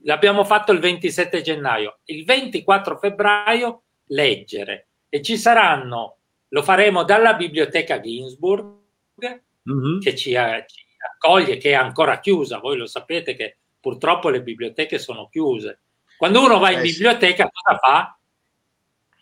L'abbiamo 0.04 0.42
fatto 0.44 0.72
il 0.72 0.78
27 0.78 1.42
gennaio. 1.42 1.98
Il 2.04 2.24
24 2.24 2.96
febbraio 2.96 3.82
leggere 4.06 4.86
e 5.11 5.20
ci 5.20 5.36
saranno, 5.36 6.16
lo 6.48 6.62
faremo 6.62 7.04
dalla 7.04 7.34
biblioteca 7.34 8.00
Ginsburg 8.00 8.78
mm-hmm. 9.22 10.00
che 10.00 10.16
ci, 10.16 10.30
ci 10.30 10.36
accoglie, 10.36 11.58
che 11.58 11.70
è 11.70 11.74
ancora 11.74 12.20
chiusa. 12.20 12.58
Voi 12.58 12.78
lo 12.78 12.86
sapete 12.86 13.34
che 13.34 13.58
purtroppo 13.78 14.30
le 14.30 14.40
biblioteche 14.40 14.98
sono 14.98 15.28
chiuse. 15.28 15.80
Quando 16.16 16.42
uno 16.42 16.58
va 16.58 16.70
in 16.70 16.78
eh, 16.78 16.82
biblioteca 16.82 17.50
cosa 17.50 17.78
fa? 17.78 18.14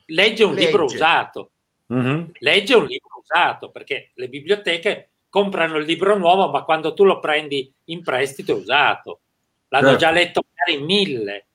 legge 0.09 0.45
un 0.45 0.55
legge. 0.55 0.67
libro 0.67 0.85
usato. 0.85 1.51
Mm-hmm. 1.93 2.25
Legge 2.39 2.75
un 2.75 2.85
libro 2.85 3.19
usato 3.23 3.71
perché 3.71 4.11
le 4.15 4.29
biblioteche 4.29 5.11
comprano 5.29 5.77
il 5.77 5.85
libro 5.85 6.17
nuovo, 6.17 6.51
ma 6.51 6.63
quando 6.63 6.95
tu 6.95 7.05
lo 7.05 7.19
prendi 7.19 7.73
in 7.85 8.03
prestito 8.03 8.53
è 8.53 8.55
usato. 8.55 9.21
L'hanno 9.69 9.97
certo. 9.97 10.05
già 10.05 10.11
letto 10.11 10.45
magari 10.49 10.85
mille 10.85 11.47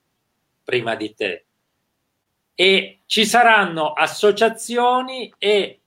prima 0.64 0.96
di 0.96 1.14
te. 1.14 1.46
E 2.56 3.00
ci 3.06 3.26
saranno 3.26 3.94
associazioni 3.94 5.34
e 5.38 5.80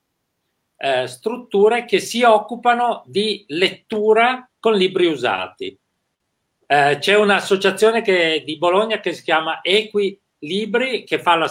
eh, 0.77 1.07
strutture 1.07 1.85
che 1.85 2.01
si 2.01 2.23
occupano 2.23 3.03
di 3.07 3.45
lettura 3.49 4.49
con 4.59 4.75
libri 4.75 5.07
usati. 5.07 5.77
Eh, 6.67 6.97
c'è 6.99 7.15
un'associazione 7.17 8.03
che, 8.03 8.43
di 8.45 8.59
Bologna 8.59 9.01
che 9.01 9.13
si 9.13 9.23
chiama 9.23 9.61
Equi 9.63 10.19
Libri 10.41 11.05
che 11.05 11.19
fa 11.21 11.37
la 11.37 11.49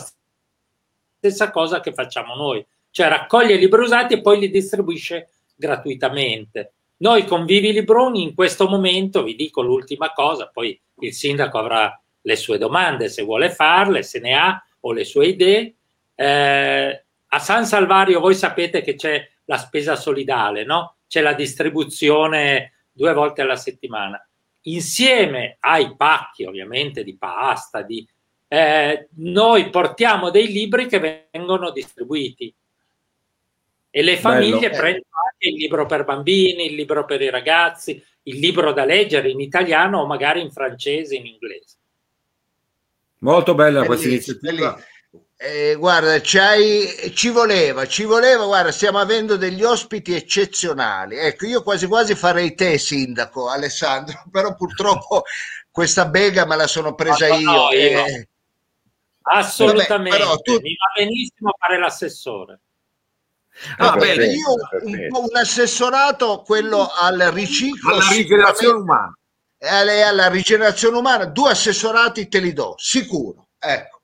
stessa 1.17 1.49
cosa 1.49 1.79
che 1.79 1.93
facciamo 1.93 2.35
noi, 2.35 2.65
cioè 2.91 3.07
raccoglie 3.07 3.55
libri 3.55 3.81
usati 3.81 4.13
e 4.13 4.21
poi 4.21 4.39
li 4.39 4.49
distribuisce 4.51 5.29
gratuitamente. 5.55 6.73
Noi 6.97 7.25
con 7.25 7.45
Vivi 7.45 7.73
Libroni 7.73 8.21
in 8.21 8.35
questo 8.35 8.67
momento, 8.67 9.23
vi 9.23 9.35
dico 9.35 9.61
l'ultima 9.61 10.13
cosa, 10.13 10.49
poi 10.53 10.79
il 10.99 11.13
sindaco 11.13 11.57
avrà 11.57 11.99
le 12.21 12.35
sue 12.35 12.57
domande 12.57 13.09
se 13.09 13.23
vuole 13.23 13.49
farle, 13.49 14.03
se 14.03 14.19
ne 14.19 14.33
ha 14.33 14.63
o 14.85 14.91
le 14.91 15.03
sue 15.03 15.27
idee. 15.27 15.75
Eh, 16.15 17.05
a 17.27 17.39
San 17.39 17.65
Salvario 17.65 18.19
voi 18.19 18.35
sapete 18.35 18.81
che 18.81 18.95
c'è 18.95 19.27
la 19.45 19.57
spesa 19.57 19.95
solidale, 19.95 20.63
no? 20.63 20.97
C'è 21.07 21.21
la 21.21 21.33
distribuzione 21.33 22.85
due 22.91 23.13
volte 23.13 23.41
alla 23.41 23.57
settimana. 23.57 24.25
Insieme 24.67 25.57
ai 25.59 25.95
pacchi, 25.95 26.45
ovviamente, 26.45 27.03
di 27.03 27.17
pasta, 27.17 27.81
di, 27.81 28.07
eh, 28.47 29.09
noi 29.17 29.69
portiamo 29.69 30.29
dei 30.29 30.47
libri 30.47 30.87
che 30.87 31.27
vengono 31.31 31.71
distribuiti 31.71 32.53
e 33.89 34.01
le 34.01 34.17
famiglie 34.17 34.69
Bello. 34.69 34.77
prendono 34.77 35.15
anche 35.31 35.47
il 35.49 35.55
libro 35.55 35.85
per 35.85 36.03
bambini, 36.03 36.67
il 36.67 36.75
libro 36.75 37.05
per 37.05 37.21
i 37.21 37.29
ragazzi, 37.29 38.01
il 38.23 38.39
libro 38.39 38.71
da 38.73 38.85
leggere 38.85 39.29
in 39.29 39.39
italiano 39.39 39.99
o 39.99 40.05
magari 40.05 40.41
in 40.41 40.51
francese, 40.51 41.15
in 41.15 41.25
inglese. 41.25 41.77
Molto 43.25 43.55
bella 43.55 43.83
questa 43.85 44.07
iniziativa. 44.07 44.79
Eh, 45.35 45.75
guarda, 45.79 46.21
ci 46.21 47.29
voleva, 47.29 47.87
ci 47.87 48.03
voleva, 48.03 48.45
guarda, 48.45 48.71
stiamo 48.71 48.99
avendo 48.99 49.35
degli 49.35 49.63
ospiti 49.63 50.13
eccezionali. 50.13 51.17
Ecco, 51.17 51.47
io 51.47 51.63
quasi 51.63 51.87
quasi 51.87 52.13
farei 52.13 52.53
te, 52.53 52.77
sindaco 52.77 53.49
Alessandro, 53.49 54.23
però 54.31 54.53
purtroppo 54.53 55.23
questa 55.71 56.05
bega 56.05 56.45
me 56.45 56.55
la 56.55 56.67
sono 56.67 56.93
presa 56.93 57.27
no, 57.27 57.35
io. 57.35 57.51
No, 57.51 57.69
io. 57.71 58.05
Eh... 58.05 58.29
Assolutamente, 59.23 60.19
Vabbè, 60.19 60.41
tu... 60.43 60.51
mi 60.61 60.75
va 60.75 61.03
benissimo 61.03 61.51
fare 61.57 61.79
l'assessore. 61.79 62.59
Ah, 63.77 63.93
ah, 63.93 63.95
bene, 63.95 64.25
io 64.25 64.53
un, 64.83 65.07
un, 65.09 65.35
assessorato, 65.35 66.43
quello 66.45 66.91
al 66.99 67.17
riciclo, 67.33 67.95
alla 67.95 68.07
rigenerazione 68.09 68.79
umana. 68.79 69.17
Alla, 69.67 70.27
rigenerazione 70.29 70.97
umana, 70.97 71.25
due 71.25 71.51
assessorati 71.51 72.27
te 72.27 72.39
li 72.39 72.53
do, 72.53 72.75
sicuro. 72.77 73.47
Ecco. 73.59 74.01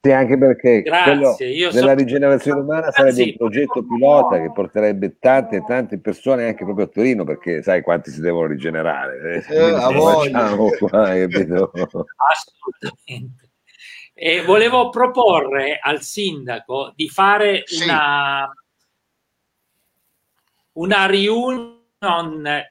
Sì, 0.00 0.12
anche 0.12 0.38
perché 0.38 0.82
Grazie, 0.82 1.12
quello 1.12 1.36
della 1.72 1.90
so... 1.90 1.94
rigenerazione 1.94 2.60
umana 2.60 2.92
sarebbe 2.92 3.22
un 3.24 3.34
progetto 3.36 3.84
pilota 3.84 4.40
che 4.40 4.52
porterebbe 4.52 5.18
tante 5.18 5.56
e 5.56 5.64
tante 5.66 5.98
persone 5.98 6.46
anche 6.46 6.64
proprio 6.64 6.86
a 6.86 6.88
Torino, 6.88 7.24
perché 7.24 7.62
sai 7.62 7.82
quanti 7.82 8.10
si 8.10 8.20
devono 8.20 8.46
rigenerare. 8.46 9.44
Eh, 9.44 9.56
eh, 9.56 9.72
qua, 9.72 10.22
Assolutamente. 12.30 13.50
E 14.14 14.42
volevo 14.44 14.88
proporre 14.88 15.78
al 15.82 16.00
sindaco 16.00 16.92
di 16.94 17.08
fare 17.08 17.62
sì. 17.66 17.82
una, 17.82 18.48
una 20.72 21.06
reunion 21.06 21.76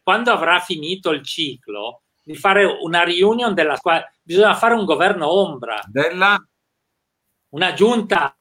quando 0.02 0.32
avrà 0.32 0.60
finito 0.60 1.12
il 1.12 1.24
ciclo, 1.24 2.04
di 2.28 2.36
fare 2.36 2.66
una 2.66 3.06
reunion 3.06 3.54
della 3.54 3.78
squadra. 3.78 4.12
Bisogna 4.22 4.54
fare 4.54 4.74
un 4.74 4.84
governo 4.84 5.32
ombra. 5.32 5.82
Della? 5.88 6.38
Una 7.52 7.74
giunta 7.74 8.38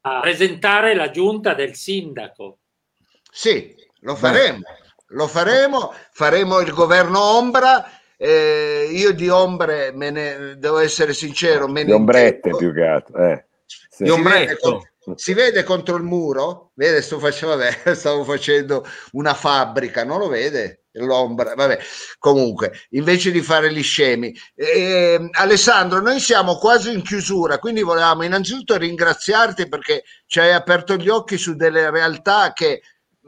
a 0.00 0.20
presentare 0.20 0.96
la 0.96 1.10
giunta 1.10 1.54
del 1.54 1.76
sindaco. 1.76 2.58
Sì, 3.30 3.72
lo 4.00 4.16
faremo. 4.16 4.58
Beh. 4.58 4.78
Lo 5.12 5.28
faremo, 5.28 5.94
faremo 6.10 6.58
il 6.58 6.72
governo 6.72 7.20
ombra. 7.20 7.88
Eh, 8.16 8.88
io 8.90 9.12
di 9.12 9.28
ombre 9.28 9.92
me 9.92 10.10
ne 10.10 10.56
devo 10.58 10.78
essere 10.78 11.14
sincero, 11.14 11.68
me 11.68 11.84
di 11.84 11.92
ombrette 11.92 12.50
più 12.56 12.72
che 12.72 12.84
altro. 12.84 13.16
Eh. 13.16 13.46
Sì. 13.64 14.02
Di 14.04 14.10
ombretto 14.10 14.82
si 15.14 15.34
vede 15.34 15.62
contro 15.62 15.96
il 15.96 16.02
muro? 16.02 16.72
Vede, 16.74 17.00
sto 17.00 17.18
facendo, 17.20 17.56
vabbè, 17.56 17.94
stavo 17.94 18.24
facendo 18.24 18.84
una 19.12 19.34
fabbrica, 19.34 20.04
non 20.04 20.18
lo 20.18 20.28
vede? 20.28 20.79
L'ombra, 20.92 21.54
vabbè, 21.54 21.78
comunque, 22.18 22.72
invece 22.90 23.30
di 23.30 23.42
fare 23.42 23.72
gli 23.72 23.82
scemi. 23.82 24.34
Eh, 24.54 25.28
Alessandro, 25.32 26.00
noi 26.00 26.18
siamo 26.18 26.56
quasi 26.56 26.92
in 26.92 27.02
chiusura, 27.02 27.58
quindi 27.58 27.82
volevamo 27.82 28.24
innanzitutto 28.24 28.76
ringraziarti 28.76 29.68
perché 29.68 30.02
ci 30.26 30.40
hai 30.40 30.52
aperto 30.52 30.96
gli 30.96 31.08
occhi 31.08 31.38
su 31.38 31.54
delle 31.54 31.90
realtà 31.90 32.52
che 32.52 32.82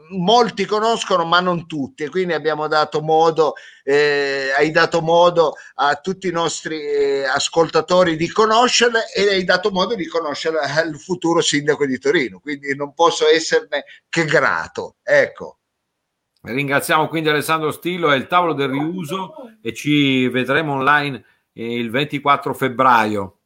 molti 0.09 0.65
conoscono 0.65 1.23
ma 1.23 1.39
non 1.39 1.67
tutti 1.67 2.03
e 2.03 2.09
quindi 2.09 2.33
abbiamo 2.33 2.67
dato 2.67 3.01
modo 3.01 3.53
eh, 3.83 4.51
hai 4.57 4.71
dato 4.71 5.01
modo 5.01 5.55
a 5.75 5.95
tutti 5.95 6.27
i 6.27 6.31
nostri 6.31 6.81
eh, 6.81 7.23
ascoltatori 7.25 8.15
di 8.15 8.27
conoscerle 8.27 9.11
e 9.13 9.29
hai 9.29 9.43
dato 9.43 9.71
modo 9.71 9.95
di 9.95 10.07
conoscere 10.07 10.57
il 10.85 10.99
futuro 10.99 11.41
sindaco 11.41 11.85
di 11.85 11.99
Torino 11.99 12.39
quindi 12.39 12.75
non 12.75 12.93
posso 12.93 13.27
esserne 13.27 13.85
che 14.09 14.25
grato 14.25 14.97
ecco 15.03 15.59
ringraziamo 16.51 17.07
quindi 17.07 17.29
Alessandro 17.29 17.71
Stillo 17.71 18.11
e 18.11 18.17
il 18.17 18.27
tavolo 18.27 18.53
del 18.53 18.69
riuso 18.69 19.33
e 19.61 19.73
ci 19.73 20.27
vedremo 20.27 20.73
online 20.73 21.23
il 21.53 21.89
24 21.89 22.53
febbraio 22.53 23.39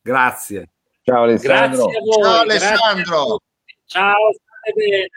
grazie 0.00 0.70
ciao 1.02 1.22
Alessandro 1.24 1.88
ciao 1.88 2.40
Alessandro 2.40 3.40
ciao 3.84 4.30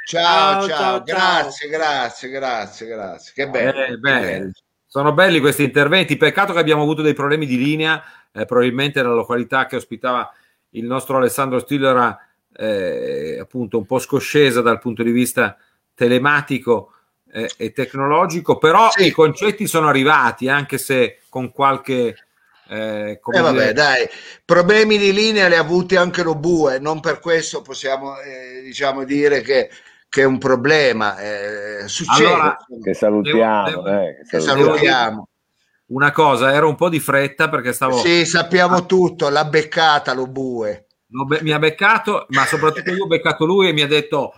Ciao, 0.05 0.67
ciao, 0.67 0.67
ciao, 0.67 1.03
grazie, 1.03 1.67
grazie, 1.67 2.29
grazie, 2.29 2.87
grazie. 2.87 3.33
Che 3.35 3.49
bello. 3.49 3.83
Eh, 3.83 3.97
bello. 3.97 4.51
Sono 4.87 5.13
belli 5.13 5.39
questi 5.39 5.63
interventi. 5.63 6.15
Peccato 6.15 6.53
che 6.53 6.59
abbiamo 6.59 6.81
avuto 6.81 7.01
dei 7.01 7.13
problemi 7.13 7.45
di 7.45 7.57
linea. 7.57 8.01
Eh, 8.31 8.45
probabilmente 8.45 9.03
la 9.03 9.13
località 9.13 9.65
che 9.65 9.75
ospitava 9.75 10.33
il 10.71 10.85
nostro 10.85 11.17
Alessandro 11.17 11.59
Stillo 11.59 11.89
era 11.89 12.17
eh, 12.55 13.37
appunto 13.39 13.77
un 13.77 13.85
po' 13.85 13.99
scoscesa 13.99 14.61
dal 14.61 14.79
punto 14.79 15.03
di 15.03 15.11
vista 15.11 15.57
telematico 15.93 16.91
eh, 17.31 17.49
e 17.57 17.71
tecnologico, 17.71 18.57
però 18.57 18.89
sì. 18.91 19.07
i 19.07 19.11
concetti 19.11 19.67
sono 19.67 19.87
arrivati, 19.87 20.49
anche 20.49 20.77
se 20.77 21.19
con 21.29 21.51
qualche 21.51 22.15
eh, 22.69 23.19
eh 23.21 23.41
vabbè, 23.41 23.73
dai, 23.73 24.07
problemi 24.45 24.97
di 24.97 25.13
linea 25.13 25.47
li 25.47 25.55
ha 25.55 25.59
avuti 25.59 25.95
anche 25.95 26.23
lo 26.23 26.35
Bue, 26.35 26.79
non 26.79 27.01
per 27.01 27.19
questo 27.19 27.61
possiamo 27.61 28.17
eh, 28.19 28.61
diciamo 28.63 29.03
dire 29.03 29.41
che, 29.41 29.69
che, 30.07 30.21
è 30.21 30.25
un 30.25 30.37
problema. 30.37 31.17
Eh, 31.19 31.87
succede. 31.87 32.27
Allora, 32.27 32.57
che 32.81 32.93
salutiamo. 32.93 33.69
Devo, 33.69 33.81
devo, 33.81 34.01
eh, 34.01 34.21
che 34.27 34.39
salutiamo. 34.39 35.27
Una 35.87 36.11
cosa, 36.11 36.53
era 36.53 36.65
un 36.65 36.75
po' 36.75 36.89
di 36.89 36.99
fretta 36.99 37.49
perché 37.49 37.73
stavo... 37.73 37.97
Sì, 37.97 38.25
sappiamo 38.25 38.77
ah. 38.77 38.85
tutto, 38.85 39.29
l'ha 39.29 39.45
beccata 39.45 40.13
lo 40.13 40.25
Bue. 40.25 40.87
Be- 41.05 41.43
mi 41.43 41.51
ha 41.51 41.59
beccato, 41.59 42.25
ma 42.29 42.45
soprattutto 42.45 42.89
io 42.89 43.03
ho 43.03 43.07
beccato 43.07 43.45
lui 43.45 43.67
e 43.67 43.73
mi 43.73 43.81
ha 43.81 43.87
detto, 43.87 44.33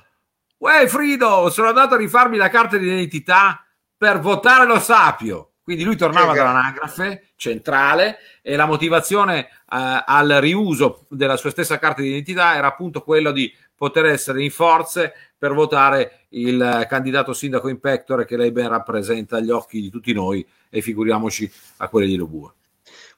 Uè 0.66 0.88
Frido, 0.88 1.52
sono 1.52 1.68
andato 1.68 1.94
a 1.94 1.98
rifarmi 1.98 2.38
la 2.38 2.50
carta 2.50 2.78
di 2.78 2.88
identità 2.88 3.64
per 3.96 4.20
votare 4.20 4.66
lo 4.66 4.80
Sapio. 4.80 5.52
Quindi 5.62 5.84
lui 5.84 5.96
tornava 5.96 6.34
dall'anagrafe 6.34 7.34
centrale 7.36 8.18
e 8.42 8.56
la 8.56 8.66
motivazione 8.66 9.42
eh, 9.42 9.48
al 9.70 10.38
riuso 10.40 11.06
della 11.10 11.38
sua 11.38 11.52
stessa 11.52 11.78
carta 11.78 12.02
di 12.02 12.08
identità 12.08 12.56
era 12.56 12.66
appunto 12.66 13.04
quello 13.04 13.32
di 13.32 13.54
poter 13.76 14.06
essere 14.06 14.42
in 14.42 14.50
forze 14.50 15.14
per 15.38 15.54
votare 15.54 16.26
il 16.30 16.88
candidato 16.90 17.34
sindaco 17.34 17.68
in 17.68 17.80
pectore 17.80 18.26
che 18.26 18.36
lei 18.36 18.52
ben 18.52 18.70
rappresenta 18.70 19.38
agli 19.38 19.52
occhi 19.52 19.80
di 19.80 19.92
tutti 19.92 20.14
noi 20.14 20.44
e 20.72 20.82
figuriamoci 20.82 21.52
a 21.78 21.90
quelli 21.90 22.08
di 22.08 22.16
Lobua. 22.16 22.52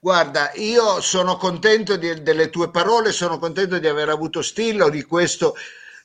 Guarda, 0.01 0.51
io 0.55 0.99
sono 0.99 1.37
contento 1.37 1.95
di, 1.95 2.21
delle 2.21 2.49
tue 2.49 2.69
parole, 2.69 3.13
sono 3.13 3.39
contento 3.39 3.79
di 3.79 3.87
aver 3.87 4.09
avuto 4.09 4.41
stillo 4.41 4.89
di 4.89 5.03
questo 5.03 5.55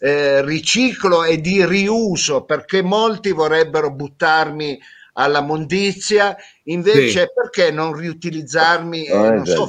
eh, 0.05 0.44
riciclo 0.44 1.22
e 1.22 1.40
di 1.40 1.64
riuso 1.64 2.42
perché 2.42 2.82
molti 2.82 3.30
vorrebbero 3.30 3.92
buttarmi 3.92 4.76
alla 5.12 5.42
mondizia, 5.42 6.36
invece 6.64 7.20
sì. 7.20 7.28
perché 7.32 7.70
non 7.70 7.94
riutilizzarmi? 7.94 9.05
Eh, 9.05 9.14
non 9.14 9.46
so, 9.46 9.68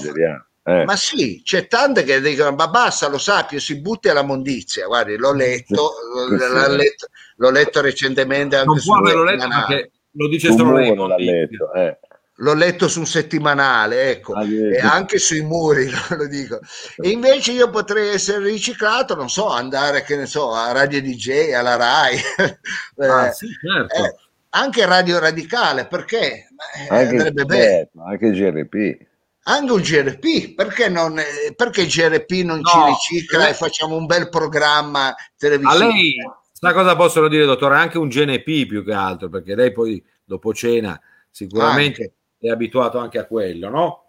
eh. 0.66 0.86
Ma 0.86 0.96
sì, 0.96 1.42
c'è 1.44 1.68
tante 1.68 2.04
che 2.04 2.20
dicono, 2.20 2.56
ma 2.56 2.68
basta, 2.68 3.10
lo 3.10 3.18
sappio, 3.20 3.60
si 3.60 3.80
butti 3.80 4.10
alla 4.10 4.24
mondizia. 4.24 4.88
Guardi, 4.88 5.18
l'ho 5.18 5.34
letto, 5.34 5.92
l'ho, 6.30 6.76
letto 6.76 7.08
l'ho 7.36 7.52
letto 7.52 7.82
recentemente 7.82 8.56
anche 8.56 8.68
non 8.68 8.80
può 8.84 8.96
averlo 8.96 9.24
letto 9.24 9.48
perché 9.48 9.92
lo 10.12 10.28
dice 10.30 10.52
solo 10.52 11.06
l'ha 11.08 11.16
letto, 11.18 11.74
eh. 11.74 12.00
L'ho 12.38 12.54
letto 12.54 12.88
su 12.88 13.00
un 13.00 13.06
settimanale, 13.06 14.10
ecco, 14.10 14.34
ah, 14.34 14.44
e 14.46 14.80
anche 14.80 15.20
sui 15.20 15.42
muri, 15.42 15.88
lo 16.18 16.28
dico. 16.28 16.60
E 16.98 17.10
invece 17.10 17.52
io 17.52 17.70
potrei 17.70 18.10
essere 18.10 18.44
riciclato, 18.46 19.16
non 19.16 19.30
so, 19.30 19.48
andare, 19.48 20.04
che 20.04 20.16
ne 20.16 20.26
so, 20.26 20.52
a 20.52 20.72
Radio 20.72 21.02
DJ, 21.02 21.52
alla 21.52 21.76
RAI. 21.76 22.18
Ah, 22.96 23.32
sì, 23.32 23.48
certo. 23.48 23.96
eh, 23.96 24.16
anche 24.52 24.86
Radio 24.86 25.20
Radicale, 25.20 25.88
perché? 25.88 26.48
Eh, 26.78 26.88
anche, 26.90 27.16
andrebbe 27.16 27.46
bene. 27.46 27.90
Anche 28.06 28.28
il 28.28 28.34
GRP. 28.34 29.06
Anche 29.46 29.72
un 29.72 29.82
GRP, 29.82 30.54
perché, 30.54 30.90
non, 30.90 31.20
perché 31.56 31.82
il 31.82 31.88
GRP 31.88 32.32
non 32.46 32.60
no, 32.60 32.70
ci 32.70 32.78
ricicla 32.86 33.40
lei... 33.40 33.50
e 33.50 33.54
facciamo 33.54 33.96
un 33.96 34.06
bel 34.06 34.30
programma 34.30 35.14
televisivo? 35.38 35.84
A 35.84 35.88
lei, 35.88 36.16
sa 36.52 36.72
cosa 36.72 36.96
possono 36.96 37.28
dire, 37.28 37.46
dottore? 37.46 37.76
Anche 37.76 37.98
un 37.98 38.08
GNP 38.08 38.68
più 38.68 38.86
che 38.86 38.94
altro, 38.94 39.28
perché 39.28 39.56
lei 39.56 39.72
poi 39.72 40.02
dopo 40.24 40.54
cena 40.54 41.00
sicuramente 41.30 42.02
anche. 42.04 42.14
È 42.48 42.52
abituato 42.52 42.98
anche 42.98 43.20
a 43.20 43.26
quello, 43.26 43.70
no? 43.70 44.04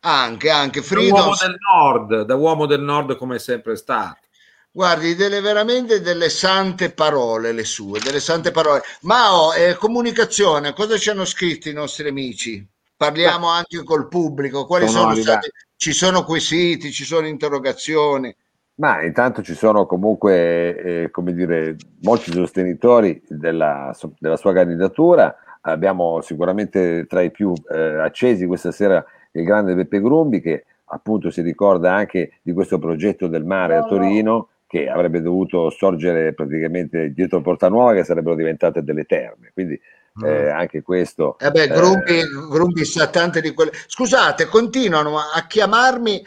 Anche, 0.00 0.50
anche. 0.50 0.82
Frido... 0.82 1.14
Da 1.14 1.20
uomo 1.22 1.36
del 1.40 1.56
nord, 1.72 2.22
da 2.22 2.34
uomo 2.34 2.66
del 2.66 2.80
nord 2.80 3.16
come 3.16 3.36
è 3.36 3.38
sempre 3.38 3.76
stato. 3.76 4.26
Guardi, 4.70 5.14
delle 5.16 5.40
veramente 5.40 6.00
delle 6.00 6.28
sante 6.28 6.90
parole 6.90 7.52
le 7.52 7.64
sue, 7.64 7.98
delle 8.00 8.20
sante 8.20 8.50
parole. 8.50 8.82
Mao, 9.02 9.52
eh, 9.52 9.74
comunicazione, 9.74 10.72
cosa 10.72 10.96
ci 10.96 11.10
hanno 11.10 11.24
scritto 11.24 11.68
i 11.68 11.72
nostri 11.72 12.08
amici? 12.08 12.64
Parliamo 12.96 13.48
anche 13.48 13.82
col 13.82 14.08
pubblico, 14.08 14.66
quali 14.66 14.86
sono, 14.86 15.10
sono 15.10 15.22
stati, 15.22 15.50
ci 15.76 15.92
sono 15.92 16.24
quesiti, 16.24 16.92
ci 16.92 17.04
sono 17.04 17.26
interrogazioni. 17.26 18.34
Ma 18.74 19.02
intanto 19.02 19.42
ci 19.42 19.54
sono 19.54 19.86
comunque, 19.86 21.04
eh, 21.04 21.10
come 21.10 21.32
dire, 21.32 21.76
molti 22.02 22.30
sostenitori 22.30 23.20
della, 23.26 23.96
della, 24.18 24.36
sua 24.36 24.52
candidatura. 24.52 25.36
Abbiamo 25.70 26.20
sicuramente 26.20 27.06
tra 27.06 27.22
i 27.22 27.30
più 27.30 27.52
eh, 27.70 27.98
accesi 27.98 28.46
questa 28.46 28.72
sera 28.72 29.04
il 29.32 29.44
grande 29.44 29.74
Beppe 29.74 30.00
Grumbi 30.00 30.40
che 30.40 30.64
appunto 30.86 31.30
si 31.30 31.42
ricorda 31.42 31.94
anche 31.94 32.38
di 32.42 32.52
questo 32.52 32.78
progetto 32.78 33.26
del 33.26 33.44
mare 33.44 33.76
a 33.76 33.84
Torino 33.84 34.48
che 34.66 34.88
avrebbe 34.88 35.22
dovuto 35.22 35.70
sorgere 35.70 36.34
praticamente 36.34 37.12
dietro 37.12 37.40
Porta 37.40 37.68
Nuova 37.68 37.94
che 37.94 38.04
sarebbero 38.04 38.34
diventate 38.34 38.82
delle 38.82 39.04
terme. 39.04 39.50
Quindi 39.54 39.80
mm. 40.20 40.24
eh, 40.24 40.50
anche 40.50 40.82
questo. 40.82 41.38
Eh 41.38 41.50
beh, 41.50 41.68
Grumbi, 41.68 42.18
eh, 42.18 42.24
Grumbi 42.50 42.84
sa 42.84 43.08
tante 43.08 43.40
di 43.40 43.54
quelle. 43.54 43.72
Scusate, 43.86 44.46
continuano 44.46 45.16
a 45.18 45.46
chiamarmi 45.46 46.22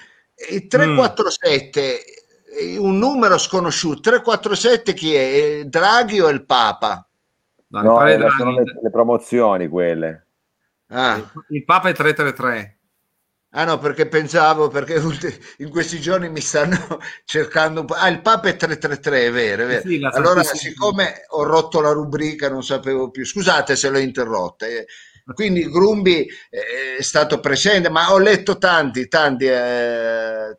il 0.52 0.68
347, 0.68 2.00
mm. 2.64 2.84
un 2.84 2.98
numero 2.98 3.38
sconosciuto. 3.38 4.02
347 4.02 4.94
chi 4.94 5.14
è? 5.14 5.64
Draghi 5.66 6.20
o 6.20 6.30
il 6.30 6.44
Papa? 6.44 7.06
No, 7.72 7.82
no 7.82 8.08
eh, 8.08 8.30
sono 8.38 8.52
le, 8.52 8.64
le, 8.82 8.90
promozioni 8.90 9.68
quelle. 9.68 10.28
Ah. 10.88 11.32
Il 11.50 11.64
Papa 11.64 11.90
è 11.90 11.94
333. 11.94 12.78
Ah 13.54 13.66
no, 13.66 13.80
perché 13.80 14.08
pensavo, 14.08 14.70
perché 14.70 15.02
in 15.58 15.70
questi 15.70 16.00
giorni 16.00 16.30
mi 16.30 16.40
stanno 16.40 16.78
cercando 17.26 17.82
un 17.82 17.86
po'. 17.86 17.96
Ah, 17.96 18.08
il 18.08 18.22
Papa 18.22 18.50
è 18.50 18.56
333, 18.56 19.26
è 19.26 19.32
vero, 19.32 19.64
è 19.64 19.66
vero. 19.68 19.82
Sì, 19.82 20.00
allora, 20.12 20.44
siccome 20.44 21.26
ho 21.30 21.44
rotto 21.44 21.82
la 21.82 21.92
rubrica, 21.92 22.50
non 22.50 22.64
sapevo 22.64 23.10
più. 23.10 23.26
Scusate 23.26 23.76
se 23.76 23.90
l'ho 23.90 24.00
interrotta. 24.00 24.66
Eh. 24.68 24.86
Quindi 25.34 25.70
Grumbi 25.70 26.26
eh, 26.50 26.98
è 26.98 27.02
stato 27.02 27.40
presente, 27.40 27.90
ma 27.90 28.14
ho 28.14 28.20
letto 28.20 28.58
tanti, 28.58 29.08
tanti, 29.08 29.46
eh, 29.46 30.56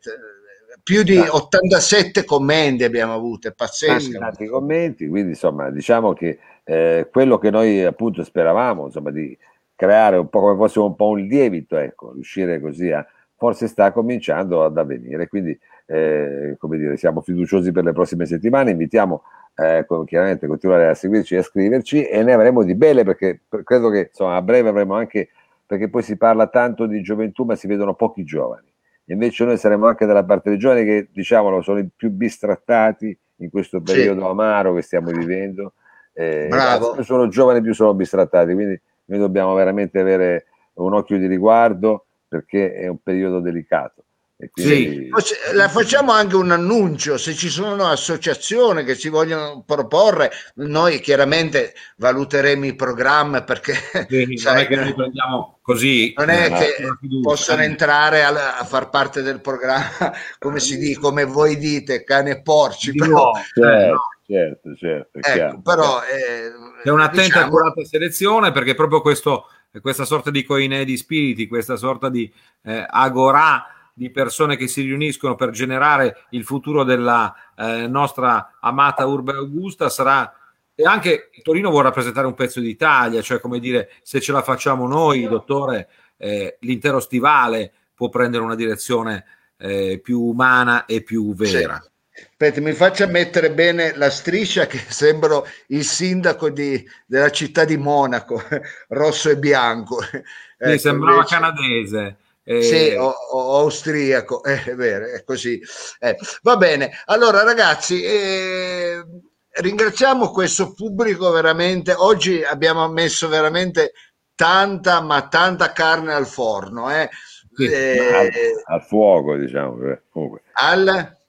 più 0.83 1.03
di 1.03 1.17
87 1.17 2.23
commenti 2.25 2.83
abbiamo 2.83 3.13
avuto, 3.13 3.47
è 3.47 3.53
pazzesco. 3.53 4.11
Tanti, 4.11 4.17
tanti 4.17 4.47
commenti, 4.47 5.07
quindi 5.07 5.29
insomma 5.29 5.71
diciamo 5.71 6.13
che 6.13 6.37
eh, 6.63 7.07
quello 7.11 7.37
che 7.37 7.49
noi 7.49 7.83
appunto 7.83 8.23
speravamo, 8.23 8.85
insomma 8.85 9.11
di 9.11 9.37
creare 9.75 10.17
un 10.17 10.29
po' 10.29 10.39
come 10.39 10.55
fosse 10.55 10.79
un 10.79 10.95
po' 10.95 11.09
un 11.09 11.19
lievito, 11.19 11.77
ecco, 11.77 12.13
riuscire 12.13 12.59
così 12.61 12.91
a 12.91 13.05
forse 13.35 13.67
sta 13.67 13.91
cominciando 13.91 14.63
ad 14.63 14.77
avvenire. 14.77 15.27
Quindi, 15.27 15.57
eh, 15.87 16.55
come 16.57 16.77
dire, 16.77 16.95
siamo 16.95 17.21
fiduciosi 17.21 17.71
per 17.73 17.83
le 17.83 17.91
prossime 17.91 18.25
settimane. 18.25 18.71
Invitiamo 18.71 19.23
eh, 19.55 19.85
chiaramente 20.05 20.45
a 20.45 20.47
continuare 20.47 20.87
a 20.87 20.93
seguirci 20.93 21.35
e 21.35 21.39
a 21.39 21.43
scriverci 21.43 22.05
e 22.05 22.23
ne 22.23 22.33
avremo 22.33 22.63
di 22.63 22.73
belle 22.73 23.03
perché 23.03 23.41
credo 23.63 23.89
che 23.89 24.07
insomma, 24.09 24.37
a 24.37 24.41
breve 24.41 24.69
avremo 24.69 24.95
anche 24.95 25.29
perché 25.65 25.89
poi 25.89 26.01
si 26.03 26.17
parla 26.17 26.47
tanto 26.47 26.85
di 26.85 27.01
gioventù, 27.01 27.43
ma 27.43 27.55
si 27.55 27.67
vedono 27.67 27.95
pochi 27.95 28.23
giovani. 28.23 28.71
Invece 29.05 29.43
noi 29.43 29.57
saremo 29.57 29.87
anche 29.87 30.05
dalla 30.05 30.23
parte 30.23 30.49
dei 30.49 30.59
giovani 30.59 30.85
che, 30.85 31.09
diciamolo, 31.11 31.61
sono 31.61 31.79
i 31.79 31.89
più 31.93 32.09
bistrattati 32.11 33.17
in 33.37 33.49
questo 33.49 33.81
periodo 33.81 34.21
sì. 34.21 34.27
amaro 34.27 34.73
che 34.73 34.81
stiamo 34.81 35.11
vivendo. 35.11 35.73
Eh, 36.13 36.47
Bravo. 36.49 37.01
sono 37.03 37.27
giovani 37.27 37.61
più 37.61 37.73
sono 37.73 37.93
bistrattati, 37.93 38.53
quindi 38.53 38.79
noi 39.05 39.19
dobbiamo 39.19 39.53
veramente 39.53 39.99
avere 39.99 40.45
un 40.75 40.93
occhio 40.93 41.17
di 41.17 41.27
riguardo 41.27 42.05
perché 42.27 42.73
è 42.73 42.87
un 42.87 43.01
periodo 43.01 43.39
delicato. 43.39 44.03
Quindi... 44.51 45.09
Sì. 45.15 45.53
La 45.53 45.69
facciamo 45.69 46.11
anche 46.11 46.35
un 46.35 46.51
annuncio, 46.51 47.17
se 47.17 47.33
ci 47.33 47.49
sono 47.49 47.85
associazioni 47.85 48.83
che 48.83 48.97
ci 48.97 49.09
vogliono 49.09 49.63
proporre, 49.65 50.31
noi 50.55 50.99
chiaramente 50.99 51.73
valuteremo 51.97 52.65
i 52.65 52.75
programmi 52.75 53.43
perché 53.43 53.73
sì, 54.09 54.35
sai, 54.35 54.53
non 54.53 54.63
è 54.63 54.67
che 54.67 54.75
noi 54.75 54.93
prendiamo 54.93 55.59
così. 55.61 56.13
Non 56.17 56.29
è 56.29 56.51
che 56.51 56.75
possano 57.21 57.61
entrare 57.61 58.23
a, 58.23 58.57
a, 58.57 58.65
far 58.65 58.89
parte 58.89 59.21
del 59.21 59.39
programma, 59.39 60.11
come 60.39 60.59
si 60.59 60.77
dice, 60.77 60.99
come 60.99 61.25
voi 61.25 61.57
dite, 61.57 62.03
cane 62.03 62.31
e 62.31 62.41
porci. 62.41 62.93
Però, 62.93 63.31
certo, 63.53 64.01
certo, 64.25 64.75
certo. 64.75 65.19
Ecco, 65.19 65.61
però 65.61 66.01
eh, 66.01 66.83
è 66.83 66.89
un'attenta 66.89 67.23
diciamo... 67.23 67.45
accurata 67.45 67.83
selezione 67.83 68.51
perché 68.51 68.75
proprio 68.75 69.01
questo, 69.01 69.47
questa 69.81 70.05
sorta 70.05 70.31
di 70.31 70.43
coine 70.43 70.85
di 70.85 70.97
spiriti, 70.97 71.47
questa 71.47 71.75
sorta 71.75 72.09
di 72.09 72.31
eh, 72.63 72.85
agorà 72.87 73.67
di 73.93 74.09
persone 74.09 74.55
che 74.55 74.67
si 74.67 74.81
riuniscono 74.81 75.35
per 75.35 75.51
generare 75.51 76.25
il 76.31 76.43
futuro 76.43 76.83
della 76.83 77.33
eh, 77.55 77.87
nostra 77.87 78.57
amata 78.59 79.05
Urbe 79.05 79.33
Augusta 79.33 79.87
sarà 79.89 80.33
e 80.75 80.83
anche 80.83 81.29
Torino 81.43 81.69
vuole 81.69 81.85
rappresentare 81.85 82.25
un 82.25 82.33
pezzo 82.33 82.59
d'Italia, 82.59 83.21
cioè 83.21 83.39
come 83.39 83.59
dire 83.59 83.91
se 84.01 84.19
ce 84.19 84.31
la 84.31 84.41
facciamo 84.41 84.87
noi, 84.87 85.27
dottore, 85.27 85.87
eh, 86.17 86.57
l'intero 86.61 86.99
stivale 86.99 87.71
può 87.93 88.09
prendere 88.09 88.43
una 88.43 88.55
direzione 88.55 89.25
eh, 89.57 89.99
più 90.01 90.19
umana 90.19 90.85
e 90.85 91.03
più 91.03 91.35
vera. 91.35 91.79
Sì. 91.79 91.89
Aspetta, 92.15 92.61
mi 92.61 92.73
faccia 92.73 93.07
mettere 93.07 93.51
bene 93.51 93.95
la 93.95 94.11
striscia 94.11 94.67
che 94.67 94.77
sembro 94.87 95.47
il 95.67 95.83
sindaco 95.83 96.49
di, 96.49 96.87
della 97.05 97.31
città 97.31 97.65
di 97.65 97.77
Monaco, 97.77 98.41
rosso 98.89 99.29
e 99.29 99.37
bianco. 99.37 100.01
Sì, 100.01 100.21
ecco, 100.57 100.77
sembrava 100.77 101.15
invece... 101.15 101.35
canadese. 101.35 102.17
Eh... 102.45 102.61
Sì, 102.61 102.95
o, 102.95 103.07
o 103.07 103.57
austriaco, 103.59 104.43
eh, 104.43 104.63
è 104.63 104.75
vero, 104.75 105.07
è 105.07 105.23
così. 105.23 105.59
Eh, 105.99 106.17
va 106.41 106.57
bene, 106.57 106.91
allora 107.05 107.41
ragazzi, 107.43 108.03
eh, 108.03 109.01
ringraziamo 109.49 110.29
questo 110.29 110.73
pubblico 110.73 111.31
veramente. 111.31 111.93
Oggi 111.93 112.43
abbiamo 112.43 112.87
messo 112.89 113.27
veramente 113.27 113.93
tanta, 114.35 115.01
ma 115.01 115.27
tanta 115.29 115.71
carne 115.71 116.13
al 116.13 116.27
forno. 116.27 116.91
Eh. 116.91 117.09
Sì, 117.55 117.65
eh, 117.65 118.13
al, 118.13 118.29
al, 118.65 118.83
fuoco, 118.83 119.35
diciamo. 119.37 119.77
Comunque. 120.09 120.41
Al 120.53 121.21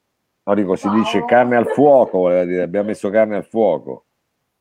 No, 0.47 0.55
dico, 0.55 0.77
si 0.77 0.91
dice 0.91 1.25
carne 1.25 1.57
al 1.57 1.69
fuoco, 1.69 2.19
voleva 2.19 2.45
dire, 2.45 2.63
abbiamo 2.63 2.89
messo 2.89 3.09
carne 3.09 3.37
al 3.37 3.47
fuoco. 3.47 4.05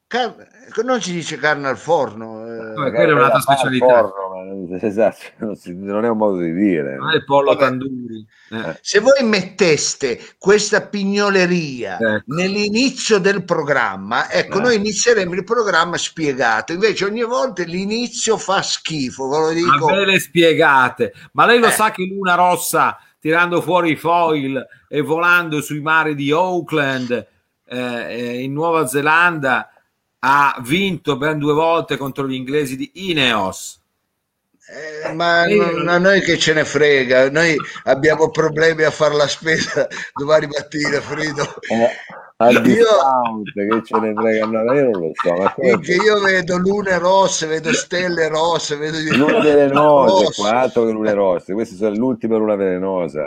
Carne, 0.07 0.47
non 0.84 1.01
si 1.01 1.11
dice 1.11 1.38
carne 1.38 1.67
al 1.67 1.77
forno. 1.77 2.45
Eh. 2.45 2.91
quella 2.91 3.09
è 3.09 3.11
un'altra 3.13 3.39
specialità. 3.41 4.07
Forno, 4.07 4.77
esatto, 4.79 5.23
non, 5.38 5.55
si, 5.55 5.75
non, 5.75 6.05
è 6.05 6.09
un 6.09 6.17
modo 6.17 6.38
di 6.38 6.53
dire. 6.53 6.95
Non 6.95 7.11
è 7.11 7.15
il 7.15 7.25
pollo 7.25 7.55
tanduri. 7.57 8.25
Eh. 8.51 8.77
Se 8.79 8.99
voi 8.99 9.23
metteste 9.23 10.21
questa 10.38 10.88
pignoleria 10.88 11.97
ecco. 11.97 12.34
nell'inizio 12.36 13.17
del 13.17 13.43
programma, 13.43 14.31
ecco, 14.31 14.59
eh. 14.59 14.61
noi 14.61 14.75
inizieremo 14.75 15.34
il 15.34 15.43
programma 15.43 15.97
spiegato. 15.97 16.71
Invece 16.73 17.05
ogni 17.05 17.23
volta 17.23 17.63
l'inizio 17.63 18.38
fa 18.38 18.61
schifo, 18.61 19.27
ve 19.27 19.38
lo 19.38 19.49
dico. 19.49 19.88
Ma 19.88 19.95
ve 19.95 20.05
le 20.05 20.19
spiegate. 20.19 21.13
Ma 21.34 21.45
lei 21.45 21.59
lo 21.59 21.67
eh. 21.67 21.71
sa 21.71 21.91
che 21.91 22.05
Luna 22.05 22.36
Rossa 22.36 22.97
tirando 23.24 23.61
fuori 23.61 23.91
i 23.91 23.95
foil 23.95 24.67
e 24.89 24.99
volando 24.99 25.61
sui 25.61 25.80
mari 25.80 26.13
di 26.13 26.30
Auckland 26.32 27.26
eh, 27.65 27.78
eh, 27.78 28.41
in 28.41 28.51
Nuova 28.51 28.86
Zelanda 28.86 29.71
ha 30.19 30.57
vinto 30.59 31.15
ben 31.15 31.39
due 31.39 31.53
volte 31.53 31.95
contro 31.95 32.28
gli 32.28 32.34
inglesi 32.34 32.76
di 32.76 32.91
Ineos. 32.95 33.80
Eh, 34.67 35.13
ma 35.13 35.45
non, 35.45 35.88
a 35.88 35.97
noi 35.99 36.19
che 36.19 36.38
ce 36.38 36.53
ne 36.53 36.65
frega, 36.65 37.32
noi 37.32 37.55
abbiamo 37.84 38.30
problemi 38.30 38.84
a 38.84 38.91
fare 38.91 39.15
la 39.15 39.28
spesa 39.30 39.88
domani 40.13 40.47
mattina, 40.47 40.99
Frido. 40.99 41.43
Eh, 41.61 41.89
al 42.38 42.61
discount 42.61 43.51
che 43.51 43.81
ce 43.84 43.99
ne 43.99 44.13
frega 44.13 44.45
no, 44.45 44.73
io 44.73 44.89
non 44.89 45.01
lo 45.01 45.11
so 45.13 45.34
ma 45.34 45.53
che 45.53 45.93
io 45.93 46.19
vedo 46.21 46.57
lune 46.57 46.97
rosse 46.97 47.47
vedo 47.47 47.71
stelle 47.73 48.27
rosse 48.27 48.75
vedo 48.75 48.97
lune 49.15 49.41
velenose 49.41 50.34
quattro 50.36 50.89
lune 50.89 51.13
rosse 51.13 51.53
queste 51.53 51.75
sono 51.75 51.95
l'ultima 51.95 52.38
luna 52.38 52.55
velenosa 52.55 53.23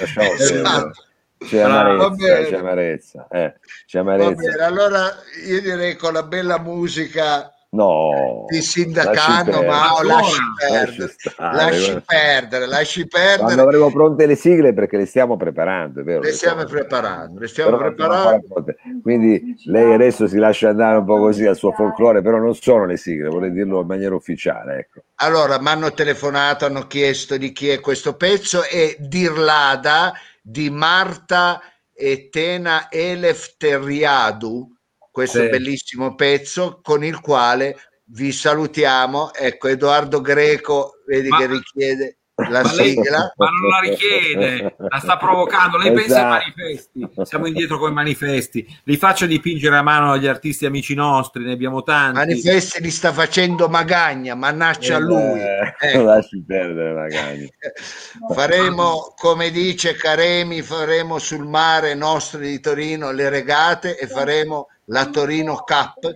lasciamo 0.00 0.32
esatto. 0.32 0.92
c'è 1.38 1.60
amarezza, 1.60 2.42
c'è 2.44 2.56
amarezza, 2.56 3.28
eh, 3.30 3.54
c'è 3.86 3.98
amarezza. 3.98 4.64
allora 4.64 5.12
io 5.46 5.60
direi 5.60 5.96
con 5.96 6.14
la 6.14 6.22
bella 6.22 6.58
musica 6.58 7.52
No, 7.76 8.46
di 8.48 8.62
sindacano, 8.62 9.62
ma 9.62 10.02
lasci, 10.02 10.40
perdere, 10.58 11.12
lasci 11.36 12.02
perdere, 12.06 12.66
lasci 12.66 13.06
perdere. 13.06 13.42
Quando 13.42 13.62
avremo 13.62 13.90
pronte 13.90 14.24
le 14.24 14.34
sigle 14.34 14.72
perché 14.72 14.96
le 14.96 15.04
stiamo 15.04 15.36
preparando, 15.36 16.00
è 16.00 16.02
vero? 16.02 16.20
Le 16.22 16.32
stiamo 16.32 16.64
preparando, 16.64 17.38
le 17.38 17.48
stiamo 17.48 17.76
preparando. 17.76 18.64
Quindi 19.02 19.56
lei 19.66 19.92
adesso 19.92 20.26
si 20.26 20.38
lascia 20.38 20.70
andare 20.70 20.96
un 20.96 21.04
po' 21.04 21.18
così 21.18 21.44
al 21.44 21.56
suo 21.56 21.72
folklore, 21.72 22.22
però 22.22 22.38
non 22.38 22.54
sono 22.54 22.86
le 22.86 22.96
sigle, 22.96 23.28
vorrei 23.28 23.52
dirlo 23.52 23.82
in 23.82 23.86
maniera 23.86 24.14
ufficiale. 24.14 24.78
Ecco. 24.78 25.02
Allora, 25.16 25.60
mi 25.60 25.68
hanno 25.68 25.92
telefonato, 25.92 26.64
hanno 26.64 26.86
chiesto 26.86 27.36
di 27.36 27.52
chi 27.52 27.68
è 27.68 27.80
questo 27.80 28.16
pezzo 28.16 28.64
e 28.64 28.96
Dirlada 28.98 30.14
di 30.40 30.70
Marta 30.70 31.60
e 31.92 32.30
Tena 32.30 32.86
Elefteriadu 32.90 34.75
questo 35.16 35.40
sì. 35.40 35.48
bellissimo 35.48 36.14
pezzo 36.14 36.80
con 36.82 37.02
il 37.02 37.20
quale 37.20 37.74
vi 38.08 38.32
salutiamo. 38.32 39.32
Ecco, 39.32 39.68
Edoardo 39.68 40.20
Greco, 40.20 41.00
vedi 41.06 41.30
ma, 41.30 41.38
che 41.38 41.46
richiede 41.46 42.18
la 42.50 42.60
ma 42.60 42.68
sigla. 42.68 43.18
Lei, 43.18 43.30
ma 43.36 43.48
non 43.48 43.70
la 43.70 43.80
richiede, 43.80 44.76
la 44.76 44.98
sta 44.98 45.16
provocando. 45.16 45.78
Lei 45.78 45.88
esatto. 45.88 46.02
pensa 46.02 46.28
ai 46.28 46.52
manifesti, 46.54 47.08
siamo 47.22 47.46
indietro 47.46 47.78
con 47.78 47.92
i 47.92 47.94
manifesti. 47.94 48.78
Li 48.84 48.98
faccio 48.98 49.24
dipingere 49.24 49.78
a 49.78 49.82
mano 49.82 50.12
agli 50.12 50.26
artisti 50.26 50.66
amici 50.66 50.92
nostri, 50.92 51.44
ne 51.44 51.52
abbiamo 51.52 51.82
tanti. 51.82 52.18
Manifesti 52.18 52.82
li 52.82 52.90
sta 52.90 53.10
facendo 53.10 53.70
Magagna, 53.70 54.34
mannaccia 54.34 54.92
eh, 54.92 54.96
a 54.96 54.98
lui. 54.98 55.40
Ecco. 55.80 56.02
Lasci 56.02 56.44
perdere 56.46 56.92
Magagna. 56.92 57.46
faremo, 58.34 59.14
come 59.16 59.50
dice 59.50 59.94
Caremi, 59.94 60.60
faremo 60.60 61.18
sul 61.18 61.46
mare 61.46 61.94
nostri 61.94 62.50
di 62.50 62.60
Torino 62.60 63.12
le 63.12 63.30
regate 63.30 63.96
e 63.96 64.06
faremo 64.06 64.68
la 64.86 65.06
Torino 65.06 65.56
Cup. 65.56 66.10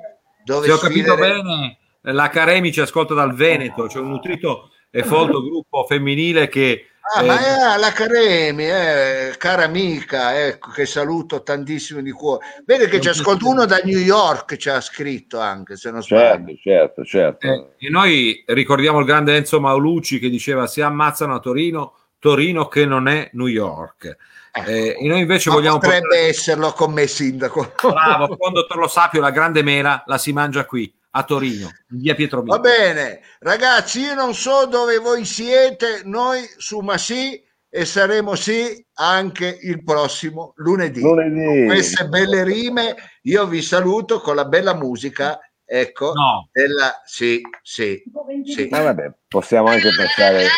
Dove 0.45 0.67
Se 0.67 0.73
ho 0.73 0.79
capito 0.79 1.15
bene, 1.17 1.79
la 2.03 2.29
Caremi 2.29 2.73
ci 2.73 2.81
ascolta 2.81 3.15
dal 3.15 3.35
Veneto, 3.35 3.87
c'è 3.87 3.99
un 3.99 4.09
nutrito 4.09 4.71
e 4.91 5.05
folto 5.05 5.43
gruppo 5.43 5.85
femminile 5.85 6.49
che... 6.49 6.87
Ah, 7.13 7.23
eh, 7.23 7.27
ma 7.27 7.75
è 7.75 7.79
la 7.79 7.93
Caremi, 7.93 8.65
eh, 8.65 9.35
cara 9.37 9.65
amica, 9.65 10.47
ecco, 10.47 10.71
che 10.71 10.87
saluto 10.87 11.43
tantissimo 11.43 12.01
di 12.01 12.11
cuore. 12.11 12.45
Vede 12.65 12.89
che 12.89 13.01
ci 13.01 13.09
ascolta 13.09 13.49
uno 13.49 13.65
da 13.65 13.81
New 13.83 13.99
York, 13.99 14.57
ci 14.57 14.69
ha 14.69 14.81
scritto 14.81 15.41
anche, 15.41 15.77
se 15.77 15.91
non 15.91 16.03
sbaglio. 16.03 16.55
Certo, 16.63 17.05
certo, 17.05 17.05
certo. 17.05 17.47
Eh, 17.47 17.87
e 17.87 17.91
noi 17.91 18.45
ricordiamo 18.47 19.01
il 19.01 19.07
grande 19.07 19.35
Enzo 19.35 19.61
Maulucci 19.61 20.19
che 20.19 20.29
diceva 20.29 20.67
si 20.67 20.83
ammazzano 20.83 21.35
a 21.35 21.41
Torino, 21.41 21.95
Torino 22.21 22.69
che 22.69 22.87
non 22.87 23.09
è 23.09 23.31
New 23.33 23.47
York. 23.49 24.17
Eh, 24.53 24.97
e 24.99 25.07
noi 25.09 25.21
invece 25.21 25.49
Ma 25.49 25.57
vogliamo. 25.57 25.79
Potrebbe 25.79 26.07
portare... 26.07 26.29
esserlo 26.29 26.73
come 26.73 27.07
sindaco. 27.07 27.73
Bravo, 27.81 28.37
con 28.39 28.53
dottor 28.53 28.77
Lo 28.77 28.89
Sapio, 28.89 29.21
la 29.21 29.31
grande 29.31 29.63
mela 29.63 30.05
la 30.07 30.19
si 30.19 30.33
mangia 30.33 30.65
qui 30.67 30.93
a 31.13 31.25
Torino, 31.25 31.71
in 31.91 31.99
via 31.99 32.15
Pietro 32.15 32.43
Va 32.43 32.61
bene, 32.61 33.21
ragazzi, 33.41 34.01
io 34.01 34.15
non 34.15 34.33
so 34.33 34.67
dove 34.67 34.99
voi 34.99 35.25
siete, 35.25 36.03
noi 36.05 36.49
su 36.57 36.79
Masì 36.79 37.43
e 37.69 37.85
saremo 37.85 38.35
sì 38.37 38.85
anche 38.95 39.59
il 39.63 39.83
prossimo 39.83 40.53
lunedì. 40.57 41.01
lunedì. 41.01 41.45
Con 41.45 41.67
queste 41.67 42.07
belle 42.07 42.45
rime, 42.45 42.95
io 43.23 43.47
vi 43.47 43.63
saluto 43.63 44.21
con 44.21 44.37
la 44.37 44.45
bella 44.45 44.75
musica. 44.75 45.39
Ecco, 45.65 46.13
no. 46.13 46.49
della... 46.51 47.01
sì, 47.05 47.41
sì, 47.63 48.03
sì. 48.45 48.69
Ma 48.71 48.83
vabbè, 48.83 49.13
possiamo 49.29 49.69
anche 49.69 49.91
passare. 49.97 50.49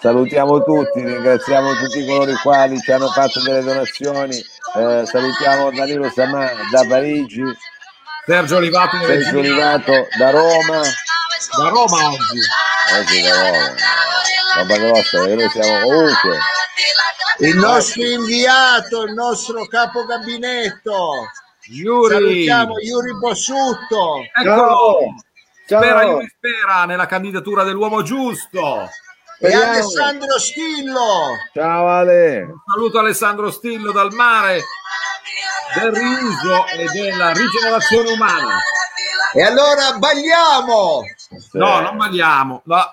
Salutiamo 0.00 0.62
tutti, 0.64 1.04
ringraziamo 1.04 1.74
tutti 1.74 2.04
coloro 2.04 2.30
i 2.30 2.36
quali 2.36 2.80
ci 2.80 2.90
hanno 2.90 3.08
fatto 3.08 3.40
delle 3.40 3.62
donazioni. 3.62 4.36
Eh, 4.36 5.06
salutiamo 5.06 5.70
Danilo 5.70 6.10
Samà 6.10 6.50
da 6.70 6.84
Parigi, 6.88 7.42
Sergio 8.26 8.56
Olivato, 8.56 8.98
Sergio 9.04 9.38
Olivato 9.38 10.08
da 10.18 10.30
Roma. 10.30 10.80
Da 11.56 11.68
Roma 11.68 12.08
oggi. 12.08 12.40
Oggi 12.98 13.22
da 13.22 13.48
Roma. 13.48 13.74
Roba 14.56 14.76
grossa, 14.76 15.18
noi 15.18 15.48
siamo 15.50 15.86
ovunque. 15.86 16.38
Il 17.38 17.56
nostro 17.56 18.02
inviato, 18.02 19.02
il 19.04 19.12
nostro 19.14 19.66
capo 19.66 20.04
gabinetto. 20.04 21.30
Yuri. 21.72 22.14
Salutiamo 22.14 22.78
Yuri 22.78 23.18
Bossutto. 23.18 24.22
Eccolo. 24.34 24.98
Ciao. 25.66 25.80
Spera, 25.80 26.02
Yuri 26.04 26.28
spera 26.28 26.84
nella 26.84 27.06
candidatura 27.06 27.62
dell'uomo 27.64 28.02
giusto. 28.02 28.88
E 29.38 29.54
Alessandro 29.54 30.38
Stillo. 30.38 31.36
Ciao 31.52 31.88
Ale. 31.88 32.42
Un 32.42 32.62
saluto 32.66 32.98
Alessandro 32.98 33.50
Stillo 33.50 33.90
dal 33.90 34.12
mare 34.12 34.62
del 35.80 35.92
riuso 35.92 36.66
e 36.66 36.86
della 36.92 37.32
rigenerazione 37.32 38.12
umana. 38.12 38.58
E 39.34 39.42
allora 39.42 39.96
balliamo! 39.96 41.00
No, 41.52 41.80
non 41.80 41.96
balliamo. 41.96 42.60
No. 42.66 42.84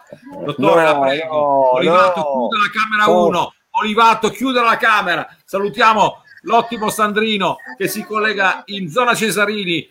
Dottore, 0.46 0.84
no, 0.84 0.92
la 0.92 1.00
prego. 1.00 1.36
No, 1.36 1.74
Olivato, 1.74 2.20
no. 2.20 2.48
chiuda 2.48 2.58
la 2.58 2.70
camera 2.72 3.10
1. 3.10 3.54
Olivato, 3.72 4.30
chiuda 4.30 4.64
la 4.64 4.78
camera. 4.78 5.28
Salutiamo 5.44 6.24
l'ottimo 6.42 6.90
Sandrino 6.90 7.58
che 7.78 7.88
si 7.88 8.04
collega 8.04 8.64
in 8.68 8.90
zona 8.90 9.14
Cesarini. 9.14 9.88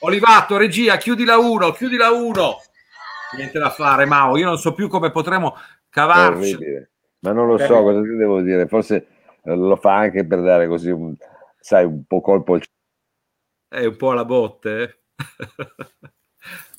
Olivato, 0.00 0.56
regia, 0.56 0.96
chiudi 0.96 1.24
la 1.24 1.38
1, 1.38 1.72
chiudi 1.72 1.96
la 1.96 2.10
1. 2.10 2.56
Niente 3.36 3.58
da 3.58 3.70
fare, 3.70 4.04
Mao. 4.04 4.36
Io 4.36 4.46
non 4.46 4.58
so 4.58 4.74
più 4.74 4.88
come 4.88 5.10
potremo 5.10 5.56
cavarci. 5.88 6.58
Ma 7.20 7.32
non 7.32 7.46
lo 7.46 7.58
so 7.58 7.82
cosa 7.82 8.00
ti 8.02 8.14
devo 8.14 8.40
dire. 8.40 8.66
Forse 8.66 9.06
lo 9.44 9.76
fa 9.76 9.94
anche 9.96 10.26
per 10.26 10.42
dare 10.42 10.66
così 10.68 10.90
un, 10.90 11.14
sai, 11.58 11.84
un 11.84 12.04
po' 12.04 12.20
colpo 12.20 12.54
al 12.54 12.62
È 13.68 13.84
un 13.84 13.96
po' 13.96 14.10
alla 14.10 14.24
botte. 14.24 14.82
Eh? 14.82 14.98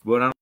Buonanotte. 0.03 0.35